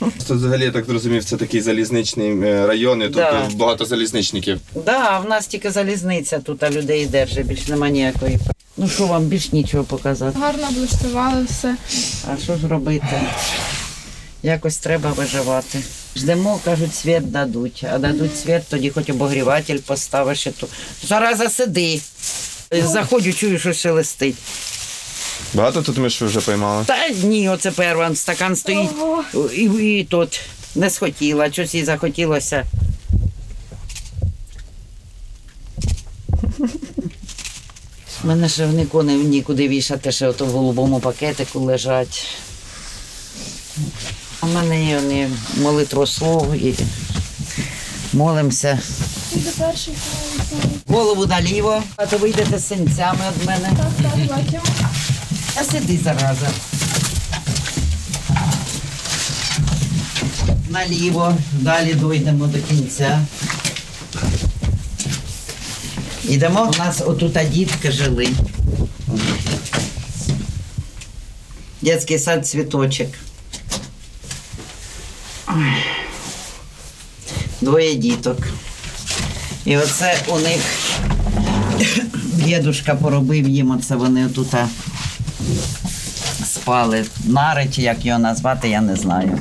Тут 0.00 0.12
взагалі, 0.36 0.64
я 0.64 0.70
так 0.70 0.84
зрозумів, 0.84 1.24
це 1.24 1.36
такий 1.36 1.60
залізничний 1.60 2.30
е, 2.42 2.66
район, 2.66 3.00
і 3.02 3.04
тут 3.04 3.14
Да. 3.14 3.48
багато 3.54 3.84
залізничників. 3.84 4.60
Да, 4.86 5.18
в 5.18 5.28
нас 5.28 5.46
тільки 5.46 5.70
залізниця 5.70 6.38
тут, 6.38 6.62
а 6.62 6.70
людей 6.70 7.06
держить, 7.06 7.46
більш 7.46 7.68
нема 7.68 7.88
ніякої. 7.88 8.38
Ну 8.76 8.88
що 8.88 9.06
вам 9.06 9.22
більш 9.24 9.52
нічого 9.52 9.84
показати? 9.84 10.38
Гарно 10.38 10.68
облаштували 10.68 11.44
все. 11.44 11.76
А 12.32 12.36
що 12.44 12.56
ж 12.56 12.68
робити? 12.68 13.20
Якось 14.42 14.78
треба 14.78 15.10
виживати. 15.12 15.78
Ждемо, 16.16 16.60
кажуть, 16.64 16.94
світ 16.94 17.30
дадуть. 17.30 17.84
А 17.92 17.98
дадуть 17.98 18.38
світ, 18.38 18.62
тоді 18.70 18.90
хоч 18.90 19.10
обогріватель 19.10 19.78
поставиш 19.78 20.46
і 20.46 20.50
ту. 20.50 20.68
Зараза 21.06 21.48
сиди. 21.50 22.00
Заходжу, 22.82 23.32
чую, 23.32 23.58
що 23.58 23.72
шелестить. 23.72 24.36
Багато 25.54 25.82
тут 25.82 25.98
ми 25.98 26.08
ж 26.08 26.24
вже 26.24 26.40
поймали. 26.40 26.84
Та 26.84 27.08
ні, 27.08 27.48
оце 27.48 27.70
перший 27.70 28.16
стакан 28.16 28.56
стоїть. 28.56 28.90
І, 29.56 29.62
і 29.62 30.04
тут 30.04 30.40
не 30.74 30.90
схотіла, 30.90 31.52
щось 31.52 31.74
їй 31.74 31.84
захотілося. 31.84 32.64
У 38.24 38.26
мене 38.26 38.48
ще 38.48 38.66
в 38.66 39.02
не 39.04 39.14
нікуди 39.14 39.68
вішати, 39.68 40.12
ще 40.12 40.28
ото 40.28 40.46
в 40.46 40.50
голубому 40.50 41.00
пакетику 41.00 41.60
лежать. 41.60 42.26
У 44.42 44.46
мене 44.46 44.84
є 44.86 44.96
вони 44.96 45.30
молитвослов 45.56 46.54
і 46.54 46.74
молимося. 48.12 48.78
Голову 50.86 51.26
наліво, 51.26 51.82
а 51.96 52.06
то 52.06 52.18
вийдете 52.18 52.58
з 52.58 52.68
синцями 52.68 53.24
від 53.40 53.46
мене. 53.46 53.70
А 55.56 55.64
сиди 55.64 55.98
зараза. 56.04 56.48
Наліво, 60.70 61.36
далі 61.52 61.94
дойдемо 61.94 62.46
до 62.46 62.58
кінця. 62.58 63.26
Йдемо. 66.24 66.72
У 66.74 66.78
нас 66.78 67.02
отут 67.06 67.38
дітки 67.50 67.92
жили. 67.92 68.28
Детський 71.82 72.18
сад 72.18 72.46
цвіточок. 72.46 73.08
Двоє 77.60 77.94
діток. 77.94 78.38
І 79.64 79.76
оце 79.76 80.18
у 80.28 80.38
них 80.38 80.60
дідушка 82.24 82.94
поробив 82.94 83.48
їм, 83.48 83.70
оце 83.70 83.96
вони 83.96 84.28
тут 84.28 84.54
спали. 86.44 87.04
Нари, 87.24 87.68
чи 87.74 87.82
як 87.82 88.06
його 88.06 88.18
назвати, 88.18 88.68
я 88.68 88.80
не 88.80 88.96
знаю. 88.96 89.38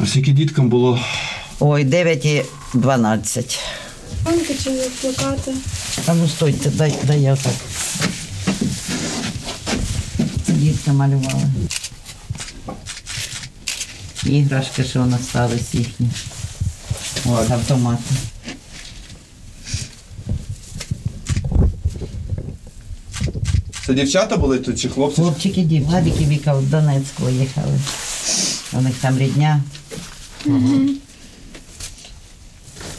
А 0.00 0.06
скільки 0.06 0.32
діткам 0.32 0.68
було? 0.68 1.00
Ой, 1.60 1.84
9 1.84 2.24
і 2.24 2.44
12. 2.74 3.58
Пам'ятка 4.24 4.54
чи 4.64 4.70
плакати. 5.00 5.52
А 6.06 6.14
ну 6.14 6.28
стойте, 6.28 6.70
дай, 6.70 6.94
дай 7.02 7.22
я 7.22 7.32
отак. 7.32 7.52
Це 10.46 10.52
дітки 10.52 10.92
малювали. 10.92 11.42
Іграшки, 14.24 14.84
що 14.84 15.08
остались 15.20 15.74
їхні. 15.74 16.10
От, 17.24 17.50
автомати. 17.50 18.14
Це 23.86 23.94
дівчата 23.94 24.36
були 24.36 24.58
тут 24.58 24.80
чи 24.80 24.88
хлопці? 24.88 25.22
Хлопчики, 25.22 25.62
дів, 25.62 25.86
Владик 25.86 26.20
і 26.20 26.24
Віка 26.24 26.54
в 26.54 26.62
Донецьк 26.62 27.20
виїхали. 27.20 27.78
У 28.72 28.80
них 28.80 28.94
там 29.00 29.18
рідня. 29.18 29.62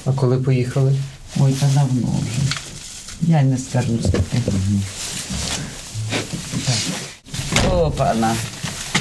А 0.06 0.12
коли 0.16 0.38
поїхали? 0.38 0.96
Ой, 1.40 1.54
та 1.54 1.66
давно 1.66 2.20
вже. 2.22 2.42
Я 3.22 3.42
й 3.42 3.44
не 3.44 3.58
скажу 3.58 4.00
скільки. 4.02 4.52
Так. 6.66 6.76
Опана. 7.74 8.36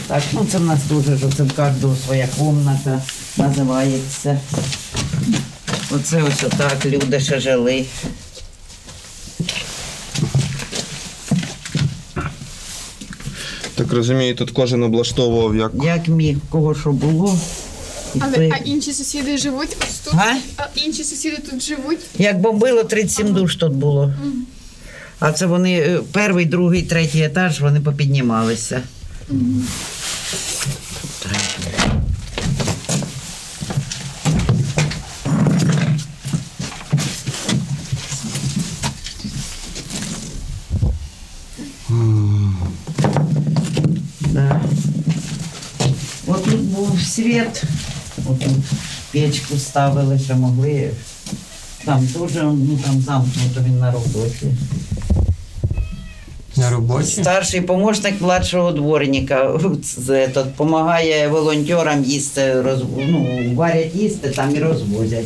Так, 0.07 0.23
ну 0.33 0.47
це 0.53 0.59
в 0.59 0.65
нас 0.65 0.79
дуже, 0.89 1.19
що 1.19 1.29
це 1.29 1.43
в 1.43 1.53
кожного 1.53 1.97
своя 2.07 2.29
кімната 2.39 3.03
називається. 3.37 4.41
Оце 5.91 6.23
ось 6.23 6.45
отак 6.45 6.87
люди 6.87 7.21
ще 7.21 7.41
жили. 7.41 7.87
Розумію, 13.97 14.35
тут 14.35 14.51
кожен 14.51 14.83
облаштовував 14.83 15.57
як. 15.57 15.73
Як 15.85 16.09
міг, 16.09 16.37
кого 16.51 16.75
що 16.75 16.93
було. 16.93 17.39
І 18.15 18.19
Але 18.23 18.51
а 18.53 18.57
інші 18.57 18.93
сусіди 18.93 19.39
живуть 19.39 19.77
ось 19.83 19.99
тут? 20.05 20.15
А? 20.15 20.37
А 20.57 20.67
інші 20.75 21.05
сусіди 21.05 21.37
тут 21.51 21.63
живуть? 21.63 21.99
Як 22.19 22.41
бомбило, 22.41 22.85
37 22.85 23.35
душ 23.35 23.57
тут 23.57 23.73
було. 23.73 24.13
А 25.19 25.33
це 25.33 25.47
вони 25.47 25.79
е, 25.79 26.01
перший, 26.13 26.47
другий, 26.47 26.83
третій 26.83 27.23
етаж, 27.23 27.61
вони 27.61 27.81
попіднімалися. 27.81 28.83
Да. 44.37 44.61
От 46.27 46.45
тут 46.45 46.61
був 47.47 47.57
світ, 47.57 47.69
от 48.27 48.39
тут 48.39 48.53
печку 49.13 49.57
ставили, 49.59 50.19
що 50.19 50.37
могли. 50.37 50.91
Там 51.85 52.07
теж, 52.07 52.35
ну 52.43 52.79
там 52.85 53.01
замкнуто 53.01 53.61
він 53.67 53.79
на 53.79 53.91
роботі. 53.91 54.47
На 56.57 56.71
роботі? 56.71 57.07
Старший 57.07 57.61
помощник 57.61 58.21
младшого 58.21 58.73
дворника 58.73 59.61
допомагає 60.35 61.29
волонтерам 61.29 62.05
їсти, 62.05 62.63
роз, 62.63 62.83
ну, 63.09 63.53
варять 63.55 63.95
їсти, 63.95 64.31
там 64.31 64.57
і 64.57 64.59
розвозять. 64.59 65.25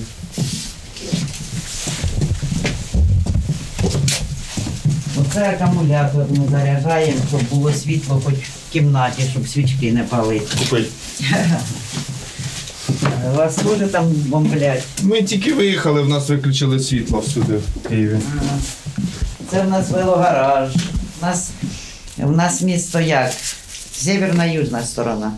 Оце 5.21 5.59
акумулятор 5.61 6.27
ми 6.31 6.49
заряджаємо, 6.51 7.19
щоб 7.29 7.41
було 7.51 7.73
світло 7.73 8.23
хоч 8.25 8.35
в 8.35 8.73
кімнаті, 8.73 9.23
щоб 9.33 9.49
свічки 9.49 9.93
не 9.93 10.03
палити. 10.03 10.57
Вас 13.29 13.55
теж 13.55 13.91
там 13.91 14.07
бомблять. 14.07 14.83
Ми 15.03 15.23
тільки 15.23 15.55
виїхали, 15.55 16.03
в 16.03 16.09
нас 16.09 16.29
виключили 16.29 16.81
світло 16.81 17.19
всюди 17.21 17.53
в 17.57 17.89
Києві. 17.89 18.19
Це 19.51 19.63
в 19.63 19.69
нас 19.71 19.91
велогараж. 19.91 20.71
У 21.23 21.27
нас, 21.27 21.51
у 22.19 22.31
нас 22.31 22.63
місто 22.63 23.01
як? 23.01 23.33
Северна 23.93 24.45
южна 24.45 24.83
сторона. 24.83 25.33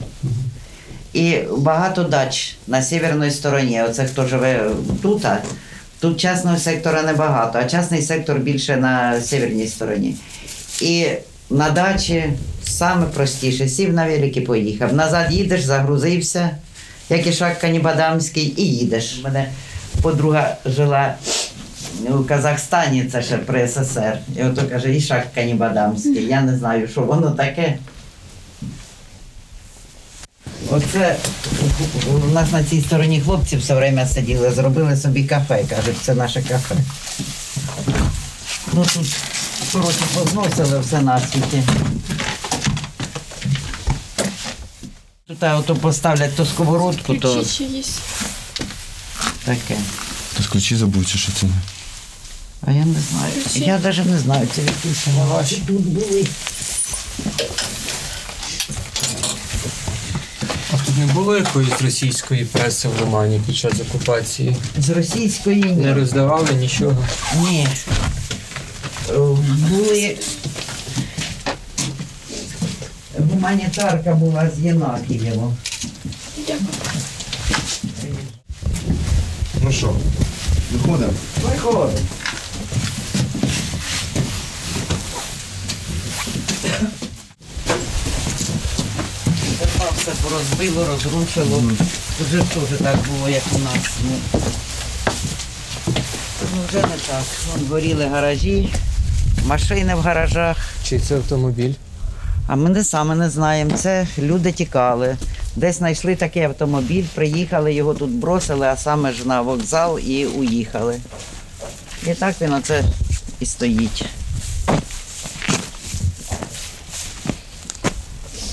І 1.13 1.39
багато 1.59 2.03
дач 2.03 2.57
на 2.67 2.83
северній 2.83 3.31
стороні. 3.31 3.83
Оце 3.83 4.05
хто 4.07 4.27
живе 4.27 4.71
тут. 5.03 5.25
а 5.25 5.39
Тут 6.01 6.21
частного 6.21 6.57
сектора 6.59 7.03
небагато, 7.03 7.59
а 7.59 7.65
частний 7.65 8.03
сектор 8.03 8.39
більше 8.39 8.77
на 8.77 9.21
северній 9.21 9.67
стороні. 9.67 10.17
І 10.81 11.07
на 11.51 11.71
дачі 11.71 12.25
саме 12.65 13.07
простіше. 13.07 13.69
Сів 13.69 13.93
на 13.93 14.07
велик 14.07 14.37
і 14.37 14.41
поїхав. 14.41 14.95
Назад 14.95 15.33
їдеш, 15.33 15.65
загрузився, 15.65 16.51
як 17.13 17.27
і 17.27 17.33
Шак 17.33 17.59
Канібадамський, 17.59 18.55
і 18.57 18.67
їдеш. 18.67 19.19
У 19.21 19.23
мене 19.25 19.49
подруга 20.03 20.57
жила 20.65 21.15
у 22.11 22.25
Казахстані, 22.25 23.05
це 23.13 23.23
ще 23.23 23.39
при 23.39 23.69
СССР. 23.69 24.19
І 24.37 24.43
ото 24.43 24.63
каже, 24.69 24.95
Ішак 24.95 25.27
Канібадамський. 25.35 26.27
Я 26.27 26.41
не 26.41 26.59
знаю, 26.59 26.89
що 26.89 27.01
воно 27.01 27.31
таке. 27.31 27.79
Оце 30.71 31.17
у 32.31 32.33
нас 32.33 32.53
на 32.53 32.65
цій 32.65 32.81
стороні 32.81 33.21
хлопці 33.21 33.57
все 33.57 33.75
время 33.75 34.07
сиділи, 34.07 34.51
зробили 34.51 34.97
собі 34.97 35.25
кафе, 35.25 35.65
кажуть, 35.71 35.97
це 36.03 36.15
наше 36.15 36.43
кафе. 36.43 36.75
Ну 38.73 38.85
тут, 38.95 39.17
коротше, 39.73 40.05
позносили 40.15 40.81
все 40.81 41.01
на 41.01 41.21
світі. 41.21 41.63
та 45.43 45.57
ото 45.59 45.75
поставлять 45.77 46.37
то 46.37 46.47
сковородку, 46.47 47.15
то 47.15 47.35
Ключі 47.35 47.51
ще 47.51 47.65
є. 47.65 47.83
таке. 49.45 49.77
То 50.37 50.43
ж 50.43 50.49
ключі 50.49 50.77
забув, 50.77 51.07
чи 51.07 51.19
що 51.19 51.33
це 51.33 51.47
не? 51.47 51.53
А 52.67 52.71
я 52.71 52.85
не 52.85 53.01
знаю. 53.11 53.33
Я 53.55 53.79
навіть 53.79 54.07
не 54.07 54.19
знаю, 54.19 54.49
це 54.55 54.63
якісь 54.63 55.07
ваші. 55.29 55.57
Тут 55.67 55.81
були. 55.81 56.27
А 60.73 60.77
тут 60.87 60.99
не 60.99 61.07
було 61.07 61.37
якоїсь 61.37 61.81
російської 61.83 62.45
преси 62.45 62.89
в 62.89 63.01
Романі 63.01 63.41
під 63.47 63.57
час 63.57 63.73
окупації? 63.89 64.57
З 64.79 64.91
російської 64.91 65.57
ні. 65.63 65.73
Не 65.73 65.95
роздавали 65.95 66.53
нічого. 66.53 67.07
Ні. 67.41 67.69
Е, 69.11 69.19
були 69.71 70.17
Гуманітарка 73.31 74.15
була 74.15 74.51
з 74.51 74.61
Єнакієво. 74.61 75.55
Ну 79.63 79.73
що, 79.73 79.95
виходимо? 80.73 81.13
Тепер 89.59 89.93
все 89.97 90.11
порозбило, 90.23 90.87
розрушило. 90.87 91.63
Тут 92.19 92.27
же 92.29 92.39
теж 92.39 92.79
так 92.79 92.97
було, 93.11 93.29
як 93.29 93.43
у 93.55 93.59
нас. 93.59 93.91
Ну, 94.05 94.41
ну 96.55 96.63
вже 96.69 96.77
не 96.77 96.83
так. 96.83 97.25
Вон 97.53 97.67
горіли 97.71 98.07
гаражі, 98.07 98.75
машини 99.47 99.95
в 99.95 100.01
гаражах. 100.01 100.57
Чи 100.85 100.99
це 100.99 101.17
автомобіль? 101.17 101.73
А 102.53 102.57
ми 102.57 102.71
не 102.71 102.85
саме 102.85 103.15
не 103.15 103.31
знаємо. 103.31 103.77
Це 103.77 104.07
люди 104.19 104.53
тікали. 104.53 105.17
Десь 105.57 105.79
знайшли 105.79 106.17
такий 106.17 106.43
автомобіль, 106.43 107.05
приїхали, 107.15 107.75
його 107.75 107.95
тут 107.95 108.11
бросили, 108.11 108.67
а 108.67 108.77
саме 108.77 109.13
ж 109.13 109.29
на 109.29 109.43
вокзал 109.43 109.99
і 109.99 110.27
уїхали. 110.27 111.01
І 112.07 112.15
так 112.15 112.35
він 112.41 112.53
оце 112.53 112.85
і 113.41 113.47
стоїть. 113.47 114.05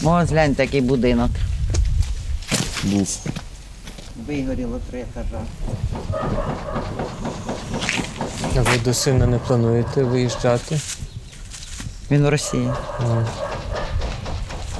Ось 0.03 0.29
глянь 0.29 0.55
такий 0.55 0.81
будинок. 0.81 1.31
Був. 2.83 3.17
Вигоріло 4.27 4.79
три 4.89 4.99
етажа. 4.99 5.41
А 8.55 8.61
ви 8.61 8.77
до 8.83 8.93
сина 8.93 9.25
не 9.25 9.37
плануєте 9.37 10.03
виїжджати? 10.03 10.79
Він 12.11 12.25
в 12.25 12.29
Росії. 12.29 12.69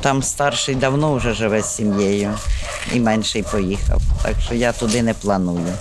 Там 0.02 0.24
старший 0.24 0.76
давно 0.76 1.16
вже 1.16 1.34
живе 1.34 1.62
з 1.62 1.76
сім'єю 1.76 2.38
і 2.93 3.00
менший 3.00 3.43
поїхав. 3.43 4.02
Так 4.24 4.36
що 4.45 4.56
я 4.56 4.72
туди 4.72 5.02
не 5.02 5.14
планую. 5.14 5.74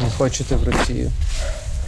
Не 0.00 0.10
хочете 0.18 0.56
в 0.56 0.64
Росію? 0.64 1.10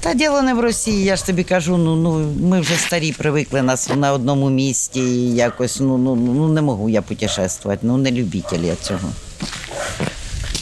Та 0.00 0.14
діло 0.14 0.42
не 0.42 0.54
в 0.54 0.60
Росії, 0.60 1.04
я 1.04 1.16
ж 1.16 1.26
тобі 1.26 1.44
кажу, 1.44 1.76
ну, 1.76 1.96
ну 1.96 2.32
ми 2.48 2.60
вже 2.60 2.76
старі 2.76 3.12
привикли 3.12 3.62
нас 3.62 3.90
на 3.96 4.12
одному 4.12 4.50
місці 4.50 5.00
і 5.00 5.34
якось 5.34 5.80
ну, 5.80 5.98
ну, 5.98 6.16
ну 6.16 6.48
не 6.48 6.62
можу 6.62 6.88
я 6.88 7.02
путешествувати, 7.02 7.86
ну 7.86 7.96
не 7.96 8.10
любитель 8.10 8.60
я 8.60 8.74
цього. 8.76 9.08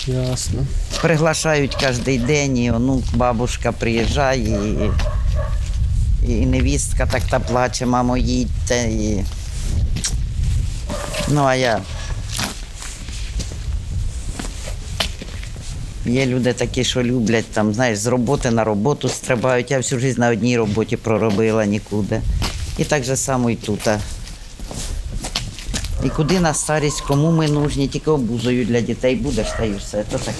Ясно. 0.07 0.67
Приглашають 1.03 1.75
кожен 1.75 2.27
день, 2.27 2.59
і 2.59 2.71
онук, 2.71 3.05
бабушка 3.15 3.73
приїжджає, 3.73 4.59
і, 6.27 6.33
і 6.33 6.47
невістка 6.47 7.07
так 7.07 7.23
та 7.31 7.41
плаче, 7.41 7.87
мамо, 7.87 8.17
їдьте. 8.17 8.83
І... 8.83 9.25
Ну, 11.33 11.45
а 11.45 11.55
я. 11.55 11.81
Є 16.07 16.27
люди 16.27 16.53
такі, 16.53 16.85
що 16.85 17.03
люблять 17.03 17.45
там, 17.53 17.75
знаєш, 17.75 17.99
з 17.99 18.07
роботи 18.07 18.51
на 18.51 18.65
роботу 18.65 19.09
стрибають. 19.09 19.71
Я 19.71 19.77
всю 19.77 20.01
життя 20.01 20.21
на 20.21 20.29
одній 20.29 20.59
роботі 20.59 20.97
проробила 20.97 21.67
нікуди. 21.67 22.21
І 22.79 22.85
так 22.85 23.05
же 23.05 23.17
само 23.17 23.51
і 23.51 23.57
тут. 23.57 23.89
І 26.05 26.09
куди 26.09 26.41
на 26.41 26.55
старість, 26.55 27.01
кому 27.01 27.31
ми 27.31 27.49
нужні, 27.49 27.89
тільки 27.89 28.11
обузою 28.11 28.65
для 28.65 28.81
дітей 28.81 29.17
будеш, 29.17 29.47
та 29.57 29.65
й 29.65 29.77
все. 29.77 30.05
То 30.11 30.19
таке. 30.19 30.33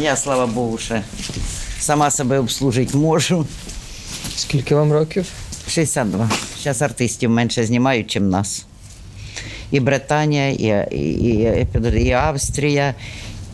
Я, 0.00 0.16
слава 0.16 0.46
Богу, 0.46 0.78
ще 0.78 1.02
сама 1.80 2.10
себе 2.10 2.38
обслужити 2.38 2.96
можу. 2.96 3.46
Скільки 4.36 4.74
вам 4.74 4.92
років? 4.92 5.26
62. 5.68 6.30
Зараз 6.62 6.82
артистів 6.82 7.30
менше 7.30 7.66
знімають, 7.66 8.16
ніж 8.16 8.30
нас. 8.30 8.66
І 9.70 9.80
Британія, 9.80 10.48
і, 10.48 10.96
і, 10.96 10.98
і, 11.94 12.06
і 12.06 12.12
Австрія, 12.12 12.94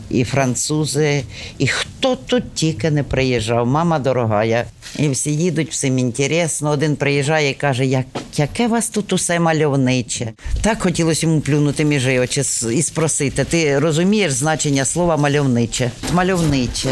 і 0.09 0.23
французи, 0.23 1.23
і 1.57 1.67
хто 1.67 2.15
тут 2.15 2.53
тільки 2.53 2.91
не 2.91 3.03
приїжджав. 3.03 3.67
Мама 3.67 3.99
дорога. 3.99 4.43
Я. 4.43 4.65
І 4.99 5.09
всі 5.09 5.35
їдуть, 5.35 5.71
всім 5.71 5.99
інтересно. 5.99 6.69
Один 6.69 6.95
приїжджає 6.95 7.49
і 7.49 7.53
каже, 7.53 7.85
як, 7.85 8.05
яке 8.35 8.67
вас 8.67 8.89
тут 8.89 9.13
усе 9.13 9.39
мальовниче. 9.39 10.33
Так 10.61 10.81
хотілося 10.81 11.27
йому 11.27 11.41
плюнути 11.41 11.85
між 11.85 12.07
очі 12.07 12.41
і 12.73 12.81
спросити, 12.81 13.43
ти 13.43 13.79
розумієш 13.79 14.31
значення 14.31 14.85
слова 14.85 15.17
мальовниче? 15.17 15.91
Мальовниче. 16.13 16.89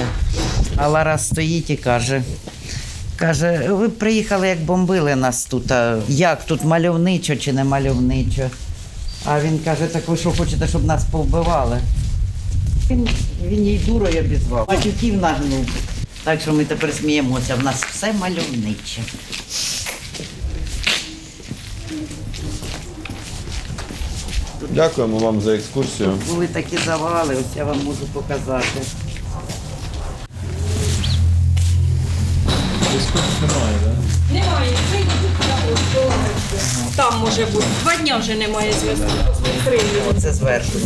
А 0.76 0.88
Лара 0.88 1.17
стоїть 1.17 1.69
і 1.69 1.76
каже. 1.76 2.24
Каже, 3.15 3.67
ви 3.69 3.89
приїхали, 3.89 4.47
як 4.47 4.61
бомбили 4.61 5.15
нас 5.15 5.45
тут. 5.45 5.72
А 5.72 5.99
як 6.09 6.45
тут 6.45 6.63
мальовничо 6.63 7.36
чи 7.36 7.53
не 7.53 7.63
мальовничо? 7.63 8.49
А 9.26 9.41
він 9.41 9.59
каже, 9.59 9.88
так 9.88 10.07
ви 10.07 10.17
що 10.17 10.32
хочете, 10.32 10.67
щоб 10.67 10.86
нас 10.86 11.03
повбивали? 11.11 11.80
Він, 12.89 13.09
він 13.45 13.65
їй 13.65 13.78
дурою 13.78 14.19
обізвав. 14.19 14.65
Матюків 14.69 15.17
нагнув. 15.17 15.65
Так 16.24 16.41
що 16.41 16.53
ми 16.53 16.65
тепер 16.65 16.93
сміємося, 16.93 17.55
в 17.55 17.63
нас 17.63 17.84
все 17.84 18.13
мальовниче. 18.13 19.01
Дякуємо 24.69 25.17
вам 25.17 25.41
за 25.41 25.55
екскурсію. 25.55 26.13
Були 26.28 26.47
такі 26.47 26.78
завали, 26.86 27.36
ось 27.36 27.57
я 27.57 27.63
вам 27.65 27.78
можу 27.84 28.05
показати. 28.13 28.82
Немає, 33.41 33.76
так? 33.84 33.95
Немає, 34.34 34.72
там 36.95 37.20
може 37.20 37.45
бути. 37.45 37.66
Два 37.84 37.95
дня 37.95 38.18
вже 38.18 38.36
немає 38.36 38.74
зв'язку. 38.82 39.06
Оце 40.10 40.34
зверху. 40.34 40.80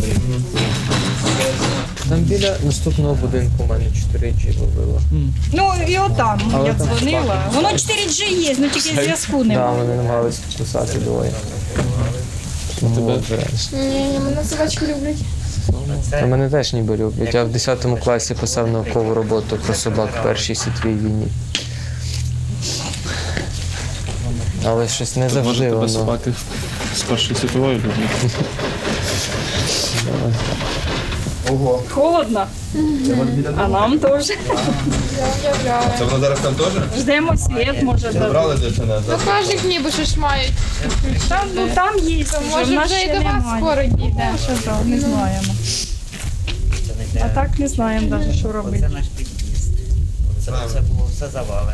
Там 2.08 2.18
біля 2.18 2.56
наступного 2.64 3.14
будинку 3.14 3.64
у 3.64 3.66
мене 3.66 3.84
4G 3.84 4.60
ловило. 4.60 5.00
Ну 5.52 5.72
і 5.88 5.98
отам 5.98 6.40
я 6.66 6.74
там 6.74 6.88
дзвонила. 6.88 7.42
Воно 7.54 7.68
4G 7.68 8.28
є, 8.40 8.56
ну 8.58 8.68
тільки 8.68 9.02
зв'язку 9.02 9.38
Так, 9.38 9.46
немає. 9.46 9.78
вони 9.82 9.94
намагалися 9.94 10.40
кусати 10.58 10.98
двоє. 10.98 11.30
Тому. 12.80 13.20
Ні, 13.72 14.18
мене 14.24 14.44
собачки 14.50 14.86
люблять. 14.86 15.16
Та 16.10 16.26
мене 16.26 16.48
теж 16.50 16.72
ніби 16.72 16.96
люблять. 16.96 17.34
Я 17.34 17.44
в 17.44 17.48
10 17.48 17.86
класі 18.04 18.34
писав 18.34 18.70
наукову 18.70 19.14
роботу 19.14 19.56
про 19.66 19.74
собак 19.74 20.08
в 20.20 20.22
Першій 20.22 20.54
світовій 20.54 20.94
війні. 20.94 21.26
Але 24.66 24.88
щось 24.88 25.16
не 25.16 25.28
завжди 25.28 25.48
Може, 25.48 25.64
тебе 25.64 25.76
воно. 25.76 25.88
собаки 25.88 26.32
з 26.96 27.02
Першої 27.02 27.40
світової 27.40 27.76
люблять? 27.76 28.34
Ого. 31.50 31.82
Холодно. 31.90 32.46
А 33.58 33.68
нам 33.68 33.98
теж. 33.98 34.26
Це 35.98 36.04
воно 36.04 36.18
зараз 36.20 36.38
там 36.40 36.54
теж? 36.54 36.66
Ждемо 36.98 37.36
світ, 37.36 37.82
може. 37.82 38.12
Забрали 38.12 38.56
дитина? 38.56 39.02
Ну 39.08 39.18
кажуть, 39.26 39.64
ніби 39.64 39.90
що 39.90 40.04
ж 40.04 40.18
мають. 40.20 40.52
Там, 41.28 41.48
ну, 41.54 41.68
там 41.74 41.98
є, 41.98 42.24
То 42.24 42.38
в 42.40 42.50
може 42.50 42.72
нас 42.74 42.86
вже 42.86 42.96
і 42.96 43.04
ще 43.04 43.14
до 43.18 43.24
вас 43.24 43.34
немає. 43.34 43.60
скоро 43.62 43.82
дійде. 43.82 44.28
Ну, 44.32 44.38
що 44.44 44.52
то, 44.70 44.84
не 44.84 45.00
знаємо. 45.00 45.54
А 47.24 47.28
так 47.28 47.58
не 47.58 47.68
знаємо 47.68 48.08
навіть, 48.08 48.36
що 48.38 48.52
робити. 48.52 48.78
Це 48.80 48.88
наш 48.88 49.04
під'їзд. 49.16 49.70
Це, 50.44 50.52
це 50.72 50.80
було 50.80 51.08
все 51.12 51.28
завалене. 51.28 51.72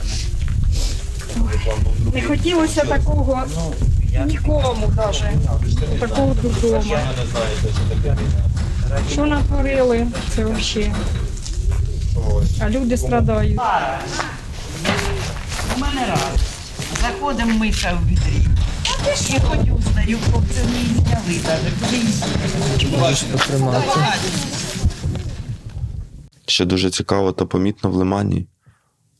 Не 2.14 2.22
хотілося 2.22 2.84
такого 2.84 3.42
нікому 4.26 4.92
навіть. 4.96 6.00
Такого 6.00 6.34
додому. 6.34 6.96
Що 9.12 9.26
натворили, 9.26 10.06
це 10.34 10.44
взагалі. 10.44 10.92
А 12.60 12.70
люди 12.70 12.96
страдають. 12.96 13.60
У 15.76 15.80
мене 15.80 16.06
раз. 16.06 16.40
Заходимо 17.00 17.58
миша 17.58 17.98
в 18.02 18.08
відрі. 18.08 18.46
І 19.30 19.40
хоч 19.40 19.58
узнаю, 19.58 20.18
хлопці 20.30 20.60
не 20.60 21.00
зняли 21.00 21.40
навіть. 21.46 22.14
Що 26.46 26.64
дуже 26.64 26.90
цікаво 26.90 27.32
та 27.32 27.44
помітно 27.44 27.90
в 27.90 27.94
Лимані. 27.94 28.46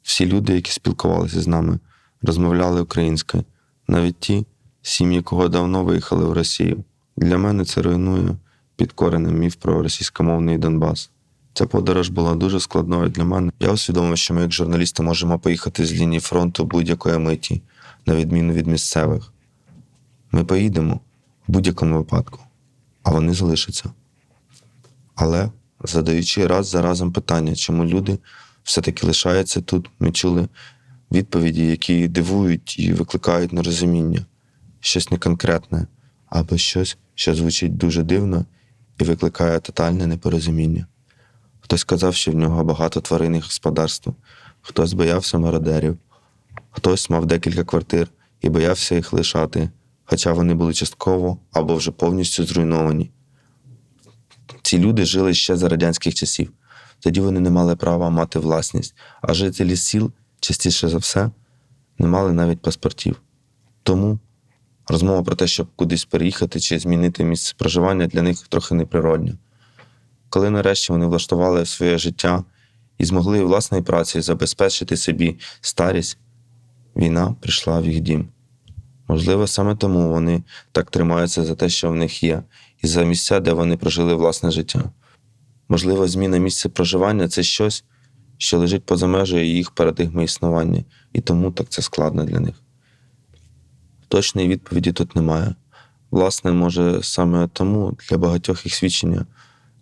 Всі 0.02 0.26
люди, 0.26 0.54
які 0.54 0.72
спілкувалися 0.72 1.40
з 1.40 1.46
нами, 1.46 1.78
розмовляли 2.22 2.80
українською, 2.80 3.44
навіть 3.88 4.18
ті 4.18 4.46
сім'ї, 4.82 5.22
кого 5.22 5.48
давно 5.48 5.84
виїхали 5.84 6.24
в 6.24 6.32
Росію. 6.32 6.84
Для 7.16 7.38
мене 7.38 7.64
це 7.64 7.82
руйнує 7.82 8.36
підкореним 8.76 9.38
міф 9.38 9.54
про 9.54 9.82
російськомовний 9.82 10.58
Донбас. 10.58 11.10
Ця 11.54 11.66
подорож 11.66 12.08
була 12.08 12.34
дуже 12.34 12.60
складною 12.60 13.08
для 13.08 13.24
мене. 13.24 13.52
Я 13.60 13.72
усвідомив, 13.72 14.18
що 14.18 14.34
ми, 14.34 14.40
як 14.40 14.52
журналісти, 14.52 15.02
можемо 15.02 15.38
поїхати 15.38 15.86
з 15.86 15.92
лінії 15.92 16.20
фронту 16.20 16.64
будь-якої 16.64 17.18
миті, 17.18 17.62
на 18.06 18.14
відміну 18.14 18.52
від 18.52 18.66
місцевих. 18.66 19.32
Ми 20.32 20.44
поїдемо 20.44 21.00
в 21.48 21.52
будь-якому 21.52 21.96
випадку. 21.96 22.38
а 23.02 23.10
вони 23.10 23.34
залишаться. 23.34 23.90
Але, 25.14 25.50
задаючи 25.84 26.46
раз 26.46 26.66
за 26.66 26.82
разом 26.82 27.12
питання, 27.12 27.54
чому 27.54 27.84
люди 27.84 28.18
все-таки 28.62 29.06
лишаються 29.06 29.60
тут, 29.60 29.90
ми 29.98 30.12
чули 30.12 30.48
відповіді, 31.12 31.66
які 31.66 32.08
дивують 32.08 32.78
і 32.78 32.92
викликають 32.92 33.52
нерозуміння, 33.52 34.26
щось 34.80 35.10
неконкретне, 35.10 35.86
або 36.26 36.56
щось, 36.56 36.96
що 37.14 37.34
звучить 37.34 37.76
дуже 37.76 38.02
дивно 38.02 38.44
і 39.00 39.04
викликає 39.04 39.60
тотальне 39.60 40.06
непорозуміння. 40.06 40.86
Хтось 41.60 41.80
сказав, 41.80 42.14
що 42.14 42.30
в 42.30 42.34
нього 42.34 42.64
багато 42.64 43.00
тваринних 43.00 43.44
господарств, 43.44 44.12
хтось 44.62 44.92
боявся 44.92 45.38
мародерів, 45.38 45.98
хтось 46.70 47.10
мав 47.10 47.26
декілька 47.26 47.64
квартир 47.64 48.08
і 48.40 48.48
боявся 48.48 48.94
їх 48.94 49.12
лишати, 49.12 49.70
хоча 50.04 50.32
вони 50.32 50.54
були 50.54 50.74
частково 50.74 51.38
або 51.52 51.74
вже 51.76 51.90
повністю 51.90 52.44
зруйновані. 52.44 53.10
Ці 54.62 54.78
люди 54.78 55.04
жили 55.04 55.34
ще 55.34 55.56
за 55.56 55.68
радянських 55.68 56.14
часів. 56.14 56.52
Тоді 57.00 57.20
вони 57.20 57.40
не 57.40 57.50
мали 57.50 57.76
права 57.76 58.10
мати 58.10 58.38
власність, 58.38 58.94
а 59.22 59.34
жителі 59.34 59.76
сіл, 59.76 60.12
частіше 60.42 60.88
за 60.88 60.98
все, 60.98 61.30
не 61.98 62.06
мали 62.06 62.32
навіть 62.32 62.62
паспортів. 62.62 63.22
Тому 63.82 64.18
розмова 64.88 65.22
про 65.22 65.34
те, 65.34 65.46
щоб 65.46 65.66
кудись 65.76 66.04
переїхати 66.04 66.60
чи 66.60 66.78
змінити 66.78 67.24
місце 67.24 67.54
проживання 67.58 68.06
для 68.06 68.22
них 68.22 68.48
трохи 68.48 68.74
неприродня. 68.74 69.34
Коли 70.28 70.50
нарешті 70.50 70.92
вони 70.92 71.06
влаштували 71.06 71.66
своє 71.66 71.98
життя 71.98 72.44
і 72.98 73.04
змогли 73.04 73.44
власною 73.44 73.84
працею 73.84 74.22
забезпечити 74.22 74.96
собі 74.96 75.38
старість, 75.60 76.18
війна 76.96 77.34
прийшла 77.40 77.80
в 77.80 77.86
їх 77.86 78.00
дім. 78.00 78.28
Можливо, 79.08 79.46
саме 79.46 79.76
тому 79.76 80.08
вони 80.08 80.42
так 80.72 80.90
тримаються 80.90 81.44
за 81.44 81.54
те, 81.54 81.68
що 81.68 81.90
в 81.90 81.94
них 81.94 82.22
є, 82.22 82.42
і 82.82 82.86
за 82.86 83.04
місця, 83.04 83.40
де 83.40 83.52
вони 83.52 83.76
прожили 83.76 84.14
власне 84.14 84.50
життя. 84.50 84.84
Можливо, 85.68 86.08
зміна 86.08 86.38
місця 86.38 86.68
проживання 86.68 87.28
це 87.28 87.42
щось, 87.42 87.84
що 88.42 88.58
лежить 88.58 88.84
поза 88.84 89.06
межею 89.06 89.46
їх 89.46 89.70
парадигми 89.70 90.24
існування, 90.24 90.84
і 91.12 91.20
тому 91.20 91.50
так 91.50 91.68
це 91.68 91.82
складно 91.82 92.24
для 92.24 92.40
них. 92.40 92.54
Точної 94.08 94.48
відповіді 94.48 94.92
тут 94.92 95.16
немає. 95.16 95.54
Власне, 96.10 96.52
може, 96.52 97.02
саме 97.02 97.48
тому 97.52 97.96
для 98.08 98.18
багатьох 98.18 98.66
їх 98.66 98.74
свідчення 98.74 99.26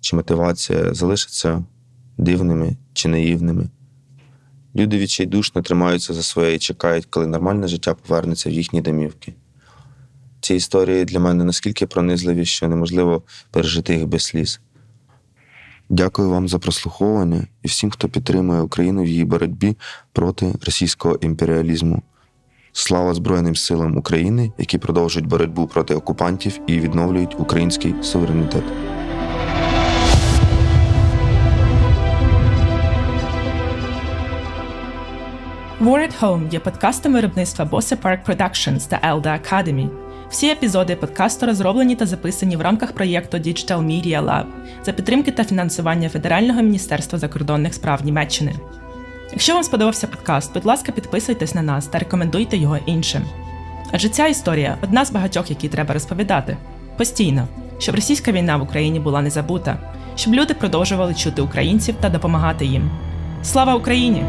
чи 0.00 0.16
мотивація 0.16 0.94
залишаться 0.94 1.64
дивними 2.18 2.76
чи 2.92 3.08
наївними. 3.08 3.68
Люди 4.76 4.98
відчайдушно 4.98 5.62
тримаються 5.62 6.14
за 6.14 6.22
своє 6.22 6.54
і 6.54 6.58
чекають, 6.58 7.06
коли 7.11 7.26
нормальне 7.26 7.68
життя 7.68 7.94
повернеться 7.94 8.50
в 8.50 8.52
їхні 8.52 8.80
домівки. 8.80 9.34
Ці 10.40 10.54
історії 10.54 11.04
для 11.04 11.20
мене 11.20 11.44
наскільки 11.44 11.86
пронизливі, 11.86 12.44
що 12.44 12.68
неможливо 12.68 13.22
пережити 13.50 13.94
їх 13.94 14.06
без 14.06 14.22
сліз. 14.22 14.61
Дякую 15.93 16.30
вам 16.30 16.49
за 16.49 16.59
прослуховування 16.59 17.47
і 17.62 17.68
всім, 17.68 17.91
хто 17.91 18.09
підтримує 18.09 18.61
Україну 18.61 19.03
в 19.03 19.07
її 19.07 19.24
боротьбі 19.24 19.76
проти 20.12 20.55
російського 20.66 21.18
імперіалізму. 21.20 22.03
Слава 22.72 23.14
Збройним 23.14 23.57
силам 23.57 23.97
України, 23.97 24.53
які 24.59 24.78
продовжують 24.78 25.28
боротьбу 25.28 25.66
проти 25.66 25.95
окупантів 25.95 26.59
і 26.66 26.80
відновлюють 26.80 27.41
український 27.41 27.95
суверенітет. 28.03 28.64
War 35.80 35.99
at 35.99 36.20
Home 36.20 36.53
є 36.53 36.61
подкастом 36.61 37.12
виробництва 37.12 37.64
Bosse 37.64 37.97
Park 38.03 38.26
Productions 38.28 38.88
та 38.88 39.01
Elda 39.14 39.41
Academy. 39.41 40.09
Всі 40.31 40.51
епізоди 40.51 40.97
подкасту 40.97 41.47
розроблені 41.47 41.97
та 41.97 42.07
записані 42.07 42.57
в 42.57 42.61
рамках 42.61 42.93
проєкту 42.93 43.37
Digital 43.37 43.78
Media 43.87 44.24
Lab 44.24 44.45
за 44.85 44.93
підтримки 44.93 45.31
та 45.31 45.45
фінансування 45.45 46.09
Федерального 46.09 46.62
міністерства 46.62 47.18
закордонних 47.18 47.74
справ 47.74 48.05
Німеччини. 48.05 48.55
Якщо 49.33 49.55
вам 49.55 49.62
сподобався 49.62 50.07
подкаст, 50.07 50.55
будь 50.55 50.64
ласка, 50.64 50.93
підписуйтесь 50.93 51.55
на 51.55 51.62
нас 51.62 51.87
та 51.87 51.99
рекомендуйте 51.99 52.57
його 52.57 52.78
іншим. 52.87 53.22
Адже 53.93 54.09
ця 54.09 54.26
історія 54.26 54.76
одна 54.83 55.05
з 55.05 55.12
багатьох, 55.12 55.51
які 55.51 55.68
треба 55.68 55.95
розповідати 55.95 56.57
постійно, 56.97 57.49
щоб 57.78 57.95
російська 57.95 58.33
війна 58.33 58.57
в 58.57 58.62
Україні 58.62 59.01
була 59.01 59.22
не 59.22 59.31
забута, 59.31 59.78
щоб 60.16 60.35
люди 60.35 60.55
продовжували 60.55 61.14
чути 61.14 61.43
українців 61.43 61.95
та 62.01 62.09
допомагати 62.09 62.66
їм. 62.66 62.91
Слава 63.43 63.74
Україні! 63.74 64.24